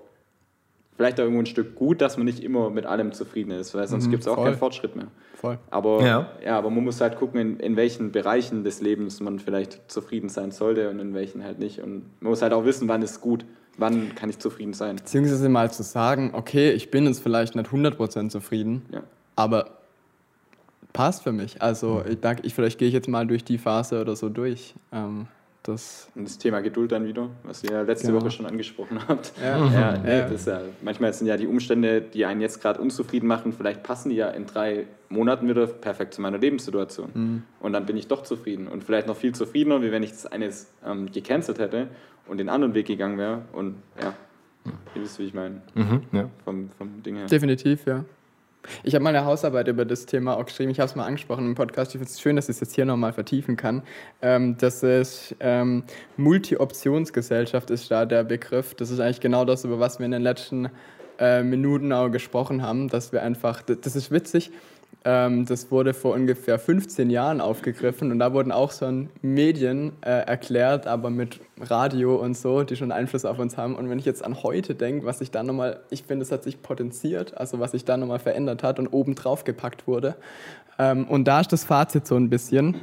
vielleicht 0.96 1.20
auch 1.20 1.24
irgendwo 1.24 1.42
ein 1.42 1.46
Stück 1.48 1.76
gut, 1.76 2.02
dass 2.02 2.18
man 2.18 2.26
nicht 2.26 2.44
immer 2.44 2.70
mit 2.70 2.86
allem 2.86 3.12
zufrieden 3.14 3.52
ist, 3.52 3.74
weil 3.74 3.88
sonst 3.88 4.08
Mhm, 4.08 4.12
gibt 4.12 4.24
es 4.24 4.28
auch 4.28 4.36
voll. 4.36 4.46
keinen 4.46 4.58
Fortschritt 4.58 4.96
mehr. 4.96 5.08
Voll. 5.36 5.58
Aber, 5.72 6.02
Ja. 6.06 6.28
ja. 6.46 6.58
aber 6.58 6.70
man 6.70 6.84
muss 6.84 7.02
halt 7.02 7.16
gucken, 7.18 7.40
in, 7.40 7.60
in 7.60 7.76
welchen 7.76 8.12
Bereichen 8.12 8.64
des 8.64 8.80
Lebens 8.82 9.20
man 9.20 9.40
vielleicht 9.40 9.92
zufrieden 9.92 10.30
sein 10.30 10.52
sollte 10.52 10.90
und 10.90 11.00
in 11.00 11.14
welchen 11.14 11.44
halt 11.44 11.60
nicht. 11.60 11.80
Und 11.80 12.04
man 12.22 12.30
muss 12.30 12.42
halt 12.42 12.54
auch 12.54 12.66
wissen, 12.66 12.88
wann 12.88 13.02
ist 13.02 13.22
gut, 13.22 13.44
wann 13.78 14.14
kann 14.16 14.30
ich 14.30 14.40
zufrieden 14.40 14.74
sein. 14.74 14.98
Beziehungsweise 14.98 15.50
mal 15.50 15.72
zu 15.72 15.84
sagen, 15.84 16.32
okay, 16.34 16.72
ich 16.72 16.92
bin 16.92 17.06
jetzt 17.06 17.22
vielleicht 17.24 17.56
nicht 17.56 17.70
100% 17.72 18.30
zufrieden, 18.30 18.84
Ja. 18.92 19.02
aber 19.36 19.72
passt 20.94 21.24
für 21.24 21.32
mich. 21.32 21.62
Also 21.62 22.04
ich 22.08 22.20
denke, 22.20 22.44
ich, 22.46 22.54
vielleicht 22.54 22.78
gehe 22.78 22.88
ich 22.88 22.94
jetzt 22.94 23.08
mal 23.10 23.26
durch 23.26 23.44
die 23.44 23.58
Phase 23.58 24.00
oder 24.00 24.16
so 24.16 24.30
durch. 24.30 24.76
Ähm, 24.92 25.26
das, 25.64 26.10
Und 26.16 26.26
das 26.28 26.38
Thema 26.38 26.60
Geduld 26.62 26.92
dann 26.92 27.06
wieder, 27.06 27.30
was 27.44 27.64
ihr 27.64 27.72
ja 27.72 27.82
letzte 27.84 28.08
Genau. 28.08 28.22
Woche 28.22 28.32
schon 28.32 28.46
angesprochen 28.46 29.00
habt. 29.08 29.32
Ja. 29.42 29.58
ja, 29.72 29.98
nee, 29.98 30.10
Ja. 30.20 30.22
Das 30.24 30.32
ist 30.34 30.48
ja, 30.48 30.62
manchmal 30.82 31.14
sind 31.14 31.28
ja 31.28 31.38
die 31.38 31.48
Umstände, 31.48 32.02
die 32.02 32.26
einen 32.26 32.42
jetzt 32.42 32.62
gerade 32.62 32.82
unzufrieden 32.82 33.28
machen, 33.28 33.54
vielleicht 33.54 33.82
passen 33.84 34.10
die 34.10 34.16
ja 34.18 34.30
in 34.30 34.46
drei 34.46 34.88
Monaten 35.10 35.48
wieder 35.48 35.66
perfekt 35.68 36.14
zu 36.14 36.22
meiner 36.22 36.38
Lebenssituation. 36.38 37.10
Mhm. 37.14 37.44
Und 37.62 37.74
dann 37.74 37.86
bin 37.86 37.96
ich 37.98 38.08
doch 38.08 38.24
zufrieden 38.24 38.68
und 38.68 38.84
vielleicht 38.84 39.08
noch 39.08 39.16
viel 39.18 39.34
zufriedener, 39.34 39.82
wie 39.82 39.92
wenn 39.92 40.04
ich 40.04 40.12
das 40.12 40.26
eines 40.26 40.70
ähm, 40.86 41.12
gecancelt 41.12 41.60
hätte 41.60 41.88
und 42.28 42.38
den 42.38 42.50
anderen 42.50 42.74
Weg 42.74 42.88
gegangen 42.88 43.18
wäre. 43.18 43.44
Und 43.54 43.76
ja, 44.02 44.14
ihr 44.96 45.02
wisst, 45.02 45.20
wie 45.20 45.24
ich 45.24 45.34
meine, 45.34 45.62
Mhm, 45.76 46.02
ja. 46.12 46.30
vom, 46.44 46.70
vom 46.78 47.02
Ding 47.04 47.16
her. 47.16 47.28
Definitiv, 47.28 47.86
ja. 47.86 48.04
Ich 48.84 48.96
habe 48.96 49.04
mal 49.04 49.16
eine 49.16 49.26
Hausarbeit 49.26 49.68
über 49.68 49.86
das 49.86 50.06
Thema 50.06 50.38
auch 50.38 50.46
geschrieben. 50.46 50.72
Ich 50.72 50.80
habe 50.80 50.90
es 50.90 50.96
mal 50.96 51.06
angesprochen 51.06 51.46
im 51.46 51.56
Podcast. 51.56 51.94
Ich 51.94 52.00
finde 52.00 52.10
es 52.12 52.22
schön, 52.22 52.36
dass 52.36 52.50
ich 52.50 52.56
es 52.56 52.60
jetzt 52.62 52.76
hier 52.76 52.86
nochmal 52.86 53.14
vertiefen 53.14 53.58
kann. 53.58 53.84
Ähm, 54.22 54.58
das 54.58 54.84
ist 54.84 55.36
ähm, 55.40 55.84
Multi-Optionsgesellschaft 56.18 57.70
ist 57.70 57.92
da 57.92 58.06
der 58.06 58.24
Begriff. 58.24 58.76
Das 58.76 58.90
ist 58.90 59.00
eigentlich 59.00 59.22
genau 59.22 59.46
das, 59.46 59.66
über 59.66 59.80
was 59.80 60.00
wir 60.00 60.06
in 60.06 60.12
den 60.12 60.22
letzten 60.22 60.70
äh, 61.20 61.44
Minuten 61.44 61.92
auch 61.94 62.10
gesprochen 62.10 62.62
haben, 62.62 62.90
dass 62.90 63.12
wir 63.12 63.22
einfach, 63.22 63.62
das, 63.62 63.82
das 63.82 63.96
ist 63.96 64.12
witzig, 64.12 64.52
ähm, 65.06 65.46
das 65.46 65.70
wurde 65.70 65.94
vor 65.94 66.14
ungefähr 66.14 66.58
15 66.58 67.10
Jahren 67.10 67.42
aufgegriffen 67.42 68.12
und 68.12 68.20
da 68.20 68.34
wurden 68.34 68.52
auch 68.52 68.72
ein 68.82 69.10
Medien 69.22 69.94
äh, 70.02 70.10
erklärt, 70.10 70.88
aber 70.88 71.10
mit 71.10 71.42
Radio 71.60 72.16
und 72.16 72.38
so, 72.38 72.64
die 72.64 72.76
schon 72.76 72.92
Einfluss 72.92 73.26
auf 73.26 73.40
uns 73.40 73.58
haben. 73.58 73.76
Und 73.76 73.90
wenn 73.90 74.00
ich 74.00 74.06
jetzt 74.06 74.24
an 74.24 74.44
heute 74.44 74.76
denke, 74.76 75.06
was 75.06 75.20
sich 75.20 75.32
da 75.32 75.44
nochmal, 75.44 75.82
ich 75.90 76.04
finde, 76.04 76.24
es 76.24 76.32
hat 76.32 76.44
sich 76.44 76.62
potenziert, 76.62 77.38
also 77.38 77.60
was 77.60 77.72
sich 77.72 77.84
da 77.84 77.98
nochmal 77.98 78.20
verändert 78.20 78.64
hat 78.64 78.80
und 78.80 78.88
oben 78.88 79.16
drauf 79.16 79.44
gepackt 79.44 79.88
wurde. 79.88 80.16
Ähm, 80.80 81.06
und 81.08 81.26
da 81.26 81.42
ist 81.42 81.52
das 81.52 81.66
Fazit 81.66 82.08
so 82.08 82.16
ein 82.16 82.30
bisschen 82.30 82.76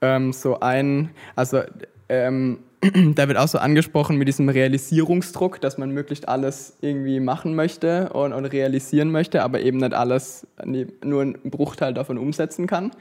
ähm, 0.00 0.32
so 0.32 0.60
ein, 0.60 1.10
also 1.36 1.62
ähm, 2.08 2.60
da 3.14 3.28
wird 3.28 3.38
auch 3.38 3.48
so 3.48 3.58
angesprochen 3.58 4.16
mit 4.16 4.28
diesem 4.28 4.48
Realisierungsdruck, 4.48 5.60
dass 5.60 5.78
man 5.78 5.90
möglichst 5.90 6.28
alles 6.28 6.76
irgendwie 6.80 7.20
machen 7.20 7.54
möchte 7.54 8.10
und, 8.10 8.32
und 8.32 8.44
realisieren 8.44 9.10
möchte, 9.10 9.42
aber 9.42 9.60
eben 9.60 9.78
nicht 9.78 9.94
alles, 9.94 10.46
nur 10.64 11.22
einen 11.22 11.38
Bruchteil 11.44 11.94
davon 11.94 12.18
umsetzen 12.18 12.66
kann. 12.66 12.92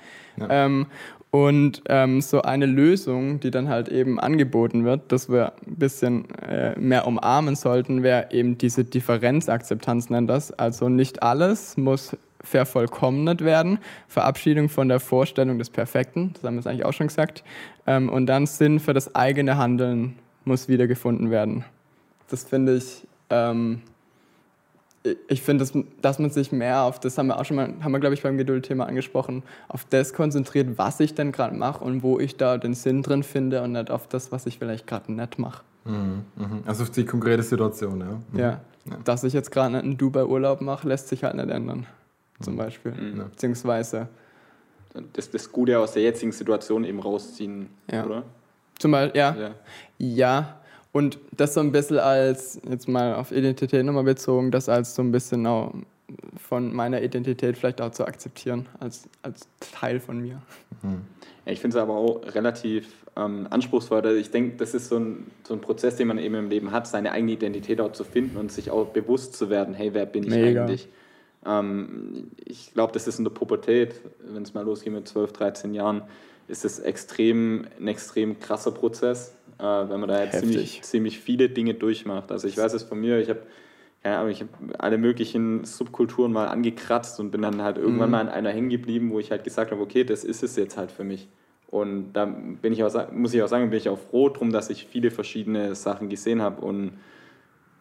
Ähm, 0.50 0.88
Und 1.30 1.84
ähm, 1.90 2.22
so 2.22 2.42
eine 2.42 2.66
Lösung, 2.66 3.42
die 3.42 3.52
dann 3.52 3.68
halt 3.68 3.90
eben 3.90 4.18
angeboten 4.18 4.86
wird, 4.86 5.12
dass 5.12 5.30
wir 5.30 5.52
ein 5.68 5.76
bisschen 5.76 6.26
äh, 6.40 6.80
mehr 6.80 7.06
umarmen 7.06 7.56
sollten, 7.56 8.02
wäre 8.02 8.28
eben 8.32 8.58
diese 8.58 8.86
Differenzakzeptanz, 8.86 10.10
nennt 10.10 10.30
das. 10.30 10.54
Also 10.54 10.88
nicht 10.88 11.24
alles 11.24 11.76
muss 11.76 12.16
vervollkommnet 12.48 13.44
werden. 13.44 13.80
Verabschiedung 14.08 14.70
von 14.70 14.88
der 14.88 15.00
Vorstellung 15.00 15.58
des 15.60 15.70
Perfekten, 15.70 16.32
das 16.34 16.44
haben 16.44 16.56
wir 16.56 16.60
jetzt 16.60 16.68
eigentlich 16.68 16.86
auch 16.86 16.94
schon 16.94 17.08
gesagt. 17.08 17.44
Ähm, 17.86 18.10
und 18.10 18.28
dann 18.28 18.46
Sinn 18.46 18.80
für 18.80 18.94
das 18.94 19.16
eigene 19.16 19.58
Handeln 19.58 20.18
muss 20.46 20.68
wiedergefunden 20.68 21.30
werden. 21.30 21.66
Das 22.30 22.44
finde 22.44 22.78
ich, 22.78 23.06
ähm, 23.30 23.82
ich 25.28 25.42
finde, 25.42 25.64
dass, 25.64 25.74
dass 26.02 26.20
man 26.20 26.30
sich 26.30 26.52
mehr 26.52 26.82
auf, 26.84 27.00
das 27.00 27.18
haben 27.18 27.28
wir 27.28 27.40
auch 27.40 27.46
schon 27.46 27.56
mal, 27.56 27.74
haben 27.82 27.92
wir 27.92 28.00
glaube 28.00 28.16
ich 28.16 28.24
beim 28.24 28.38
Geduldthema 28.38 28.86
angesprochen, 28.86 29.44
auf 29.68 29.86
das 29.86 30.14
konzentriert, 30.14 30.78
was 30.78 31.00
ich 31.00 31.16
denn 31.16 31.32
gerade 31.32 31.56
mache 31.56 31.84
und 31.84 32.04
wo 32.04 32.20
ich 32.20 32.38
da 32.38 32.58
den 32.58 32.74
Sinn 32.74 33.04
drin 33.04 33.24
finde 33.24 33.62
und 33.62 33.74
nicht 33.74 33.92
auf 33.92 34.08
das, 34.08 34.32
was 34.32 34.46
ich 34.46 34.60
vielleicht 34.60 34.88
gerade 34.88 35.12
nett 35.12 35.40
mache. 35.40 35.64
Mhm, 35.86 36.24
mhm. 36.36 36.64
Also 36.66 36.84
auf 36.84 36.90
die 36.90 37.06
konkrete 37.06 37.44
Situation, 37.44 38.00
ja. 38.00 38.06
Mhm. 38.32 38.40
Ja. 38.40 38.62
ja. 38.86 38.98
Dass 39.04 39.24
ich 39.24 39.34
jetzt 39.34 39.52
gerade 39.52 39.78
einen 39.78 39.98
Dubai-Urlaub 39.98 40.62
mache, 40.62 40.88
lässt 40.88 41.08
sich 41.08 41.24
halt 41.24 41.36
nicht 41.36 41.50
ändern, 41.50 41.86
zum 42.42 42.54
mhm. 42.54 42.58
Beispiel. 42.58 42.92
Mhm. 42.92 43.30
Beziehungsweise 43.30 44.08
das, 45.14 45.30
das 45.30 45.52
Gute 45.52 45.80
aus 45.80 45.94
der 45.94 46.04
jetzigen 46.04 46.32
Situation 46.32 46.84
eben 46.84 47.00
rausziehen, 47.00 47.70
ja. 47.92 48.06
oder? 48.06 48.24
Zum 48.80 48.92
Beispiel, 48.92 49.20
ja. 49.20 49.36
ja. 49.36 49.52
Ja, 49.98 50.62
und 50.92 51.20
das 51.36 51.54
so 51.54 51.60
ein 51.60 51.72
bisschen 51.72 52.00
als, 52.00 52.60
jetzt 52.70 52.88
mal 52.88 53.16
auf 53.16 53.32
Identität 53.32 53.86
nochmal 53.86 54.04
bezogen, 54.04 54.52
das 54.52 54.70
als 54.70 54.96
so 54.96 55.02
ein 55.02 55.12
bisschen 55.12 55.46
auch 55.46 55.74
von 56.38 56.74
meiner 56.74 57.02
Identität 57.02 57.58
vielleicht 57.58 57.82
auch 57.82 57.92
zu 57.92 58.06
akzeptieren, 58.06 58.68
als, 58.80 59.10
als 59.22 59.48
Teil 59.60 60.00
von 60.00 60.20
mir. 60.20 60.42
Mhm. 60.82 61.02
Ja, 61.46 61.52
ich 61.52 61.60
finde 61.60 61.78
es 61.78 61.82
aber 61.82 61.96
auch 61.96 62.22
relativ 62.34 62.88
ähm, 63.16 63.48
anspruchsvoll. 63.50 64.06
Ich 64.18 64.32
denke, 64.32 64.58
das 64.58 64.74
ist 64.74 64.90
so 64.90 64.98
ein, 64.98 65.28
so 65.46 65.54
ein 65.54 65.62
Prozess, 65.62 65.98
den 65.98 66.08
man 66.08 66.18
eben 66.18 66.36
im 66.36 66.50
Leben 66.50 66.72
hat, 66.72 66.88
seine 66.88 67.12
eigene 67.12 67.34
Identität 67.34 67.82
auch 67.82 67.92
zu 67.92 68.04
finden 68.04 68.38
und 68.38 68.52
sich 68.52 68.72
auch 68.72 68.88
bewusst 68.88 69.36
zu 69.36 69.50
werden, 69.50 69.74
hey, 69.74 69.94
wer 69.94 70.06
bin 70.06 70.24
ich 70.24 70.30
Mega. 70.30 70.64
eigentlich? 70.64 70.88
Ähm, 71.46 72.32
ich 72.44 72.74
glaube, 72.74 72.94
das 72.94 73.08
ist 73.08 73.20
in 73.20 73.26
der 73.26 73.32
Pubertät, 73.32 74.02
wenn 74.20 74.44
es 74.44 74.54
mal 74.54 74.64
losgeht 74.64 74.94
mit 74.94 75.08
12, 75.08 75.34
13 75.34 75.74
Jahren, 75.74 76.04
ist 76.48 76.66
es 76.66 76.80
extrem, 76.80 77.68
ein 77.80 77.88
extrem 77.88 78.40
krasser 78.40 78.72
Prozess, 78.72 79.36
äh, 79.60 79.64
wenn 79.64 80.00
man 80.00 80.10
da 80.10 80.24
jetzt 80.24 80.40
ziemlich, 80.40 80.82
ziemlich 80.84 81.20
viele 81.20 81.50
Dinge 81.50 81.74
durchmacht. 81.74 82.32
Also 82.32 82.48
ich 82.48 82.58
weiß 82.58 82.74
es 82.74 82.84
von 82.84 83.00
mir, 83.00 83.20
ich 83.20 83.30
habe 83.30 83.42
keine 84.04 84.20
Ahnung, 84.20 84.32
ich 84.32 84.42
habe 84.42 84.80
alle 84.80 84.98
möglichen 84.98 85.66
Subkulturen 85.66 86.32
mal 86.32 86.48
angekratzt 86.48 87.20
und 87.20 87.32
bin 87.32 87.42
dann 87.42 87.62
halt 87.62 87.78
irgendwann 87.78 88.10
mhm. 88.10 88.12
mal 88.12 88.22
an 88.22 88.30
einer 88.30 88.52
hängen 88.52 88.70
geblieben, 88.70 89.12
wo 89.12 89.20
ich 89.20 89.32
halt 89.32 89.44
gesagt 89.44 89.72
habe, 89.72 89.82
okay, 89.82 90.04
das 90.04 90.24
ist 90.24 90.44
es 90.44 90.56
jetzt 90.56 90.78
halt 90.78 90.92
für 90.92 91.04
mich. 91.04 91.28
Und 91.70 92.14
da 92.14 92.26
bin 92.26 92.72
ich 92.72 92.84
auch, 92.84 93.12
muss 93.12 93.34
ich 93.34 93.42
auch 93.42 93.50
sagen, 93.50 93.70
bin 93.70 93.78
ich 93.78 93.90
auch 93.90 94.00
froh 94.00 94.30
drum, 94.30 94.52
dass 94.52 94.70
ich 94.70 94.86
viele 94.86 95.12
verschiedene 95.12 95.76
Sachen 95.76 96.08
gesehen 96.08 96.42
habe 96.42 96.66
und 96.66 96.94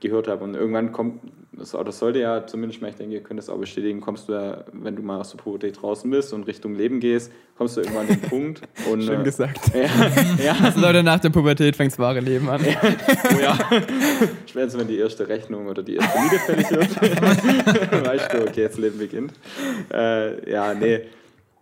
gehört 0.00 0.28
habe. 0.28 0.44
Und 0.44 0.54
irgendwann 0.54 0.92
kommt, 0.92 1.20
das, 1.52 1.72
das 1.72 1.98
sollte 1.98 2.18
ja 2.18 2.46
zumindest 2.46 2.82
mal, 2.82 2.88
ich 2.88 2.96
denke, 2.96 3.14
ihr 3.14 3.22
könnt 3.22 3.38
das 3.38 3.48
auch 3.48 3.58
bestätigen, 3.58 4.00
kommst 4.00 4.28
du 4.28 4.34
ja, 4.34 4.64
wenn 4.72 4.94
du 4.94 5.02
mal 5.02 5.20
aus 5.20 5.30
der 5.30 5.38
Pubertät 5.38 5.80
draußen 5.80 6.10
bist 6.10 6.32
und 6.32 6.46
Richtung 6.46 6.74
Leben 6.74 7.00
gehst, 7.00 7.32
kommst 7.56 7.76
du 7.76 7.80
irgendwann 7.80 8.08
an 8.08 8.20
den 8.20 8.20
Punkt. 8.20 8.62
Und, 8.90 9.02
Schön 9.02 9.20
äh, 9.20 9.24
gesagt. 9.24 9.60
Ja, 9.74 10.44
ja. 10.44 10.56
Also 10.62 10.80
Leute, 10.80 11.02
nach 11.02 11.20
der 11.20 11.30
Pubertät 11.30 11.76
fängt 11.76 11.92
das 11.92 11.98
wahre 11.98 12.20
Leben 12.20 12.48
an. 12.48 12.60
Ja. 12.64 12.78
Oh 13.34 13.40
ja. 13.40 13.58
Spätestens, 14.46 14.80
wenn 14.80 14.88
die 14.88 14.98
erste 14.98 15.28
Rechnung 15.28 15.66
oder 15.66 15.82
die 15.82 15.96
erste 15.96 16.20
Miete 16.20 16.38
fällig 16.38 16.70
wird, 16.70 18.06
weißt 18.06 18.32
du, 18.32 18.42
okay, 18.42 18.62
jetzt 18.62 18.78
Leben 18.78 18.98
beginnt. 18.98 19.32
Äh, 19.92 20.50
ja, 20.50 20.74
nee, 20.74 21.02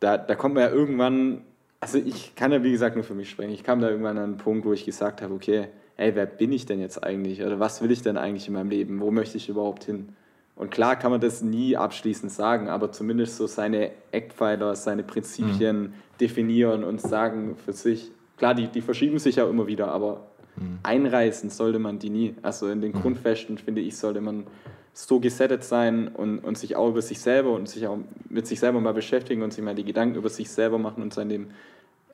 da, 0.00 0.18
da 0.18 0.34
kommt 0.34 0.54
man 0.54 0.64
ja 0.64 0.70
irgendwann, 0.70 1.42
also 1.80 1.98
ich 1.98 2.34
kann 2.34 2.52
ja 2.52 2.62
wie 2.62 2.72
gesagt 2.72 2.96
nur 2.96 3.04
für 3.04 3.14
mich 3.14 3.30
sprechen, 3.30 3.52
ich 3.52 3.64
kam 3.64 3.80
da 3.80 3.88
irgendwann 3.88 4.18
an 4.18 4.24
einen 4.24 4.36
Punkt, 4.36 4.66
wo 4.66 4.72
ich 4.72 4.84
gesagt 4.84 5.22
habe, 5.22 5.34
okay, 5.34 5.68
ey, 5.96 6.14
wer 6.14 6.26
bin 6.26 6.52
ich 6.52 6.66
denn 6.66 6.80
jetzt 6.80 7.02
eigentlich? 7.02 7.42
Oder 7.42 7.60
was 7.60 7.82
will 7.82 7.90
ich 7.90 8.02
denn 8.02 8.16
eigentlich 8.16 8.48
in 8.48 8.54
meinem 8.54 8.70
Leben? 8.70 9.00
Wo 9.00 9.10
möchte 9.10 9.36
ich 9.36 9.48
überhaupt 9.48 9.84
hin? 9.84 10.10
Und 10.56 10.70
klar 10.70 10.96
kann 10.96 11.10
man 11.10 11.20
das 11.20 11.42
nie 11.42 11.76
abschließend 11.76 12.30
sagen, 12.30 12.68
aber 12.68 12.92
zumindest 12.92 13.36
so 13.36 13.46
seine 13.46 13.90
Eckpfeiler, 14.12 14.76
seine 14.76 15.02
Prinzipien 15.02 15.82
mhm. 15.82 15.92
definieren 16.20 16.84
und 16.84 17.00
sagen 17.00 17.56
für 17.56 17.72
sich. 17.72 18.12
Klar, 18.36 18.54
die, 18.54 18.68
die 18.68 18.80
verschieben 18.80 19.18
sich 19.18 19.36
ja 19.36 19.48
immer 19.48 19.66
wieder, 19.66 19.88
aber 19.88 20.28
mhm. 20.56 20.78
einreißen 20.82 21.50
sollte 21.50 21.80
man 21.80 21.98
die 21.98 22.10
nie. 22.10 22.34
Also 22.42 22.68
in 22.68 22.80
den 22.80 22.92
mhm. 22.92 23.00
Grundfesten, 23.00 23.58
finde 23.58 23.80
ich, 23.80 23.96
sollte 23.96 24.20
man 24.20 24.44
so 24.92 25.18
gesettet 25.18 25.64
sein 25.64 26.06
und, 26.06 26.38
und 26.38 26.56
sich 26.56 26.76
auch 26.76 26.88
über 26.88 27.02
sich 27.02 27.18
selber 27.18 27.50
und 27.50 27.68
sich 27.68 27.88
auch 27.88 27.98
mit 28.28 28.46
sich 28.46 28.60
selber 28.60 28.80
mal 28.80 28.94
beschäftigen 28.94 29.42
und 29.42 29.52
sich 29.52 29.64
mal 29.64 29.74
die 29.74 29.84
Gedanken 29.84 30.14
über 30.14 30.28
sich 30.28 30.50
selber 30.50 30.78
machen 30.78 31.02
und 31.02 31.12
sein 31.12 31.28
Leben, 31.28 31.48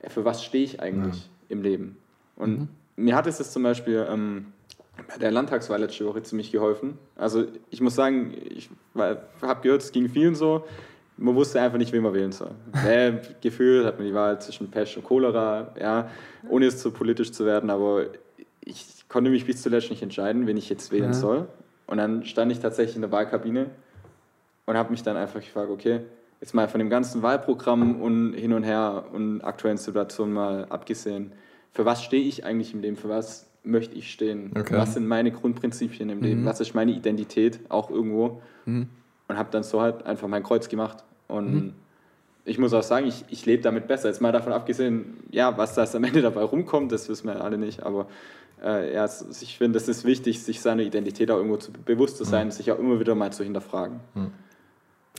für 0.09 0.25
was 0.25 0.43
stehe 0.43 0.65
ich 0.65 0.81
eigentlich 0.81 1.29
im 1.51 1.61
Leben? 1.61 1.99
Und 2.37 2.61
mhm 2.61 2.69
mir 2.97 3.17
hat 3.17 3.27
es 3.27 3.39
jetzt 3.39 3.53
zum 3.53 3.63
Beispiel 3.63 4.07
ähm, 4.09 4.53
bei 5.09 5.19
der 5.19 5.31
Landtagswahl 5.31 5.81
letzte 5.81 6.07
Woche 6.07 6.23
ziemlich 6.23 6.53
geholfen. 6.53 6.99
Also 7.17 7.45
ich 7.71 7.81
muss 7.81 7.95
sagen, 7.95 8.35
ich 8.45 8.71
habe 8.95 9.61
gehört, 9.63 9.83
es 9.83 9.93
ging 9.93 10.09
vielen 10.09 10.35
so. 10.35 10.65
Man 11.17 11.35
wusste 11.35 11.61
einfach 11.61 11.79
nicht, 11.79 11.93
wen 11.93 12.03
man 12.03 12.15
wählen 12.15 12.33
soll. 12.33 12.53
äh, 12.87 13.13
gefühlt 13.41 13.85
hat 13.85 13.99
man 13.99 14.07
die 14.07 14.15
Wahl 14.15 14.41
zwischen 14.41 14.71
Pest 14.71 14.97
und 14.97 15.05
Cholera, 15.05 15.75
ja, 15.79 16.11
ohne 16.49 16.67
es 16.67 16.79
zu 16.79 16.91
politisch 16.91 17.33
zu 17.33 17.45
werden, 17.45 17.69
aber 17.71 18.07
ich 18.61 19.05
konnte 19.09 19.31
mich 19.31 19.47
bis 19.47 19.63
zuletzt 19.63 19.91
nicht 19.91 20.03
entscheiden, 20.03 20.47
wen 20.47 20.57
ich 20.57 20.69
jetzt 20.69 20.93
wählen 20.93 21.07
ja. 21.07 21.13
soll. 21.13 21.49
Und 21.87 21.99
dann 21.99 22.25
stand 22.25 22.53
ich 22.53 22.61
tatsächlich 22.61 22.97
in 22.97 23.03
der 23.03 23.13
Wahlkabine 23.13 23.67
und 24.67 24.77
habe 24.77 24.91
mich 24.91 25.03
dann 25.03 25.17
einfach 25.17 25.41
gefragt, 25.41 25.71
okay, 25.71 26.01
jetzt 26.41 26.55
mal 26.55 26.69
von 26.69 26.79
dem 26.79 26.89
ganzen 26.89 27.23
Wahlprogramm 27.23 28.01
und 28.01 28.35
hin 28.35 28.53
und 28.53 28.63
her 28.63 29.05
und 29.13 29.43
aktuellen 29.43 29.77
Situationen 29.77 30.33
mal 30.33 30.67
abgesehen, 30.67 31.33
für 31.73 31.85
was 31.85 32.03
stehe 32.03 32.23
ich 32.23 32.45
eigentlich 32.45 32.75
im 32.75 32.81
Leben, 32.81 32.97
für 32.97 33.09
was 33.09 33.47
möchte 33.63 33.95
ich 33.95 34.11
stehen, 34.11 34.53
okay. 34.59 34.77
was 34.77 34.95
sind 34.95 35.07
meine 35.07 35.31
Grundprinzipien 35.31 36.09
im 36.09 36.23
Leben, 36.23 36.43
mhm. 36.43 36.47
was 36.47 36.61
ist 36.61 36.75
meine 36.75 36.93
Identität 36.93 37.61
auch 37.69 37.91
irgendwo 37.91 38.41
mhm. 38.65 38.89
und 39.29 39.37
habe 39.37 39.51
dann 39.51 39.63
so 39.63 39.81
halt 39.81 40.07
einfach 40.07 40.29
mein 40.29 40.43
Kreuz 40.43 40.69
gemacht 40.69 41.05
und 41.29 41.53
mhm. 41.53 41.73
ich 42.45 42.59
muss 42.59 42.73
auch 42.73 42.83
sagen, 42.83 43.07
ich, 43.07 43.25
ich 43.29 43.45
lebe 43.45 43.63
damit 43.63 43.87
besser, 43.87 44.09
jetzt 44.09 44.21
mal 44.21 44.33
davon 44.33 44.53
abgesehen, 44.53 45.19
ja, 45.31 45.57
was 45.59 45.75
da 45.75 45.85
am 45.93 46.05
Ende 46.05 46.23
dabei 46.23 46.43
rumkommt, 46.43 46.91
das 46.91 47.09
wissen 47.09 47.27
wir 47.27 47.45
alle 47.45 47.59
nicht, 47.59 47.83
aber 47.83 48.07
äh, 48.63 48.95
ja, 48.95 49.09
ich 49.41 49.59
finde, 49.59 49.79
es 49.79 49.89
ist 49.89 50.05
wichtig, 50.05 50.43
sich 50.43 50.61
seiner 50.61 50.83
Identität 50.83 51.31
auch 51.31 51.37
irgendwo 51.37 51.59
zu, 51.59 51.73
bewusst 51.73 52.17
zu 52.17 52.25
sein, 52.25 52.49
mhm. 52.49 52.53
sich 52.53 52.73
auch 52.73 52.79
immer 52.79 52.99
wieder 52.99 53.15
mal 53.15 53.33
zu 53.33 53.45
hinterfragen. 53.45 54.01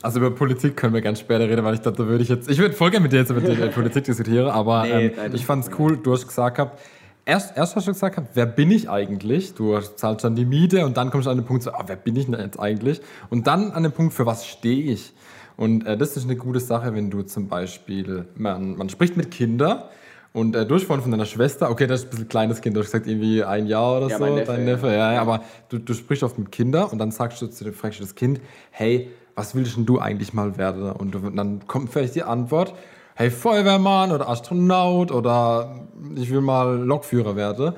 Also 0.00 0.18
über 0.18 0.30
Politik 0.30 0.76
können 0.76 0.94
wir 0.94 1.00
ganz 1.00 1.20
später 1.20 1.48
reden, 1.48 1.64
weil 1.64 1.74
ich 1.74 1.80
dachte, 1.80 1.98
da 2.02 2.08
würde 2.08 2.22
ich 2.22 2.28
jetzt, 2.28 2.50
ich 2.50 2.58
würde 2.58 2.74
voll 2.74 2.90
gerne 2.90 3.04
mit 3.04 3.12
dir 3.12 3.18
jetzt 3.18 3.30
über 3.30 3.40
die 3.40 3.54
Politik 3.68 4.04
diskutieren, 4.04 4.48
aber 4.48 4.84
nee, 4.84 5.06
ähm, 5.06 5.34
ich 5.34 5.44
fand 5.44 5.64
es 5.64 5.70
cool, 5.78 5.96
du 5.96 6.12
hast 6.12 6.26
gesagt 6.26 6.56
gehabt, 6.56 6.80
erst, 7.24 7.56
erst 7.56 7.76
hast 7.76 7.86
du 7.86 7.92
gesagt 7.92 8.16
gehabt, 8.16 8.30
wer 8.34 8.46
bin 8.46 8.70
ich 8.70 8.90
eigentlich? 8.90 9.54
Du 9.54 9.78
zahlst 9.78 10.24
dann 10.24 10.34
die 10.34 10.44
Miete 10.44 10.84
und 10.86 10.96
dann 10.96 11.10
kommst 11.10 11.26
du 11.26 11.30
an 11.30 11.36
den 11.36 11.46
Punkt, 11.46 11.62
so, 11.62 11.72
ah, 11.72 11.84
wer 11.86 11.96
bin 11.96 12.16
ich 12.16 12.26
denn 12.26 12.38
jetzt 12.38 12.58
eigentlich? 12.58 13.00
Und 13.30 13.46
dann 13.46 13.70
an 13.72 13.82
den 13.82 13.92
Punkt, 13.92 14.14
für 14.14 14.26
was 14.26 14.46
stehe 14.46 14.92
ich? 14.92 15.12
Und 15.56 15.86
äh, 15.86 15.96
das 15.96 16.16
ist 16.16 16.24
eine 16.24 16.36
gute 16.36 16.60
Sache, 16.60 16.94
wenn 16.94 17.10
du 17.10 17.22
zum 17.22 17.48
Beispiel, 17.48 18.24
man, 18.34 18.76
man 18.76 18.88
spricht 18.88 19.16
mit 19.16 19.30
Kindern 19.30 19.84
und 20.32 20.56
äh, 20.56 20.66
durchfahren 20.66 21.02
von 21.02 21.10
deiner 21.10 21.26
Schwester, 21.26 21.70
okay, 21.70 21.86
das 21.86 22.00
ist 22.00 22.06
ein 22.06 22.10
bisschen 22.10 22.28
kleines 22.28 22.60
Kind, 22.60 22.74
du 22.74 22.80
hast 22.80 22.86
gesagt, 22.86 23.06
irgendwie 23.06 23.44
ein 23.44 23.66
Jahr 23.66 23.98
oder 23.98 24.08
ja, 24.08 24.18
so, 24.18 24.24
Neffe, 24.24 24.52
dein 24.52 24.64
Neffe, 24.64 24.86
ja, 24.88 25.12
ja, 25.12 25.20
aber 25.20 25.44
du, 25.68 25.78
du 25.78 25.94
sprichst 25.94 26.24
oft 26.24 26.38
mit 26.38 26.50
Kindern 26.50 26.88
und 26.88 26.98
dann 26.98 27.10
sagst 27.10 27.42
du 27.42 27.46
zu 27.46 27.64
dem, 27.64 27.74
fragst 27.74 28.00
du 28.00 28.04
das 28.04 28.14
Kind, 28.14 28.40
hey, 28.70 29.10
was 29.34 29.54
willst 29.54 29.76
denn 29.76 29.86
du 29.86 29.98
eigentlich 29.98 30.32
mal 30.32 30.56
werden? 30.56 30.92
Und 30.92 31.16
dann 31.36 31.66
kommt 31.66 31.90
vielleicht 31.92 32.14
die 32.14 32.22
Antwort, 32.22 32.74
hey, 33.14 33.30
Feuerwehrmann 33.30 34.12
oder 34.12 34.28
Astronaut 34.28 35.10
oder 35.10 35.86
ich 36.16 36.30
will 36.30 36.40
mal 36.40 36.78
Lokführer 36.78 37.36
werden. 37.36 37.74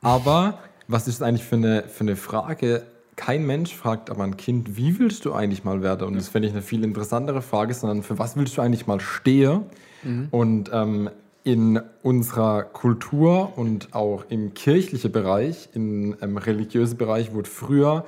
Aber 0.00 0.58
was 0.88 1.08
ist 1.08 1.22
eigentlich 1.22 1.44
für 1.44 1.56
eine, 1.56 1.84
für 1.84 2.02
eine 2.02 2.16
Frage? 2.16 2.82
Kein 3.16 3.46
Mensch 3.46 3.74
fragt 3.74 4.10
aber 4.10 4.24
ein 4.24 4.36
Kind, 4.36 4.76
wie 4.76 4.98
willst 4.98 5.24
du 5.24 5.34
eigentlich 5.34 5.64
mal 5.64 5.82
werden? 5.82 6.06
Und 6.06 6.14
das 6.16 6.28
fände 6.28 6.48
ich 6.48 6.54
eine 6.54 6.62
viel 6.62 6.84
interessantere 6.84 7.42
Frage, 7.42 7.74
sondern 7.74 8.02
für 8.02 8.18
was 8.18 8.36
willst 8.36 8.56
du 8.56 8.62
eigentlich 8.62 8.86
mal 8.86 9.00
stehen? 9.00 9.64
Mhm. 10.02 10.28
Und 10.30 10.70
ähm, 10.72 11.10
in 11.44 11.80
unserer 12.02 12.62
Kultur 12.62 13.52
und 13.56 13.94
auch 13.94 14.24
im 14.28 14.54
kirchlichen 14.54 15.12
Bereich, 15.12 15.70
im 15.74 16.16
ähm, 16.20 16.36
religiösen 16.36 16.96
Bereich, 16.96 17.32
wurde 17.32 17.48
früher 17.48 18.04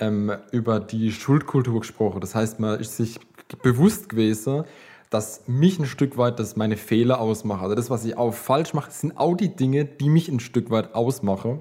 ähm, 0.00 0.32
über 0.52 0.80
die 0.80 1.12
Schuldkultur 1.12 1.80
gesprochen. 1.80 2.20
Das 2.20 2.34
heißt, 2.34 2.60
man 2.60 2.78
ist 2.78 2.96
sich 2.96 3.18
bewusst 3.62 4.08
gewesen, 4.08 4.64
dass 5.10 5.42
mich 5.46 5.78
ein 5.78 5.86
Stück 5.86 6.18
weit 6.18 6.38
das 6.38 6.56
meine 6.56 6.76
Fehler 6.76 7.20
ausmachen. 7.20 7.62
Also 7.62 7.74
das, 7.74 7.90
was 7.90 8.04
ich 8.04 8.16
auch 8.16 8.34
falsch 8.34 8.74
mache, 8.74 8.90
sind 8.90 9.16
auch 9.16 9.36
die 9.36 9.54
Dinge, 9.54 9.84
die 9.84 10.08
mich 10.08 10.28
ein 10.28 10.40
Stück 10.40 10.70
weit 10.70 10.94
ausmachen. 10.94 11.60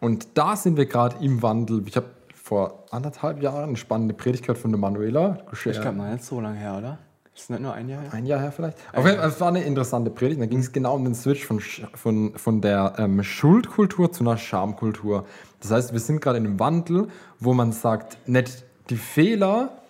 Und 0.00 0.28
da 0.34 0.56
sind 0.56 0.76
wir 0.76 0.86
gerade 0.86 1.16
im 1.22 1.42
Wandel. 1.42 1.82
Ich 1.86 1.96
habe 1.96 2.06
vor 2.34 2.84
anderthalb 2.90 3.42
Jahren 3.42 3.68
eine 3.68 3.76
spannende 3.76 4.14
Predigt 4.14 4.44
gehört 4.44 4.58
von 4.58 4.70
der 4.70 4.80
Manuela. 4.80 5.38
Ich 5.52 5.60
glaube 5.62 5.92
mal 5.92 6.12
nicht 6.12 6.24
so 6.24 6.40
lange 6.40 6.58
her, 6.58 6.76
oder? 6.78 6.98
Ist 7.34 7.50
nicht 7.50 7.62
nur 7.62 7.72
ein 7.72 7.88
Jahr 7.88 8.02
her? 8.02 8.12
Ein 8.12 8.26
Jahr 8.26 8.40
her 8.40 8.50
vielleicht. 8.50 8.78
Auf 8.92 9.04
jeden 9.04 9.18
Fall, 9.18 9.28
es 9.28 9.40
war 9.40 9.48
eine 9.48 9.62
interessante 9.62 10.10
Predigt. 10.10 10.40
Da 10.40 10.46
ging 10.46 10.58
es 10.58 10.72
genau 10.72 10.96
um 10.96 11.04
den 11.04 11.14
Switch 11.14 11.44
von, 11.44 11.60
von, 11.60 12.32
von 12.36 12.60
der 12.60 12.94
ähm, 12.98 13.22
Schuldkultur 13.22 14.10
zu 14.10 14.24
einer 14.24 14.36
Schamkultur. 14.36 15.24
Das 15.60 15.70
heißt, 15.70 15.92
wir 15.92 16.00
sind 16.00 16.20
gerade 16.20 16.38
in 16.38 16.46
einem 16.46 16.60
Wandel, 16.60 17.08
wo 17.40 17.52
man 17.52 17.72
sagt, 17.72 18.28
nicht 18.28 18.64
die 18.90 18.96
Fehler, 18.96 19.82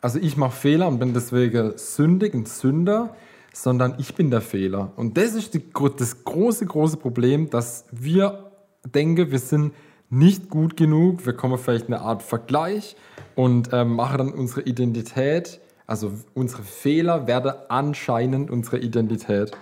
also 0.00 0.18
ich 0.18 0.36
mache 0.36 0.56
Fehler 0.56 0.88
und 0.88 0.98
bin 0.98 1.14
deswegen 1.14 1.72
sündig 1.76 2.34
und 2.34 2.48
Sünder, 2.48 3.14
sondern 3.52 3.94
ich 3.98 4.14
bin 4.14 4.30
der 4.30 4.40
Fehler. 4.40 4.92
Und 4.96 5.16
das 5.16 5.34
ist 5.34 5.54
die, 5.54 5.62
das 5.96 6.24
große, 6.24 6.66
große 6.66 6.96
Problem, 6.96 7.50
dass 7.50 7.84
wir 7.92 8.50
denken, 8.84 9.30
wir 9.30 9.38
sind 9.38 9.72
nicht 10.10 10.50
gut 10.50 10.76
genug, 10.76 11.24
wir 11.24 11.32
kommen 11.34 11.58
vielleicht 11.58 11.88
in 11.88 11.94
eine 11.94 12.02
Art 12.02 12.22
Vergleich 12.22 12.96
und 13.34 13.70
ähm, 13.72 13.94
machen 13.94 14.18
dann 14.18 14.32
unsere 14.32 14.62
Identität, 14.62 15.60
also 15.86 16.12
unsere 16.34 16.62
Fehler 16.62 17.26
werden 17.26 17.52
anscheinend 17.68 18.50
unsere 18.50 18.78
Identität. 18.78 19.52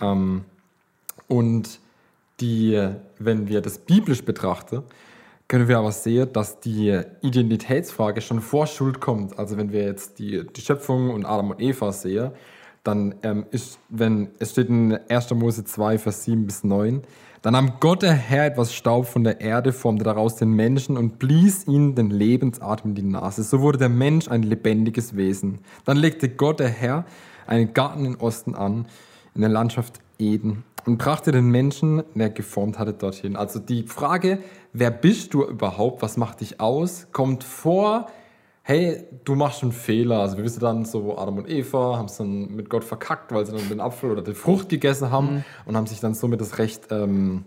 Ähm, 0.00 0.44
und 1.28 1.80
die, 2.40 2.88
wenn 3.18 3.48
wir 3.48 3.62
das 3.62 3.78
biblisch 3.78 4.24
betrachten, 4.24 4.82
können 5.48 5.68
wir 5.68 5.78
aber 5.78 5.92
sehen, 5.92 6.32
dass 6.32 6.60
die 6.60 7.00
Identitätsfrage 7.22 8.20
schon 8.20 8.40
vor 8.40 8.66
Schuld 8.66 9.00
kommt. 9.00 9.38
Also 9.38 9.56
wenn 9.56 9.72
wir 9.72 9.84
jetzt 9.84 10.18
die, 10.18 10.44
die 10.46 10.60
Schöpfung 10.60 11.10
und 11.10 11.24
Adam 11.24 11.50
und 11.50 11.60
Eva 11.60 11.92
sehen, 11.92 12.32
dann 12.82 13.16
ähm, 13.22 13.46
ist, 13.50 13.78
wenn 13.88 14.28
es 14.38 14.52
steht 14.52 14.68
in 14.68 14.98
1. 15.08 15.30
Mose 15.34 15.64
2, 15.64 15.98
Vers 15.98 16.24
7 16.24 16.46
bis 16.46 16.64
9, 16.64 17.02
dann 17.42 17.52
nahm 17.52 17.74
Gott 17.78 18.02
der 18.02 18.12
Herr 18.12 18.46
etwas 18.46 18.74
Staub 18.74 19.06
von 19.06 19.22
der 19.22 19.40
Erde, 19.40 19.72
formte 19.72 20.04
daraus 20.04 20.36
den 20.36 20.50
Menschen 20.50 20.96
und 20.96 21.18
blies 21.18 21.66
ihnen 21.66 21.94
den 21.94 22.10
Lebensatem 22.10 22.90
in 22.90 22.94
die 22.96 23.02
Nase. 23.02 23.42
So 23.44 23.60
wurde 23.60 23.78
der 23.78 23.88
Mensch 23.88 24.28
ein 24.28 24.42
lebendiges 24.42 25.16
Wesen. 25.16 25.60
Dann 25.84 25.96
legte 25.96 26.28
Gott 26.28 26.60
der 26.60 26.68
Herr 26.68 27.04
einen 27.46 27.72
Garten 27.72 28.04
im 28.04 28.20
Osten 28.20 28.54
an, 28.54 28.86
in 29.34 29.42
der 29.42 29.50
Landschaft 29.50 30.00
Eden 30.18 30.64
und 30.86 30.98
brachte 30.98 31.32
den 31.32 31.50
Menschen, 31.50 32.02
den 32.14 32.20
er 32.20 32.30
geformt 32.30 32.78
hatte, 32.78 32.92
dorthin. 32.92 33.36
Also 33.36 33.58
die 33.58 33.82
Frage, 33.84 34.38
wer 34.72 34.90
bist 34.90 35.34
du 35.34 35.44
überhaupt, 35.44 36.02
was 36.02 36.16
macht 36.16 36.40
dich 36.40 36.60
aus, 36.60 37.08
kommt 37.12 37.44
vor, 37.44 38.06
hey, 38.62 39.04
du 39.24 39.34
machst 39.34 39.62
einen 39.62 39.72
Fehler. 39.72 40.20
Also 40.20 40.36
wir 40.36 40.44
wissen 40.44 40.60
dann 40.60 40.84
so, 40.84 41.16
Adam 41.18 41.38
und 41.38 41.48
Eva 41.48 41.96
haben 41.96 42.06
es 42.06 42.16
dann 42.16 42.54
mit 42.54 42.70
Gott 42.70 42.84
verkackt, 42.84 43.32
weil 43.32 43.46
sie 43.46 43.52
dann 43.52 43.68
den 43.68 43.80
Apfel 43.80 44.10
oder 44.10 44.22
die 44.22 44.34
Frucht 44.34 44.68
gegessen 44.68 45.10
haben 45.10 45.44
und 45.66 45.76
haben 45.76 45.86
sich 45.86 46.00
dann 46.00 46.14
somit 46.14 46.40
das 46.40 46.58
Recht 46.58 46.88
ähm, 46.90 47.44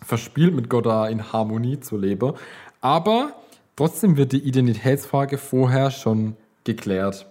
verspielt, 0.00 0.54
mit 0.54 0.68
Gott 0.68 0.86
da 0.86 1.08
in 1.08 1.32
Harmonie 1.32 1.80
zu 1.80 1.96
leben. 1.96 2.34
Aber 2.80 3.34
trotzdem 3.76 4.16
wird 4.16 4.32
die 4.32 4.38
Identitätsfrage 4.38 5.38
vorher 5.38 5.90
schon 5.90 6.36
geklärt. 6.64 7.26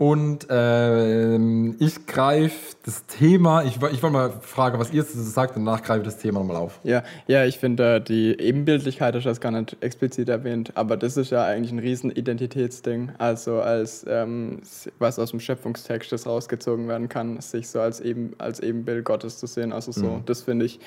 Und 0.00 0.46
ähm, 0.48 1.76
ich 1.78 2.06
greife 2.06 2.74
das 2.86 3.04
Thema, 3.04 3.64
ich, 3.64 3.76
ich 3.76 3.82
wollte 3.82 4.10
mal 4.10 4.30
fragen, 4.30 4.78
was 4.78 4.94
ihr 4.94 5.02
dazu 5.02 5.20
sagt, 5.20 5.58
und 5.58 5.66
danach 5.66 5.82
greife 5.82 6.00
ich 6.00 6.06
das 6.06 6.16
Thema 6.16 6.40
nochmal 6.40 6.56
auf. 6.56 6.80
Ja, 6.84 7.02
ja, 7.26 7.44
ich 7.44 7.58
finde, 7.58 7.96
äh, 7.96 8.00
die 8.00 8.40
Ebenbildlichkeit 8.40 9.14
ist 9.14 9.26
das 9.26 9.42
gar 9.42 9.50
nicht 9.50 9.76
explizit 9.82 10.30
erwähnt, 10.30 10.72
aber 10.74 10.96
das 10.96 11.18
ist 11.18 11.32
ja 11.32 11.44
eigentlich 11.44 11.70
ein 11.70 11.80
riesen 11.80 12.10
Identitätsding. 12.10 13.12
Also 13.18 13.60
als 13.60 14.06
ähm, 14.08 14.62
was 14.98 15.18
aus 15.18 15.32
dem 15.32 15.40
Schöpfungstext 15.40 16.10
das 16.10 16.26
rausgezogen 16.26 16.88
werden 16.88 17.10
kann, 17.10 17.38
sich 17.42 17.68
so 17.68 17.78
als, 17.82 18.00
eben, 18.00 18.32
als 18.38 18.60
Ebenbild 18.60 19.04
Gottes 19.04 19.36
zu 19.36 19.46
sehen. 19.46 19.70
Also 19.70 19.92
so, 19.92 20.22
das 20.24 20.40
finde 20.40 20.64
ich, 20.64 20.80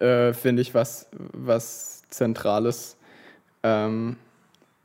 äh, 0.00 0.32
finde 0.32 0.62
ich 0.62 0.74
was, 0.74 1.06
was 1.12 2.02
Zentrales. 2.10 2.96
Ähm, 3.62 4.16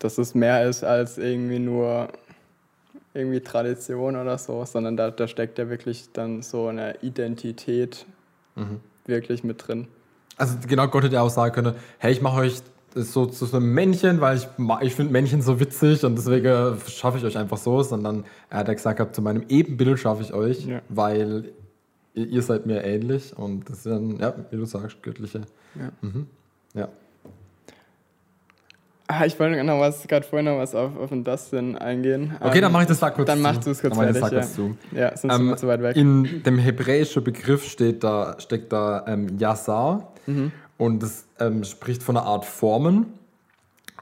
dass 0.03 0.17
es 0.17 0.33
mehr 0.33 0.67
ist 0.67 0.83
als 0.83 1.17
irgendwie 1.17 1.59
nur 1.59 2.09
irgendwie 3.13 3.41
Tradition 3.41 4.15
oder 4.15 4.37
so, 4.37 4.63
sondern 4.65 4.95
da, 4.97 5.11
da 5.11 5.27
steckt 5.27 5.57
ja 5.59 5.69
wirklich 5.69 6.09
dann 6.13 6.41
so 6.41 6.67
eine 6.67 6.95
Identität 7.01 8.05
wirklich 9.05 9.43
mit 9.43 9.67
drin. 9.67 9.87
Also 10.37 10.55
genau, 10.67 10.87
Gott 10.87 11.03
hätte 11.03 11.21
auch 11.21 11.29
sagen 11.29 11.53
können, 11.53 11.75
hey, 11.97 12.11
ich 12.11 12.21
mache 12.21 12.41
euch 12.41 12.61
so 12.93 13.25
zu 13.25 13.45
so 13.45 13.57
einem 13.57 13.73
Männchen, 13.73 14.19
weil 14.21 14.37
ich, 14.37 14.47
ich 14.81 14.95
finde 14.95 15.11
Männchen 15.13 15.41
so 15.41 15.59
witzig 15.59 16.03
und 16.03 16.15
deswegen 16.17 16.77
schaffe 16.87 17.17
ich 17.17 17.23
euch 17.23 17.37
einfach 17.37 17.57
so, 17.57 17.81
sondern 17.83 18.25
er 18.49 18.59
hat 18.59 18.67
ja 18.67 18.73
gesagt, 18.73 19.15
zu 19.15 19.21
meinem 19.21 19.43
Ebenbild 19.49 19.97
schaffe 19.99 20.21
ich 20.23 20.33
euch, 20.33 20.65
Ja. 20.65 20.81
weil 20.89 21.51
ihr, 22.13 22.27
ihr 22.27 22.41
seid 22.41 22.65
mir 22.65 22.83
ähnlich 22.83 23.35
und 23.37 23.69
das 23.69 23.77
ist 23.77 23.85
dann, 23.85 24.17
ja, 24.19 24.33
wie 24.49 24.57
du 24.57 24.65
sagst, 24.65 25.01
göttliche. 25.03 25.41
Ja. 25.75 25.91
Mhm. 26.01 26.27
Ja. 26.73 26.89
Ah, 29.13 29.25
ich 29.25 29.37
wollte 29.39 29.61
noch 29.63 29.79
was, 29.79 30.07
gerade 30.07 30.25
vorhin 30.25 30.45
noch 30.45 30.57
was 30.57 30.73
auf, 30.73 30.97
auf 30.97 31.09
den 31.09 31.23
Dustin 31.25 31.77
eingehen. 31.77 32.35
Okay, 32.39 32.57
Ähm, 32.57 32.61
dann 32.61 32.71
mache 32.71 32.83
ich 32.83 32.87
das 32.89 32.99
da 32.99 33.09
kurz 33.09 33.27
Dann 33.27 33.37
zu. 33.39 33.43
machst 33.43 33.65
du 33.65 33.71
es 33.71 33.81
kurz 33.81 33.97
Dann 33.97 34.07
das 34.07 34.17
fertig, 34.19 34.39
da 34.39 34.45
ja. 34.45 34.47
zu. 34.51 34.77
Ja, 34.91 35.07
sonst 35.17 35.21
sind 35.21 35.31
Ähm, 35.31 35.47
wir 35.49 35.57
zu 35.57 35.67
weit 35.67 35.81
weg. 35.81 35.95
In 35.97 36.43
dem 36.43 36.57
hebräischen 36.57 37.23
Begriff 37.23 37.65
steht 37.67 38.03
da, 38.03 38.35
steckt 38.39 38.71
da 38.71 39.03
ähm, 39.07 39.37
Yasar 39.37 40.07
Mhm. 40.27 40.51
und 40.77 41.01
das 41.03 41.25
ähm, 41.39 41.63
spricht 41.63 42.03
von 42.03 42.15
einer 42.15 42.25
Art 42.25 42.45
Formen. 42.45 43.07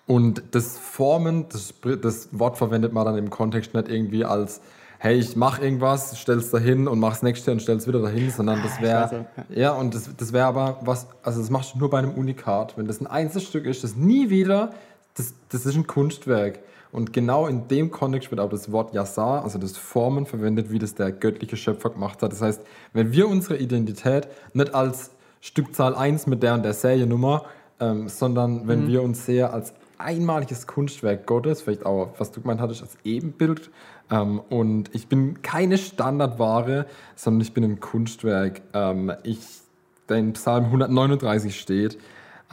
Und 0.05 0.41
das 0.51 0.77
Formen, 0.77 1.45
das, 1.49 1.73
das 2.01 2.29
Wort 2.31 2.57
verwendet 2.57 2.93
man 2.93 3.05
dann 3.05 3.17
im 3.17 3.29
Kontext 3.29 3.73
nicht 3.75 3.89
irgendwie 3.89 4.25
als, 4.25 4.59
hey, 4.97 5.15
ich 5.17 5.35
mache 5.35 5.63
irgendwas, 5.63 6.19
stell's 6.19 6.49
dahin 6.49 6.87
und 6.87 6.99
mach's 6.99 7.21
nächste 7.23 7.51
und 7.51 7.61
stell's 7.61 7.87
wieder 7.87 8.01
dahin, 8.01 8.31
sondern 8.31 8.61
das 8.63 8.73
Ah, 8.79 8.81
wäre, 8.81 9.05
auch, 9.05 9.55
ja, 9.55 9.71
und 9.71 9.93
das, 9.93 10.09
das 10.17 10.33
wäre 10.33 10.45
aber 10.45 10.79
was, 10.81 11.07
also 11.23 11.39
das 11.39 11.49
machst 11.51 11.75
du 11.75 11.79
nur 11.79 11.89
bei 11.91 11.99
einem 11.99 12.11
Unikat. 12.11 12.75
Wenn 12.77 12.87
das 12.87 12.99
ein 12.99 13.07
Einzelstück 13.07 13.65
ist, 13.65 13.83
das 13.83 13.95
nie 13.95 14.29
wieder, 14.29 14.71
das, 15.15 15.33
das 15.49 15.65
ist 15.65 15.75
ein 15.75 15.87
Kunstwerk. 15.87 16.59
Und 16.91 17.13
genau 17.13 17.45
in 17.47 17.67
dem 17.67 17.91
Kontext 17.91 18.31
wird 18.31 18.41
auch 18.41 18.49
das 18.49 18.71
Wort 18.71 18.93
Yasar, 18.93 19.43
also 19.43 19.59
das 19.59 19.77
Formen, 19.77 20.25
verwendet, 20.25 20.71
wie 20.71 20.79
das 20.79 20.95
der 20.95 21.11
göttliche 21.11 21.55
Schöpfer 21.55 21.91
gemacht 21.91 22.23
hat. 22.23 22.31
Das 22.31 22.41
heißt, 22.41 22.61
wenn 22.93 23.11
wir 23.11 23.27
unsere 23.27 23.57
Identität 23.57 24.27
nicht 24.53 24.73
als 24.73 25.11
Stückzahl 25.41 25.95
1 25.95 26.25
mit 26.27 26.41
der 26.41 26.55
und 26.55 26.63
der 26.63 26.73
Seriennummer, 26.73 27.45
ähm, 27.79 28.09
sondern 28.09 28.67
wenn 28.67 28.87
wir 28.87 29.03
uns 29.03 29.25
sehr 29.25 29.53
als 29.53 29.73
einmaliges 29.97 30.65
Kunstwerk 30.65 31.25
Gottes, 31.27 31.61
vielleicht 31.61 31.85
auch, 31.85 32.13
was 32.17 32.31
du 32.31 32.41
gemeint 32.41 32.59
hattest, 32.59 32.81
als 32.81 32.97
Ebenbild. 33.03 33.69
Ähm, 34.09 34.41
und 34.49 34.93
ich 34.93 35.07
bin 35.07 35.41
keine 35.41 35.77
Standardware, 35.77 36.85
sondern 37.15 37.41
ich 37.41 37.53
bin 37.53 37.63
ein 37.63 37.79
Kunstwerk. 37.79 38.61
Ähm, 38.73 39.11
ich, 39.23 39.39
der 40.07 40.17
in 40.17 40.33
Psalm 40.33 40.65
139 40.65 41.59
steht, 41.59 41.97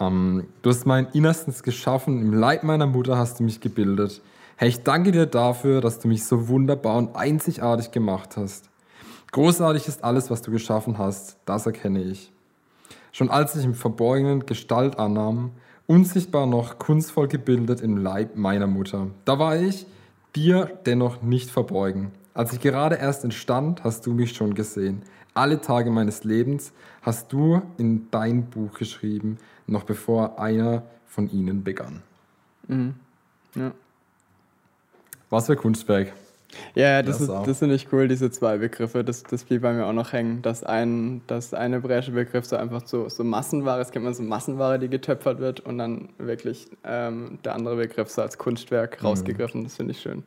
ähm, 0.01 0.47
du 0.63 0.71
hast 0.71 0.87
mein 0.87 1.09
Innerstes 1.13 1.63
geschaffen, 1.63 2.21
im 2.21 2.33
Leib 2.33 2.63
meiner 2.63 2.87
Mutter 2.87 3.17
hast 3.17 3.41
du 3.41 3.45
mich 3.45 3.61
gebildet. 3.61 4.21
Herr, 4.57 4.69
ich 4.69 4.83
danke 4.83 5.13
dir 5.13 5.27
dafür, 5.27 5.81
dass 5.81 5.99
du 5.99 6.09
mich 6.09 6.25
so 6.25 6.49
wunderbar 6.49 6.97
und 6.97 7.15
einzigartig 7.17 7.91
gemacht 7.91 8.37
hast. 8.37 8.71
Großartig 9.33 9.87
ist 9.87 10.03
alles, 10.05 10.31
was 10.31 10.43
du 10.43 10.51
geschaffen 10.51 10.99
hast, 10.99 11.37
das 11.45 11.67
erkenne 11.67 12.03
ich. 12.03 12.33
Schon 13.13 13.31
als 13.31 13.57
ich 13.57 13.65
im 13.65 13.75
Verborgenen 13.75 14.47
Gestalt 14.47 14.99
annahm, 14.99 15.53
unsichtbar 15.87 16.47
noch 16.47 16.79
kunstvoll 16.79 17.29
gebildet 17.29 17.81
im 17.81 17.97
Leib 17.97 18.37
meiner 18.37 18.67
Mutter, 18.67 19.09
da 19.25 19.39
war 19.39 19.57
ich 19.57 19.87
dir 20.35 20.71
dennoch 20.87 21.23
nicht 21.23 21.51
verborgen. 21.51 22.13
Als 22.35 22.53
ich 22.53 22.61
gerade 22.61 22.97
erst 22.97 23.25
entstand, 23.25 23.85
hast 23.85 24.07
du 24.07 24.13
mich 24.13 24.35
schon 24.35 24.55
gesehen. 24.55 25.03
Alle 25.33 25.61
Tage 25.61 25.91
meines 25.91 26.25
Lebens 26.25 26.73
hast 27.03 27.33
du 27.33 27.63
in 27.79 28.11
dein 28.11 28.51
Buch 28.51 28.75
geschrieben, 28.79 29.39
noch 29.67 29.85
bevor 29.85 30.39
einer 30.39 30.83
von 31.07 31.31
ihnen 31.31 31.65
begann. 31.65 32.03
Ja. 33.55 33.73
Was 35.31 35.47
für 35.47 35.57
Kunstwerk. 35.57 36.13
Ja, 36.75 37.03
das, 37.03 37.19
Das 37.19 37.29
ist, 37.29 37.47
das 37.49 37.59
finde 37.59 37.75
ich 37.75 37.93
cool, 37.93 38.09
diese 38.09 38.31
zwei 38.31 38.57
Begriffe. 38.59 39.05
Das, 39.05 39.23
das 39.25 39.45
blieb 39.45 39.63
bei 39.63 39.73
mir 39.73 39.85
auch 39.87 39.93
noch 39.93 40.13
hängen. 40.13 40.41
Dass 40.43 40.63
ein, 40.63 41.21
dass 41.27 41.53
ein 41.53 41.73
hebräischer 41.73 42.13
Begriff 42.13 42.47
so 42.47 42.57
einfach 42.57 42.87
so, 42.87 43.09
so 43.09 43.25
Massenware, 43.25 43.81
es 43.81 43.91
kennt 43.91 44.05
man 44.05 44.15
so 44.15 44.23
Massenware, 44.23 44.79
die 44.79 44.89
getöpfert 44.89 45.39
wird 45.41 45.61
und 45.61 45.79
dann 45.79 46.09
wirklich 46.19 46.69
ähm, 46.85 47.39
der 47.45 47.55
andere 47.57 47.77
Begriff 47.77 48.09
so 48.11 48.23
als 48.23 48.39
Kunstwerk 48.39 49.03
Mhm. 49.03 49.07
rausgegriffen. 49.07 49.65
Das 49.65 49.77
finde 49.77 49.93
ich 49.93 50.01
schön. 50.01 50.23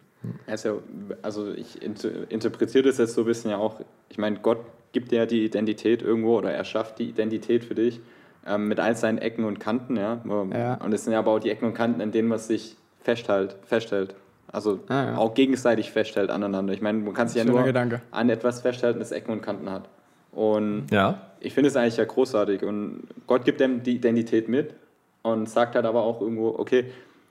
Also, 0.48 0.84
also 1.22 1.52
ich 1.54 1.82
inter- 1.82 2.30
interpretiere 2.30 2.84
das 2.84 2.98
jetzt 2.98 3.14
so 3.14 3.22
ein 3.22 3.28
bisschen 3.28 3.52
ja 3.52 3.58
auch, 3.58 3.80
ich 4.10 4.18
meine, 4.18 4.38
Gott 4.40 4.60
gibt 4.92 5.12
dir 5.12 5.20
ja 5.20 5.26
die 5.26 5.46
Identität 5.46 6.02
irgendwo 6.02 6.38
oder 6.38 6.52
er 6.52 6.66
schafft 6.66 7.00
die 7.00 7.08
Identität 7.10 7.64
für 7.64 7.76
dich 7.76 8.02
ähm, 8.48 8.68
mit 8.68 8.80
all 8.80 8.96
seinen 8.96 9.18
Ecken 9.18 9.46
und 9.46 9.60
Kanten, 9.60 9.96
ja. 9.98 10.20
Ja. 10.54 10.76
Und 10.76 10.94
es 10.94 11.04
sind 11.04 11.14
ja 11.14 11.20
aber 11.20 11.32
auch 11.32 11.40
die 11.40 11.50
Ecken 11.50 11.66
und 11.66 11.74
Kanten, 11.74 12.02
in 12.02 12.12
denen 12.12 12.28
man 12.28 12.40
sich 12.40 12.76
festhält, 13.02 13.56
festhält. 13.66 14.16
Also 14.52 14.80
Ah, 14.88 15.04
ja. 15.06 15.18
auch 15.18 15.34
gegenseitig 15.36 15.92
festhält 15.92 16.32
aneinander. 16.32 16.74
Ich 16.74 16.82
meine, 16.82 16.98
man 17.00 17.14
kann 17.14 17.28
sich 17.28 17.38
ja 17.38 17.44
nur 17.50 17.64
Gedanke. 17.64 18.02
an 18.12 18.30
etwas 18.30 18.62
festhalten, 18.62 19.00
das 19.00 19.12
Ecken 19.12 19.32
und 19.32 19.42
Kanten 19.42 19.70
hat. 19.70 19.84
Und 20.32 20.88
Ja. 20.92 21.22
ich 21.40 21.54
finde 21.54 21.70
es 21.70 21.76
eigentlich 21.76 21.98
ja 21.98 22.06
großartig. 22.06 22.64
Und 22.64 23.04
Gott 23.28 23.46
gibt 23.46 23.60
dem 23.60 23.84
die 23.84 23.96
Identität 23.96 24.50
mit 24.50 24.74
und 25.22 25.48
sagt 25.50 25.76
halt 25.76 25.86
aber 25.86 26.02
auch 26.04 26.20
irgendwo, 26.22 26.50
okay, 26.58 26.86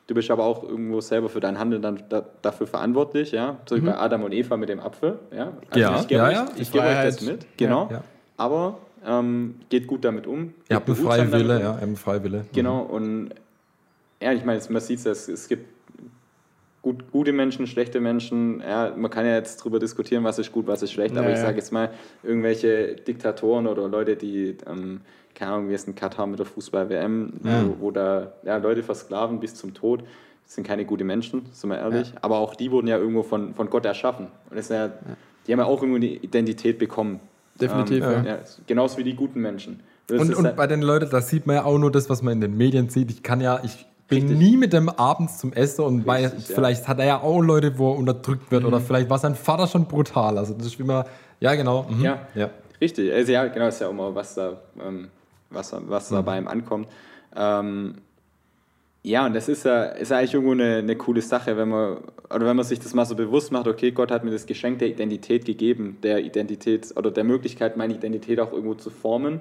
du 0.06 0.14
bist 0.14 0.30
aber 0.30 0.44
auch 0.44 0.62
irgendwo 0.62 1.00
selber 1.00 1.28
für 1.28 1.40
dein 1.40 1.58
Handeln 1.58 1.82
dann 1.82 2.02
da, 2.08 2.24
dafür 2.42 2.66
verantwortlich, 2.68 3.32
ja. 3.32 3.56
So 3.68 3.76
wie 3.76 3.80
bei 3.80 3.96
Adam 3.96 4.22
und 4.22 4.32
Eva 4.32 4.56
mit 4.56 4.68
dem 4.68 4.78
Apfel, 4.80 5.18
ja. 5.36 5.52
Also 5.70 5.80
Ja, 5.80 6.00
ich 6.00 6.06
gebe 6.08 6.20
ja, 6.20 6.26
euch, 6.28 6.34
ja. 6.34 6.46
ich 6.56 6.66
Die 6.70 6.72
gebe 6.72 6.84
euch 6.86 7.02
das 7.02 7.18
Freiheit. 7.18 7.32
mit, 7.40 7.46
genau. 7.56 7.88
Ja. 7.90 8.02
Aber 8.36 8.78
ähm, 9.08 9.54
geht 9.70 9.86
gut 9.86 10.04
damit 10.04 10.26
um. 10.26 10.54
Ihr 10.68 10.76
habt 10.76 10.88
einen 10.88 10.96
behutsam 10.96 11.06
freien 11.06 11.30
damit 11.30 11.48
Wille, 11.48 11.56
um. 11.56 11.62
ja, 11.62 11.74
einen 11.76 11.96
freien 11.96 12.24
Wille. 12.24 12.44
Genau, 12.52 12.82
und 12.82 13.30
ja, 14.20 14.32
ich 14.32 14.44
meine, 14.44 14.60
man 14.68 14.82
sieht 14.82 15.04
es, 15.04 15.28
es 15.28 15.48
gibt 15.48 15.66
gut, 16.82 17.10
gute 17.10 17.32
Menschen, 17.32 17.66
schlechte 17.66 18.00
Menschen. 18.00 18.60
Ja, 18.60 18.92
man 18.96 19.10
kann 19.10 19.26
ja 19.26 19.34
jetzt 19.34 19.60
darüber 19.60 19.78
diskutieren, 19.78 20.24
was 20.24 20.38
ist 20.38 20.52
gut, 20.52 20.66
was 20.66 20.82
ist 20.82 20.92
schlecht, 20.92 21.16
aber 21.16 21.28
Ja, 21.28 21.32
ich 21.32 21.38
ja. 21.38 21.46
sage 21.46 21.56
jetzt 21.58 21.72
mal, 21.72 21.90
irgendwelche 22.22 22.96
Diktatoren 22.96 23.66
oder 23.66 23.88
Leute, 23.88 24.16
die, 24.16 24.56
ähm, 24.66 25.00
keine 25.34 25.52
Ahnung, 25.52 25.68
wie 25.68 25.74
es 25.74 25.84
in 25.84 25.94
Katar 25.94 26.26
mit 26.26 26.38
der 26.38 26.46
Fußball-WM, 26.46 27.32
wo, 27.42 27.76
wo 27.80 27.90
da 27.90 28.32
ja, 28.44 28.56
Leute 28.56 28.82
versklaven 28.82 29.40
bis 29.40 29.54
zum 29.54 29.74
Tod, 29.74 30.02
sind 30.44 30.66
keine 30.66 30.84
guten 30.86 31.06
Menschen, 31.06 31.46
sind 31.52 31.70
wir 31.70 31.78
ehrlich. 31.78 32.12
Aber 32.22 32.38
auch 32.38 32.54
die 32.54 32.70
wurden 32.70 32.86
ja 32.88 32.96
irgendwo 32.96 33.22
von, 33.22 33.54
von 33.54 33.68
Gott 33.68 33.84
erschaffen. 33.84 34.28
Und 34.48 34.56
das 34.56 34.70
ja, 34.70 34.90
die 35.46 35.52
haben 35.52 35.60
ja 35.60 35.66
auch 35.66 35.82
irgendwo 35.82 35.96
eine 35.96 36.06
Identität 36.06 36.78
bekommen. 36.78 37.20
Definitiv, 37.60 38.04
ähm, 38.04 38.24
ja. 38.24 38.36
ja. 38.36 38.38
Genauso 38.66 38.98
wie 38.98 39.04
die 39.04 39.14
guten 39.14 39.40
Menschen. 39.40 39.80
Das 40.06 40.20
Und, 40.20 40.34
und 40.34 40.44
halt- 40.46 40.56
bei 40.56 40.66
den 40.66 40.82
Leuten, 40.82 41.10
da 41.10 41.20
sieht 41.20 41.46
man 41.46 41.56
ja 41.56 41.64
auch 41.64 41.78
nur 41.78 41.92
das, 41.92 42.08
was 42.08 42.22
man 42.22 42.34
in 42.34 42.40
den 42.40 42.56
Medien 42.56 42.88
sieht. 42.88 43.10
Ich 43.10 43.22
kann 43.22 43.40
ja, 43.40 43.60
ich 43.62 43.86
bin 44.08 44.22
Richtig. 44.22 44.38
nie 44.38 44.56
mit 44.56 44.72
dem 44.72 44.88
abends 44.88 45.38
zum 45.38 45.52
Essen 45.52 45.84
und 45.84 46.06
weiß, 46.06 46.32
ja. 46.32 46.54
vielleicht 46.54 46.88
hat 46.88 46.98
er 46.98 47.04
ja 47.04 47.20
auch 47.20 47.40
Leute, 47.42 47.78
wo 47.78 47.92
er 47.92 47.98
unterdrückt 47.98 48.50
wird 48.50 48.64
oder 48.64 48.80
vielleicht 48.80 49.10
war 49.10 49.18
sein 49.18 49.34
Vater 49.34 49.66
schon 49.66 49.84
brutal. 49.84 50.38
Also 50.38 50.54
das 50.54 50.68
ist 50.68 50.80
immer, 50.80 51.04
ja 51.40 51.54
genau. 51.54 51.86
mhm. 51.90 52.02
Ja. 52.02 52.20
ja. 52.34 52.50
Richtig, 52.80 53.12
also 53.12 53.32
ja, 53.32 53.46
genau, 53.46 53.66
ist 53.68 53.80
ja 53.80 53.88
auch 53.88 53.92
mal, 53.92 54.14
was 54.14 54.34
da, 54.34 54.56
ähm, 54.82 55.08
was, 55.50 55.74
was 55.88 56.08
da 56.08 56.22
bei 56.22 56.38
ihm 56.38 56.48
ankommt. 56.48 56.88
Ähm, 57.36 57.96
ja, 59.02 59.26
und 59.26 59.34
das 59.34 59.48
ist 59.48 59.64
ja, 59.64 59.84
ist 59.84 60.10
ja 60.10 60.18
eigentlich 60.18 60.34
irgendwo 60.34 60.52
eine, 60.52 60.76
eine 60.76 60.96
coole 60.96 61.20
Sache, 61.20 61.56
wenn 61.56 61.68
man, 61.68 61.98
oder 62.30 62.46
wenn 62.46 62.56
man 62.56 62.64
sich 62.64 62.78
das 62.78 62.94
mal 62.94 63.04
so 63.04 63.14
bewusst 63.14 63.52
macht, 63.52 63.66
okay, 63.66 63.90
Gott 63.90 64.10
hat 64.10 64.24
mir 64.24 64.30
das 64.30 64.46
Geschenk 64.46 64.80
der 64.80 64.88
Identität 64.88 65.44
gegeben, 65.44 65.98
der 66.02 66.24
Identität 66.24 66.92
oder 66.96 67.10
der 67.10 67.24
Möglichkeit, 67.24 67.76
meine 67.76 67.94
Identität 67.94 68.40
auch 68.40 68.52
irgendwo 68.52 68.74
zu 68.74 68.90
formen, 68.90 69.40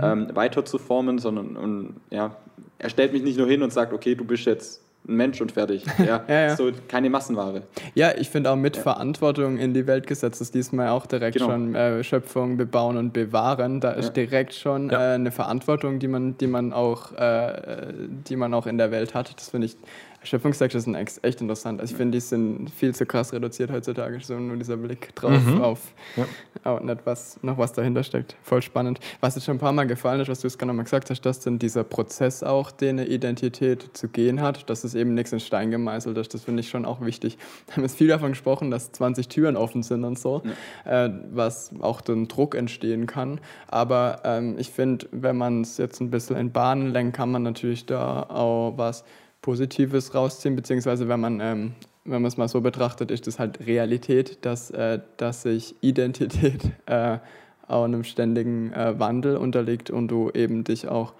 ähm, 0.00 0.28
weiter 0.34 0.64
zu 0.64 0.78
formen, 0.78 1.18
sondern 1.18 1.56
und, 1.56 1.96
ja, 2.10 2.36
er 2.78 2.90
stellt 2.90 3.12
mich 3.12 3.22
nicht 3.22 3.38
nur 3.38 3.48
hin 3.48 3.62
und 3.62 3.72
sagt, 3.72 3.92
okay, 3.92 4.14
du 4.14 4.24
bist 4.24 4.46
jetzt 4.46 4.82
ein 5.06 5.16
Mensch 5.16 5.40
und 5.40 5.52
fertig. 5.52 5.84
Ja, 5.98 6.24
Ja, 6.28 6.40
ja. 6.48 6.56
So 6.56 6.70
keine 6.88 7.08
Massenware. 7.10 7.62
Ja, 7.94 8.12
ich 8.16 8.28
finde 8.30 8.50
auch 8.50 8.56
mit 8.56 8.76
Verantwortung 8.76 9.58
in 9.58 9.72
die 9.74 9.86
Welt 9.86 10.06
gesetzt 10.06 10.40
ist 10.40 10.54
diesmal 10.54 10.88
auch 10.88 11.06
direkt 11.06 11.36
Genau. 11.38 11.50
schon 11.50 11.74
äh, 11.74 12.02
Schöpfung 12.04 12.56
bebauen 12.56 12.96
und 12.96 13.12
bewahren. 13.12 13.80
Da 13.80 13.92
ist 13.92 14.12
direkt 14.14 14.54
schon 14.54 14.90
Ja. 14.90 15.12
äh, 15.12 15.14
eine 15.14 15.30
Verantwortung, 15.30 15.98
die 15.98 16.08
man, 16.08 16.36
die 16.38 16.46
man 16.46 16.72
auch, 16.72 17.12
äh, 17.12 17.92
die 18.28 18.36
man 18.36 18.52
auch 18.54 18.66
in 18.66 18.78
der 18.78 18.90
Welt 18.90 19.14
hat. 19.14 19.34
Das 19.36 19.50
finde 19.50 19.66
ich. 19.66 19.76
Schöpfungstexte 20.24 20.80
sind 20.80 20.96
echt 20.96 21.40
interessant. 21.40 21.80
Also 21.80 21.92
ich 21.92 21.96
finde, 21.96 22.16
die 22.16 22.20
sind 22.20 22.70
viel 22.70 22.92
zu 22.92 23.06
krass 23.06 23.32
reduziert 23.32 23.70
heutzutage. 23.70 24.18
So 24.20 24.34
nur 24.34 24.56
dieser 24.56 24.76
Blick 24.76 25.14
drauf 25.14 25.40
auf 25.60 25.80
Ja. 26.16 26.26
auch 26.64 26.80
nicht 26.80 26.98
was, 27.04 27.38
noch 27.42 27.56
was 27.56 27.72
dahinter 27.72 28.02
steckt. 28.02 28.34
Voll 28.42 28.60
spannend. 28.60 28.98
Was 29.20 29.34
dir 29.34 29.40
schon 29.42 29.56
ein 29.56 29.60
paar 29.60 29.72
Mal 29.72 29.86
gefallen 29.86 30.20
ist, 30.20 30.28
was 30.28 30.40
du 30.40 30.48
es 30.48 30.58
gerade 30.58 30.66
noch 30.72 30.74
mal 30.74 30.82
gesagt 30.82 31.08
hast, 31.10 31.20
dass 31.24 31.38
dann 31.38 31.60
dieser 31.60 31.84
Prozess 31.84 32.42
auch, 32.42 32.72
den 32.72 32.98
eine 32.98 33.06
Identität 33.08 33.90
zu 33.92 34.08
gehen 34.08 34.42
hat, 34.42 34.68
dass 34.68 34.82
es 34.82 34.96
eben 34.98 35.14
nichts 35.14 35.32
in 35.32 35.40
Stein 35.40 35.70
gemeißelt 35.70 36.18
ist. 36.18 36.34
Das 36.34 36.44
finde 36.44 36.60
ich 36.60 36.68
schon 36.68 36.84
auch 36.84 37.00
wichtig. 37.00 37.38
Wir 37.66 37.76
haben 37.76 37.82
jetzt 37.82 37.96
viel 37.96 38.08
davon 38.08 38.30
gesprochen, 38.30 38.70
dass 38.70 38.92
20 38.92 39.28
Türen 39.28 39.56
offen 39.56 39.82
sind 39.82 40.04
und 40.04 40.18
so, 40.18 40.42
äh, 40.84 41.08
was 41.30 41.72
auch 41.80 42.00
dann 42.00 42.28
Druck 42.28 42.54
entstehen 42.54 43.06
kann. 43.06 43.40
Aber 43.68 44.22
ähm, 44.24 44.56
ich 44.58 44.70
finde, 44.70 45.06
wenn 45.12 45.36
man 45.36 45.62
es 45.62 45.78
jetzt 45.78 46.00
ein 46.00 46.10
bisschen 46.10 46.36
in 46.36 46.52
Bahnen 46.52 46.92
lenkt, 46.92 47.16
kann 47.16 47.30
man 47.30 47.42
natürlich 47.42 47.86
da 47.86 48.24
auch 48.24 48.74
was 48.76 49.04
Positives 49.40 50.14
rausziehen, 50.14 50.56
beziehungsweise 50.56 51.08
wenn 51.08 51.20
man 51.20 51.40
ähm, 51.40 51.72
wenn 52.10 52.22
man 52.22 52.28
es 52.28 52.36
mal 52.36 52.48
so 52.48 52.60
betrachtet, 52.60 53.10
ist 53.10 53.26
das 53.26 53.38
halt 53.38 53.66
Realität, 53.66 54.38
dass, 54.44 54.70
äh, 54.70 55.00
dass 55.16 55.42
sich 55.42 55.74
Identität 55.82 56.70
äh, 56.86 57.18
auch 57.66 57.84
einem 57.84 58.04
ständigen 58.04 58.72
äh, 58.72 58.98
Wandel 58.98 59.36
unterliegt 59.36 59.90
und 59.90 60.08
du 60.08 60.30
eben 60.30 60.64
dich 60.64 60.88
auch 60.88 61.12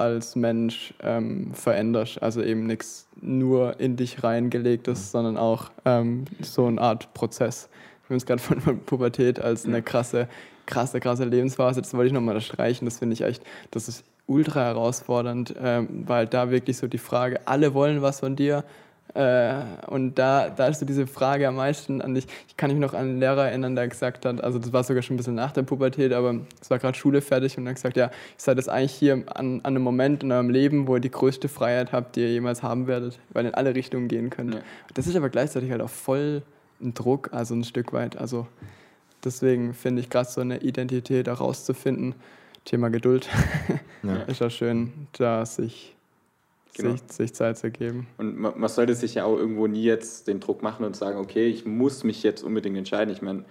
als 0.00 0.34
Mensch 0.34 0.94
ähm, 1.02 1.52
veränderst. 1.52 2.22
Also 2.22 2.42
eben 2.42 2.66
nichts 2.66 3.06
nur 3.20 3.78
in 3.78 3.96
dich 3.96 4.24
reingelegtes, 4.24 5.12
sondern 5.12 5.36
auch 5.36 5.70
ähm, 5.84 6.24
so 6.40 6.66
eine 6.66 6.80
Art 6.80 7.12
Prozess. 7.14 7.68
Wir 8.06 8.14
haben 8.14 8.16
es 8.16 8.26
gerade 8.26 8.40
von 8.40 8.60
von 8.60 8.80
Pubertät 8.80 9.40
als 9.40 9.66
eine 9.66 9.82
krasse, 9.82 10.26
krasse, 10.66 11.00
krasse 11.00 11.24
Lebensphase. 11.24 11.82
Das 11.82 11.92
wollte 11.94 12.08
ich 12.08 12.12
nochmal 12.12 12.34
unterstreichen. 12.34 12.86
Das 12.86 12.98
finde 12.98 13.12
ich 13.12 13.20
echt, 13.20 13.42
das 13.70 13.88
ist 13.88 14.04
ultra 14.26 14.60
herausfordernd, 14.60 15.54
ähm, 15.60 16.04
weil 16.06 16.26
da 16.26 16.50
wirklich 16.50 16.78
so 16.78 16.86
die 16.86 16.98
Frage, 16.98 17.40
alle 17.46 17.74
wollen 17.74 18.00
was 18.00 18.20
von 18.20 18.36
dir. 18.36 18.64
Äh, 19.14 19.62
und 19.88 20.18
da, 20.18 20.50
da 20.50 20.68
ist 20.68 20.80
so 20.80 20.86
diese 20.86 21.06
Frage 21.06 21.48
am 21.48 21.56
meisten 21.56 22.00
an 22.00 22.14
dich. 22.14 22.26
Ich 22.48 22.56
kann 22.56 22.70
mich 22.70 22.78
noch 22.78 22.94
an 22.94 23.00
einen 23.00 23.20
Lehrer 23.20 23.48
erinnern, 23.48 23.74
der 23.74 23.88
gesagt 23.88 24.24
hat, 24.24 24.42
also 24.42 24.58
das 24.58 24.72
war 24.72 24.84
sogar 24.84 25.02
schon 25.02 25.14
ein 25.14 25.16
bisschen 25.16 25.34
nach 25.34 25.52
der 25.52 25.62
Pubertät, 25.62 26.12
aber 26.12 26.36
es 26.60 26.70
war 26.70 26.78
gerade 26.78 26.96
Schule 26.96 27.20
fertig 27.20 27.58
und 27.58 27.66
er 27.66 27.70
hat 27.70 27.76
gesagt, 27.76 27.96
ja, 27.96 28.06
ihr 28.06 28.10
seid 28.36 28.56
jetzt 28.56 28.68
eigentlich 28.68 28.92
hier 28.92 29.14
an, 29.14 29.60
an 29.60 29.60
einem 29.64 29.82
Moment 29.82 30.22
in 30.22 30.30
eurem 30.30 30.50
Leben, 30.50 30.86
wo 30.86 30.94
ihr 30.94 31.00
die 31.00 31.10
größte 31.10 31.48
Freiheit 31.48 31.92
habt, 31.92 32.16
die 32.16 32.20
ihr 32.20 32.30
jemals 32.30 32.62
haben 32.62 32.86
werdet, 32.86 33.18
weil 33.30 33.44
ihr 33.44 33.48
in 33.48 33.54
alle 33.54 33.74
Richtungen 33.74 34.06
gehen 34.08 34.30
könnt. 34.30 34.54
Ja. 34.54 34.60
Das 34.94 35.06
ist 35.06 35.16
aber 35.16 35.28
gleichzeitig 35.28 35.70
halt 35.70 35.82
auch 35.82 35.90
voll 35.90 36.42
ein 36.80 36.94
Druck, 36.94 37.30
also 37.32 37.54
ein 37.54 37.64
Stück 37.64 37.92
weit. 37.92 38.16
Also 38.16 38.46
deswegen 39.24 39.74
finde 39.74 40.00
ich 40.02 40.08
gerade 40.10 40.28
so 40.30 40.40
eine 40.40 40.58
Identität 40.58 41.26
herauszufinden, 41.26 42.14
Thema 42.64 42.90
Geduld, 42.90 43.28
Ja. 44.02 44.16
ist 44.28 44.40
auch 44.42 44.50
schön, 44.50 44.92
da 45.18 45.44
sich, 45.44 45.94
Genau. 46.76 46.92
sich, 46.92 47.02
sich 47.10 47.34
Zeit 47.34 47.58
zu 47.58 47.70
geben. 47.70 48.06
Und 48.18 48.38
man, 48.38 48.58
man 48.58 48.68
sollte 48.68 48.94
sich 48.94 49.14
ja 49.14 49.24
auch 49.24 49.36
irgendwo 49.36 49.66
nie 49.66 49.82
jetzt 49.82 50.28
den 50.28 50.40
Druck 50.40 50.62
machen 50.62 50.84
und 50.84 50.94
sagen, 50.96 51.18
okay, 51.18 51.46
ich 51.48 51.64
muss 51.66 52.04
mich 52.04 52.22
jetzt 52.22 52.42
unbedingt 52.42 52.76
entscheiden. 52.76 53.12
Ich 53.12 53.22
meine, 53.22 53.44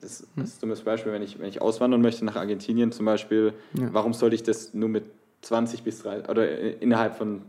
das, 0.00 0.26
das 0.36 0.48
ist 0.48 0.56
ein 0.56 0.60
dummes 0.62 0.80
Beispiel, 0.82 1.12
wenn 1.12 1.22
ich, 1.22 1.38
wenn 1.38 1.48
ich 1.48 1.60
auswandern 1.62 2.00
möchte 2.02 2.24
nach 2.24 2.36
Argentinien 2.36 2.90
zum 2.92 3.06
Beispiel, 3.06 3.52
Ja. 3.74 3.88
warum 3.92 4.14
sollte 4.14 4.34
ich 4.34 4.42
das 4.42 4.74
nur 4.74 4.88
mit 4.88 5.04
20 5.42 5.82
bis 5.82 6.02
30 6.02 6.28
oder 6.28 6.80
innerhalb 6.80 7.14
von 7.16 7.42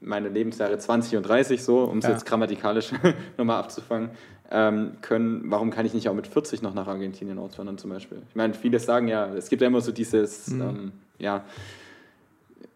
meiner 0.00 0.28
Lebensjahre 0.30 0.78
20 0.78 1.16
und 1.16 1.24
30 1.28 1.62
so, 1.62 1.84
um 1.84 1.98
es 1.98 2.04
Ja. 2.04 2.12
jetzt 2.12 2.24
grammatikalisch 2.24 2.92
nochmal 3.36 3.58
abzufangen, 3.58 4.10
ähm, 4.50 4.92
können, 5.02 5.42
warum 5.46 5.70
kann 5.70 5.84
ich 5.86 5.94
nicht 5.94 6.08
auch 6.08 6.14
mit 6.14 6.26
40 6.26 6.62
noch 6.62 6.74
nach 6.74 6.86
Argentinien 6.88 7.38
auswandern 7.38 7.78
zum 7.78 7.90
Beispiel? 7.90 8.22
Ich 8.28 8.34
meine, 8.36 8.54
viele 8.54 8.78
sagen 8.80 9.06
ja, 9.08 9.32
es 9.34 9.48
gibt 9.48 9.60
ja 9.62 9.68
immer 9.68 9.80
so 9.80 9.92
dieses, 9.92 10.48
Mhm. 10.48 10.60
ähm, 10.62 10.92
ja, 11.18 11.44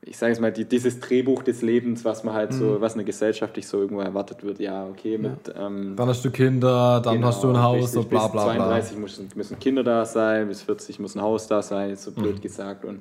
ich 0.07 0.19
sage 0.19 0.33
jetzt 0.33 0.41
mal, 0.41 0.53
die, 0.53 0.65
dieses 0.67 1.01
Drehbuch 1.01 1.43
des 1.43 1.63
Lebens, 1.63 2.05
was 2.05 2.25
man 2.25 2.35
halt 2.35 2.51
Mhm. 2.53 2.57
so, 2.57 2.81
was 2.81 2.95
eine 2.95 3.05
gesellschaftlich 3.05 3.67
so 3.67 3.79
irgendwo 3.81 4.03
erwartet 4.03 4.43
wird, 4.45 4.59
ja, 4.61 4.87
okay, 4.87 5.17
mit 5.19 5.33
ähm, 5.59 5.95
Dann 5.97 6.09
hast 6.09 6.25
du 6.25 6.31
Kinder, 6.31 7.01
dann 7.03 7.15
genau, 7.17 7.29
hast 7.29 7.43
du 7.43 7.49
ein 7.51 7.63
Haus, 7.63 7.77
richtig, 7.77 7.93
so 7.93 8.03
bla 8.05 8.23
bis 8.27 8.33
bla 8.33 8.45
bla. 8.45 8.53
32 8.67 8.99
müssen, 8.99 9.29
müssen 9.35 9.59
Kinder 9.59 9.83
da 9.83 10.05
sein, 10.05 10.49
bis 10.49 10.63
40 10.63 10.99
muss 11.01 11.15
ein 11.15 11.23
Haus 11.23 11.47
da 11.47 11.63
sein, 11.63 11.97
so 11.97 12.11
Mhm. 12.11 12.15
blöd 12.17 12.43
gesagt. 12.43 12.85
Und 12.85 13.01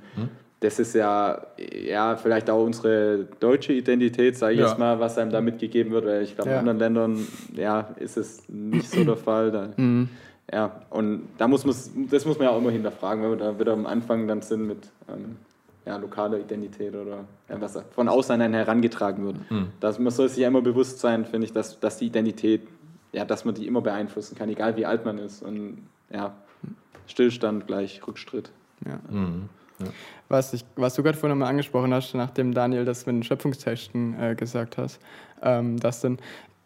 das 0.62 0.80
ist 0.80 0.96
ja, 0.96 1.46
ja 1.86 2.16
vielleicht 2.16 2.50
auch 2.50 2.64
unsere 2.64 3.28
deutsche 3.42 3.74
Identität, 3.74 4.38
sage 4.38 4.54
ich 4.54 4.60
Ja. 4.62 4.68
jetzt 4.68 4.80
mal, 4.80 4.98
was 5.02 5.18
einem 5.18 5.30
da 5.32 5.42
mitgegeben 5.42 5.92
wird, 5.92 6.06
weil 6.06 6.22
ich 6.24 6.36
glaube, 6.36 6.52
Ja. 6.52 6.56
in 6.62 6.70
anderen 6.70 6.80
Ländern 6.80 7.28
ja, 7.54 7.90
ist 8.00 8.16
es 8.16 8.48
nicht 8.48 8.90
so 8.90 9.04
der 9.04 9.18
Fall. 9.18 9.52
Da, 9.52 9.70
Mhm. 9.76 10.08
ja, 10.54 10.72
und 10.90 11.24
da 11.38 11.50
muss 11.50 11.66
man, 11.66 11.76
das 12.10 12.26
muss 12.26 12.38
man 12.40 12.48
ja 12.48 12.54
auch 12.54 12.60
immer 12.60 12.72
hinterfragen, 12.72 13.22
wenn 13.24 13.32
wir 13.32 13.38
da 13.38 13.60
wieder 13.60 13.74
am 13.74 13.86
Anfang 13.86 14.26
dann 14.30 14.42
sind 14.42 14.66
mit 14.66 14.90
ähm, 15.10 15.36
ja, 15.86 15.98
lokaler 15.98 16.40
Identität 16.40 16.96
oder 16.96 17.26
ja, 17.50 17.62
was 17.62 17.78
von 17.92 18.08
außen 18.08 18.36
an 18.36 18.42
einen 18.42 18.54
herangetragen 18.54 19.26
wird. 19.26 19.36
Das, 19.80 20.00
man 20.00 20.12
soll 20.12 20.30
sich 20.30 20.40
ja 20.40 20.48
immer 20.48 20.62
bewusst 20.62 21.00
sein, 21.00 21.26
finde 21.26 21.48
ich, 21.48 21.54
dass, 21.54 21.80
dass 21.80 21.98
die 21.98 22.06
Identität, 22.08 22.68
ja, 23.12 23.26
dass 23.26 23.46
man 23.46 23.54
die 23.56 23.68
immer 23.68 23.82
beeinflussen 23.82 24.36
kann, 24.36 24.50
egal 24.50 24.78
wie 24.78 24.86
alt 24.86 25.06
man 25.06 25.18
ist. 25.18 25.42
Und 25.42 25.88
ja, 26.10 26.34
Stillstand 27.08 27.68
gleich 27.68 28.06
Rückschritt. 28.08 28.52
Ja. 28.86 29.00
Mhm. 29.10 29.50
Was, 30.30 30.54
ich, 30.54 30.66
was 30.76 30.96
du 30.96 31.04
gerade 31.04 31.18
vorhin 31.18 31.38
mal 31.38 31.48
angesprochen 31.48 31.94
hast, 31.94 32.14
nachdem 32.14 32.54
Daniel 32.54 32.86
das 32.86 33.06
mit 33.06 33.16
den 33.16 33.24
Schöpfungstexten 33.24 34.20
äh, 34.20 34.36
gesagt 34.36 34.78
hat, 34.78 35.00
ähm, 35.42 35.80
dass, 35.80 36.02
dann 36.02 36.18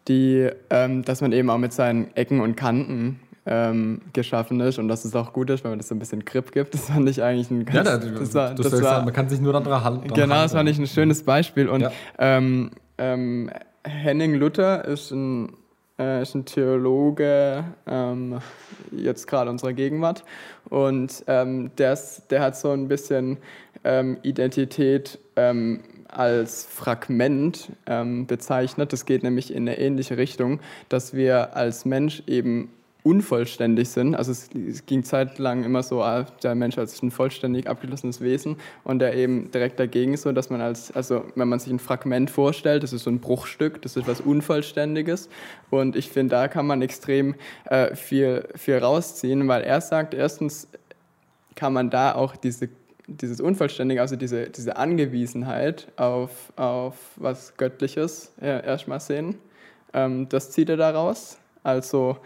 die, 0.06 0.48
ähm, 0.70 1.02
dass 1.04 1.20
man 1.20 1.32
eben 1.32 1.50
auch 1.50 1.58
mit 1.58 1.72
seinen 1.72 2.14
Ecken 2.14 2.40
und 2.40 2.56
Kanten 2.56 3.20
ähm, 3.50 4.02
geschaffen 4.12 4.60
ist 4.60 4.78
und 4.78 4.88
dass 4.88 5.04
es 5.06 5.14
auch 5.16 5.32
gut 5.32 5.48
ist, 5.48 5.64
wenn 5.64 5.70
man 5.72 5.78
das 5.78 5.88
so 5.88 5.94
ein 5.94 5.98
bisschen 5.98 6.24
Grip 6.24 6.52
gibt. 6.52 6.74
Das 6.74 6.86
fand 6.90 7.08
ich 7.08 7.22
eigentlich 7.22 7.50
ein 7.50 7.66
Ja, 7.72 7.82
ganz, 7.82 7.88
da, 7.88 7.96
das 7.96 8.34
war, 8.34 8.54
das 8.54 8.82
war, 8.82 9.02
man 9.02 9.14
kann 9.14 9.28
sich 9.28 9.40
nur 9.40 9.54
daran 9.54 9.82
halten. 9.82 10.08
Genau, 10.08 10.34
das 10.42 10.52
fand 10.52 10.68
ich 10.68 10.78
ein 10.78 10.86
schönes 10.86 11.22
Beispiel. 11.22 11.68
Und 11.68 11.80
Ja. 11.80 11.92
ähm, 12.18 12.70
ähm, 12.98 13.50
Henning 13.84 14.34
Luther 14.34 14.84
ist 14.84 15.12
ein, 15.12 15.54
äh, 15.98 16.20
ist 16.22 16.34
ein 16.34 16.44
Theologe, 16.44 17.64
ähm, 17.86 18.38
jetzt 18.92 19.26
gerade 19.26 19.50
unserer 19.50 19.72
Gegenwart. 19.72 20.24
Und 20.68 21.24
ähm, 21.26 21.70
der, 21.78 21.94
ist, 21.94 22.24
der 22.30 22.42
hat 22.42 22.56
so 22.56 22.70
ein 22.70 22.86
bisschen 22.86 23.38
ähm, 23.82 24.18
Identität 24.22 25.18
ähm, 25.36 25.80
als 26.08 26.66
Fragment 26.70 27.70
ähm, 27.86 28.26
bezeichnet. 28.26 28.92
Das 28.92 29.06
geht 29.06 29.22
nämlich 29.22 29.54
in 29.54 29.66
eine 29.68 29.78
ähnliche 29.78 30.18
Richtung, 30.18 30.60
dass 30.90 31.14
wir 31.14 31.56
als 31.56 31.86
Mensch 31.86 32.22
eben 32.26 32.70
unvollständig 33.08 33.88
sind. 33.88 34.14
Also 34.14 34.32
es, 34.32 34.50
es 34.54 34.84
ging 34.84 35.02
zeitlang 35.02 35.64
immer 35.64 35.82
so, 35.82 36.02
ah, 36.02 36.26
der 36.42 36.54
Mensch 36.54 36.76
als 36.76 37.02
ein 37.02 37.10
vollständig 37.10 37.66
abgeschlossenes 37.66 38.20
Wesen 38.20 38.56
und 38.84 38.98
der 38.98 39.14
eben 39.14 39.50
direkt 39.50 39.80
dagegen 39.80 40.12
ist 40.12 40.22
so, 40.22 40.32
dass 40.32 40.50
man 40.50 40.60
als, 40.60 40.92
also 40.92 41.24
wenn 41.34 41.48
man 41.48 41.58
sich 41.58 41.72
ein 41.72 41.78
Fragment 41.78 42.30
vorstellt, 42.30 42.82
das 42.82 42.92
ist 42.92 43.04
so 43.04 43.10
ein 43.10 43.20
Bruchstück, 43.20 43.80
das 43.80 43.96
ist 43.96 44.06
was 44.06 44.20
Unvollständiges 44.20 45.30
und 45.70 45.96
ich 45.96 46.10
finde, 46.10 46.36
da 46.36 46.48
kann 46.48 46.66
man 46.66 46.82
extrem 46.82 47.34
äh, 47.64 47.96
viel, 47.96 48.46
viel 48.54 48.76
rausziehen, 48.76 49.48
weil 49.48 49.62
er 49.62 49.80
sagt, 49.80 50.12
erstens 50.12 50.68
kann 51.54 51.72
man 51.72 51.90
da 51.90 52.14
auch 52.14 52.36
diese 52.36 52.68
dieses 53.08 53.40
Unvollständige, 53.40 54.02
also 54.02 54.16
diese, 54.16 54.50
diese 54.50 54.76
Angewiesenheit 54.76 55.88
auf, 55.96 56.52
auf 56.56 56.94
was 57.16 57.56
Göttliches 57.56 58.34
äh, 58.38 58.62
erstmal 58.66 59.00
sehen. 59.00 59.38
Ähm, 59.94 60.28
das 60.28 60.50
zieht 60.50 60.68
er 60.68 60.76
daraus. 60.76 61.38
Also 61.62 62.18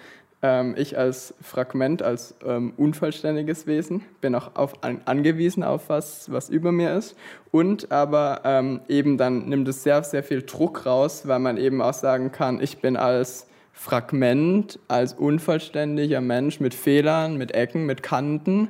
ich 0.76 0.98
als 0.98 1.34
Fragment, 1.40 2.02
als 2.02 2.34
ähm, 2.44 2.72
unvollständiges 2.76 3.68
Wesen 3.68 4.02
bin 4.20 4.34
auch 4.34 4.56
auf, 4.56 4.82
an, 4.82 5.00
angewiesen 5.04 5.62
auf 5.62 5.88
was, 5.88 6.32
was 6.32 6.48
über 6.48 6.72
mir 6.72 6.94
ist. 6.94 7.14
Und 7.52 7.92
aber 7.92 8.40
ähm, 8.44 8.80
eben 8.88 9.18
dann 9.18 9.48
nimmt 9.48 9.68
es 9.68 9.84
sehr, 9.84 10.02
sehr 10.02 10.24
viel 10.24 10.42
Druck 10.42 10.84
raus, 10.84 11.28
weil 11.28 11.38
man 11.38 11.58
eben 11.58 11.80
auch 11.80 11.94
sagen 11.94 12.32
kann, 12.32 12.60
ich 12.60 12.78
bin 12.78 12.96
als 12.96 13.46
Fragment 13.72 14.78
als 14.88 15.14
unvollständiger 15.14 16.20
Mensch 16.20 16.60
mit 16.60 16.74
Fehlern, 16.74 17.36
mit 17.36 17.52
Ecken, 17.54 17.86
mit 17.86 18.02
Kanten, 18.02 18.68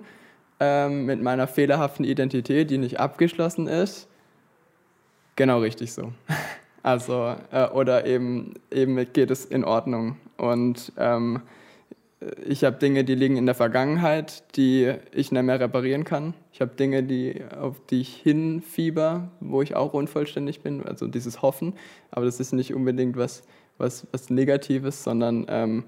ähm, 0.60 1.06
mit 1.06 1.22
meiner 1.22 1.46
fehlerhaften 1.46 2.04
Identität, 2.04 2.70
die 2.70 2.78
nicht 2.78 3.00
abgeschlossen 3.00 3.66
ist. 3.66 4.08
Genau 5.36 5.60
richtig 5.60 5.92
so. 5.92 6.12
Also, 6.84 7.36
äh, 7.52 7.68
oder 7.68 8.06
eben, 8.06 8.54
eben 8.72 8.96
geht 9.12 9.30
es 9.30 9.44
in 9.44 9.62
Ordnung. 9.62 10.16
Und 10.36 10.92
ähm, 10.96 11.40
ich 12.46 12.64
habe 12.64 12.76
Dinge, 12.78 13.04
die 13.04 13.14
liegen 13.14 13.36
in 13.36 13.46
der 13.46 13.54
Vergangenheit, 13.54 14.44
die 14.56 14.92
ich 15.12 15.32
nicht 15.32 15.42
mehr 15.42 15.60
reparieren 15.60 16.04
kann. 16.04 16.34
Ich 16.52 16.60
habe 16.60 16.74
Dinge, 16.74 17.02
die, 17.02 17.42
auf 17.58 17.80
die 17.90 18.00
ich 18.00 18.14
hinfieber, 18.16 19.30
wo 19.40 19.62
ich 19.62 19.74
auch 19.74 19.94
unvollständig 19.94 20.60
bin, 20.60 20.82
also 20.82 21.06
dieses 21.06 21.42
Hoffen. 21.42 21.74
Aber 22.10 22.24
das 22.24 22.40
ist 22.40 22.52
nicht 22.52 22.74
unbedingt 22.74 23.16
was, 23.16 23.42
was, 23.78 24.06
was 24.12 24.30
Negatives, 24.30 25.02
sondern 25.04 25.46
ähm, 25.48 25.84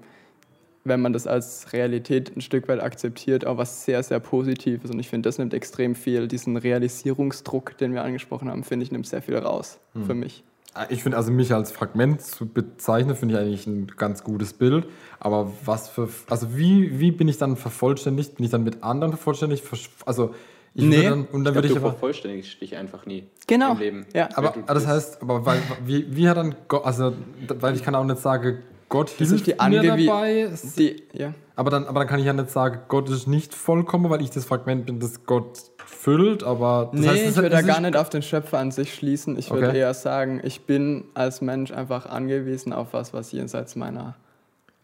wenn 0.83 1.01
man 1.01 1.13
das 1.13 1.27
als 1.27 1.73
Realität 1.73 2.35
ein 2.35 2.41
Stück 2.41 2.67
weit 2.67 2.79
akzeptiert, 2.79 3.45
auch 3.45 3.57
was 3.57 3.85
sehr, 3.85 4.01
sehr 4.03 4.19
Positives. 4.19 4.91
Und 4.91 4.99
ich 4.99 5.09
finde, 5.09 5.27
das 5.27 5.37
nimmt 5.37 5.53
extrem 5.53 5.95
viel, 5.95 6.27
diesen 6.27 6.57
Realisierungsdruck, 6.57 7.77
den 7.77 7.93
wir 7.93 8.03
angesprochen 8.03 8.49
haben, 8.49 8.63
finde 8.63 8.83
ich, 8.85 8.91
nimmt 8.91 9.07
sehr 9.07 9.21
viel 9.21 9.37
raus 9.37 9.79
für 10.05 10.13
mich. 10.13 10.43
Ich 10.89 11.03
finde 11.03 11.17
also 11.17 11.31
mich 11.31 11.53
als 11.53 11.71
Fragment 11.71 12.21
zu 12.21 12.45
bezeichnen, 12.47 13.15
finde 13.15 13.35
ich 13.35 13.39
eigentlich 13.41 13.65
ein 13.67 13.87
ganz 13.95 14.23
gutes 14.23 14.53
Bild. 14.53 14.85
Aber 15.19 15.51
was 15.63 15.87
für, 15.87 16.09
also 16.29 16.57
wie, 16.57 16.99
wie 16.99 17.11
bin 17.11 17.27
ich 17.27 17.37
dann 17.37 17.55
vervollständigt? 17.55 18.35
Bin 18.35 18.45
ich 18.45 18.51
dann 18.51 18.63
mit 18.63 18.83
anderen 18.83 19.11
vervollständigt? 19.13 19.63
Also 20.05 20.35
ich 20.73 20.83
Nee. 20.83 20.97
würde 20.97 21.09
dann, 21.09 21.25
und 21.31 21.43
dann 21.45 21.53
Ich 21.53 21.55
würde 21.55 21.67
ich 21.69 21.77
aber, 21.77 21.91
vervollständigst 21.91 22.59
dich 22.59 22.75
einfach 22.75 23.05
nie 23.05 23.23
Genau. 23.47 23.71
im 23.71 23.79
Leben. 23.79 24.05
Ja. 24.13 24.27
aber 24.35 24.53
das 24.67 24.85
heißt, 24.85 25.21
aber 25.21 25.45
weil, 25.45 25.59
wie, 25.85 26.13
wie 26.13 26.27
hat 26.27 26.35
dann 26.35 26.55
Gott, 26.67 26.83
also 26.85 27.13
weil 27.59 27.75
ich 27.75 27.83
kann 27.83 27.95
auch 27.95 28.03
nicht 28.03 28.19
sagen, 28.19 28.59
Gott 28.89 29.09
Das 29.19 29.29
hilft 29.29 29.47
ist 29.47 29.59
die 29.59 29.69
mir 29.69 29.81
dabei. 29.83 30.49
die, 30.77 31.03
ja. 31.13 31.33
Aber 31.55 31.69
dann, 31.71 31.85
aber 31.85 32.01
dann 32.01 32.07
kann 32.09 32.19
ich 32.19 32.25
ja 32.25 32.33
nicht 32.33 32.49
sagen, 32.49 32.79
Gott 32.87 33.09
ist 33.09 33.27
nicht 33.27 33.53
vollkommen, 33.55 34.09
weil 34.09 34.21
ich 34.21 34.29
das 34.29 34.45
Fragment 34.45 34.85
bin, 34.85 34.99
das 34.99 35.25
Gott 35.25 35.59
füllt. 35.85 36.43
Aber 36.43 36.89
das 36.91 37.01
nee, 37.01 37.07
heißt, 37.07 37.21
es- 37.23 37.29
ich 37.31 37.35
würde 37.37 37.49
da 37.49 37.61
gar 37.61 37.79
nicht 37.79 37.95
auf 37.95 38.09
den 38.09 38.21
Schöpfer 38.21 38.59
an 38.59 38.71
sich 38.71 38.93
schließen. 38.93 39.37
Ich 39.39 39.49
würde 39.51 39.69
Okay. 39.69 39.79
eher 39.79 39.93
sagen, 39.93 40.41
ich 40.43 40.65
bin 40.65 41.05
als 41.13 41.41
Mensch 41.41 41.71
einfach 41.71 42.05
angewiesen 42.05 42.73
auf 42.73 42.93
was, 42.93 43.13
was 43.13 43.31
jenseits 43.31 43.75
meiner, 43.75 44.15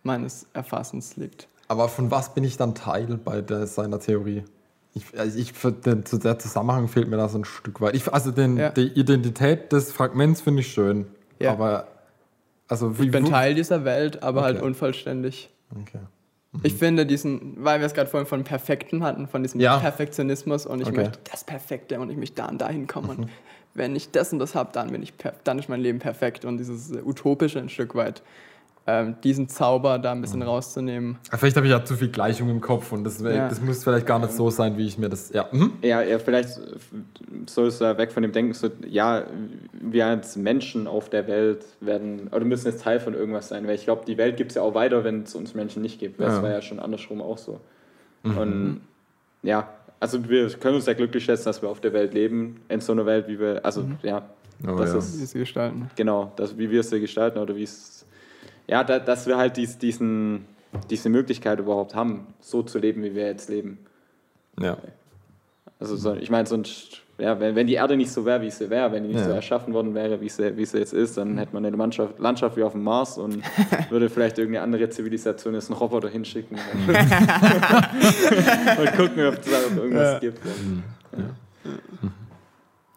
meines 0.03 0.47
Erfassens 0.53 1.17
liegt. 1.17 1.47
Aber 1.67 1.87
von 1.89 2.09
was 2.11 2.33
bin 2.33 2.43
ich 2.43 2.57
dann 2.57 2.73
Teil 2.75 3.19
bei 3.23 3.41
der, 3.41 3.67
seiner 3.67 3.99
Theorie? 3.99 4.43
Ich, 4.93 5.05
also 5.17 5.37
ich, 5.39 5.53
den, 5.53 6.03
der 6.11 6.39
Zusammenhang 6.39 6.87
fehlt 6.89 7.07
mir 7.07 7.15
da 7.17 7.29
so 7.29 7.37
ein 7.37 7.45
Stück 7.45 7.79
weit. 7.79 7.95
Ich, 7.95 8.11
also 8.13 8.31
den, 8.31 8.57
Ja. 8.57 8.69
die 8.71 8.87
Identität 8.87 9.71
des 9.71 9.91
Fragments 9.91 10.41
finde 10.41 10.61
ich 10.61 10.67
schön. 10.73 11.05
Ja. 11.39 11.51
Aber 11.53 11.87
also 12.71 12.97
wie 12.99 13.05
Ich 13.05 13.11
bin 13.11 13.25
Teil 13.25 13.53
dieser 13.53 13.85
Welt, 13.85 14.23
aber 14.23 14.41
halt 14.43 14.57
Okay. 14.57 14.65
unvollständig. 14.65 15.49
Okay. 15.81 15.99
Ich 16.63 16.73
finde 16.73 17.05
diesen, 17.05 17.63
weil 17.63 17.79
wir 17.79 17.87
es 17.87 17.93
gerade 17.93 18.09
vorhin 18.09 18.27
von 18.27 18.43
Perfekten 18.43 19.03
hatten, 19.03 19.27
von 19.27 19.41
diesem 19.41 19.61
Ja. 19.61 19.77
Perfektionismus 19.77 20.65
und 20.65 20.81
ich 20.81 20.87
Okay. 20.87 20.97
möchte 20.97 21.19
das 21.31 21.43
Perfekte 21.43 21.99
und 21.99 22.09
ich 22.09 22.17
möchte 22.17 22.35
da 22.41 22.47
und 22.47 22.59
dahin 22.59 22.87
kommen. 22.87 23.09
Und 23.09 23.29
wenn 23.73 23.95
ich 23.95 24.11
das 24.11 24.33
und 24.33 24.39
das 24.39 24.53
habe, 24.53 24.69
dann 24.73 24.91
bin 24.91 25.01
ich 25.01 25.13
dann 25.45 25.59
ist 25.59 25.69
mein 25.69 25.79
Leben 25.81 25.99
perfekt 25.99 26.43
und 26.43 26.57
dieses 26.57 26.91
Utopische 26.91 27.59
ein 27.59 27.69
Stück 27.69 27.95
weit. 27.95 28.21
Ähm, 28.87 29.15
diesen 29.23 29.47
Zauber 29.47 29.99
da 29.99 30.11
ein 30.11 30.21
bisschen 30.21 30.41
rauszunehmen. 30.41 31.19
Vielleicht 31.37 31.55
habe 31.55 31.67
ich 31.67 31.71
ja 31.71 31.85
zu 31.85 31.95
viel 31.95 32.07
Gleichung 32.09 32.49
im 32.49 32.61
Kopf 32.61 32.91
und 32.91 33.03
das, 33.03 33.21
Ja. 33.21 33.47
das 33.47 33.61
muss 33.61 33.83
vielleicht 33.83 34.07
gar 34.07 34.17
nicht 34.17 34.31
so 34.33 34.49
sein, 34.49 34.75
wie 34.75 34.87
ich 34.87 34.97
mir 34.97 35.07
das. 35.07 35.31
Ja. 35.31 35.47
Mhm. 35.51 35.73
Ja, 35.83 36.01
ja, 36.01 36.17
vielleicht 36.17 36.59
sollst 37.45 37.79
du 37.79 37.85
da 37.85 37.97
weg 37.99 38.11
von 38.11 38.23
dem 38.23 38.31
Denken, 38.31 38.53
so, 38.55 38.69
ja, 38.87 39.23
wir 39.79 40.07
als 40.07 40.35
Menschen 40.35 40.87
auf 40.87 41.09
der 41.11 41.27
Welt 41.27 41.63
werden, 41.79 42.27
oder 42.31 42.43
müssen 42.43 42.67
jetzt 42.67 42.81
Teil 42.83 42.99
von 42.99 43.13
irgendwas 43.13 43.49
sein, 43.49 43.67
weil 43.67 43.75
ich 43.75 43.83
glaube, 43.83 44.03
die 44.07 44.17
Welt 44.17 44.35
gibt 44.37 44.49
es 44.51 44.55
ja 44.55 44.63
auch 44.63 44.73
weiter, 44.73 45.03
wenn 45.03 45.23
es 45.23 45.35
uns 45.35 45.53
Menschen 45.53 45.83
nicht 45.83 45.99
gibt, 45.99 46.19
weil 46.19 46.29
Ja. 46.29 46.37
es 46.37 46.41
war 46.43 46.49
ja 46.49 46.61
schon 46.63 46.79
andersrum 46.79 47.21
auch 47.21 47.37
so. 47.37 47.59
Und 48.23 48.81
ja, 49.43 49.69
also 49.99 50.27
wir 50.27 50.49
können 50.53 50.75
uns 50.75 50.87
ja 50.87 50.93
glücklich 50.93 51.23
schätzen, 51.25 51.45
dass 51.45 51.61
wir 51.61 51.69
auf 51.69 51.81
der 51.81 51.93
Welt 51.93 52.13
leben, 52.15 52.61
in 52.67 52.81
so 52.81 52.93
einer 52.93 53.05
Welt, 53.05 53.27
wie 53.27 53.39
wir, 53.39 53.63
also 53.63 53.85
ja, 54.01 54.23
Oh, 54.67 54.75
das 54.75 54.91
ja. 54.91 54.97
ist 54.99 55.19
Wie 55.21 55.25
sie 55.25 55.39
gestalten. 55.39 55.89
genau, 55.95 56.31
das, 56.35 56.55
wie 56.57 56.69
wir 56.69 56.81
es 56.81 56.89
hier 56.91 56.99
gestalten 56.99 57.39
oder 57.39 57.55
wie 57.55 57.63
es, 57.63 58.05
ja, 58.71 58.83
da, 58.83 58.97
dass 58.99 59.27
wir 59.27 59.37
halt 59.37 59.57
dies, 59.57 59.77
diesen, 59.77 60.45
diese 60.89 61.09
Möglichkeit 61.09 61.59
überhaupt 61.59 61.93
haben, 61.93 62.25
so 62.39 62.63
zu 62.63 62.79
leben, 62.79 63.03
wie 63.03 63.13
wir 63.13 63.27
jetzt 63.27 63.49
leben. 63.49 63.77
ja. 64.59 64.77
Also 65.79 65.95
so, 65.95 66.13
ich 66.13 66.29
meine, 66.29 66.47
sonst, 66.47 67.01
ja, 67.17 67.39
wenn, 67.39 67.55
wenn 67.55 67.65
die 67.65 67.73
Erde 67.73 67.97
nicht 67.97 68.11
so 68.11 68.23
wäre, 68.23 68.39
wie 68.43 68.51
sie 68.51 68.69
wäre, 68.69 68.91
wenn 68.91 69.01
die 69.01 69.09
nicht 69.09 69.21
Ja. 69.21 69.25
so 69.25 69.31
erschaffen 69.31 69.73
worden 69.73 69.95
wäre, 69.95 70.21
wie 70.21 70.29
sie, 70.29 70.55
wie 70.55 70.63
sie 70.65 70.77
jetzt 70.77 70.93
ist, 70.93 71.17
dann 71.17 71.39
hätte 71.39 71.53
man 71.55 71.65
eine 71.65 71.75
Landschaft, 71.75 72.19
Landschaft 72.19 72.55
wie 72.55 72.61
auf 72.61 72.73
dem 72.73 72.83
Mars 72.83 73.17
und 73.17 73.41
würde 73.89 74.07
vielleicht 74.07 74.37
irgendeine 74.37 74.63
andere 74.63 74.87
Zivilisation 74.91 75.55
jetzt 75.55 75.71
einen 75.71 75.79
Roboter 75.79 76.07
hinschicken 76.09 76.55
und, 76.87 76.95
gucken, 78.95 79.25
ob 79.25 79.39
es 79.39 79.49
da 79.49 79.59
irgendwas 79.75 80.13
Ja. 80.13 80.19
gibt. 80.19 80.39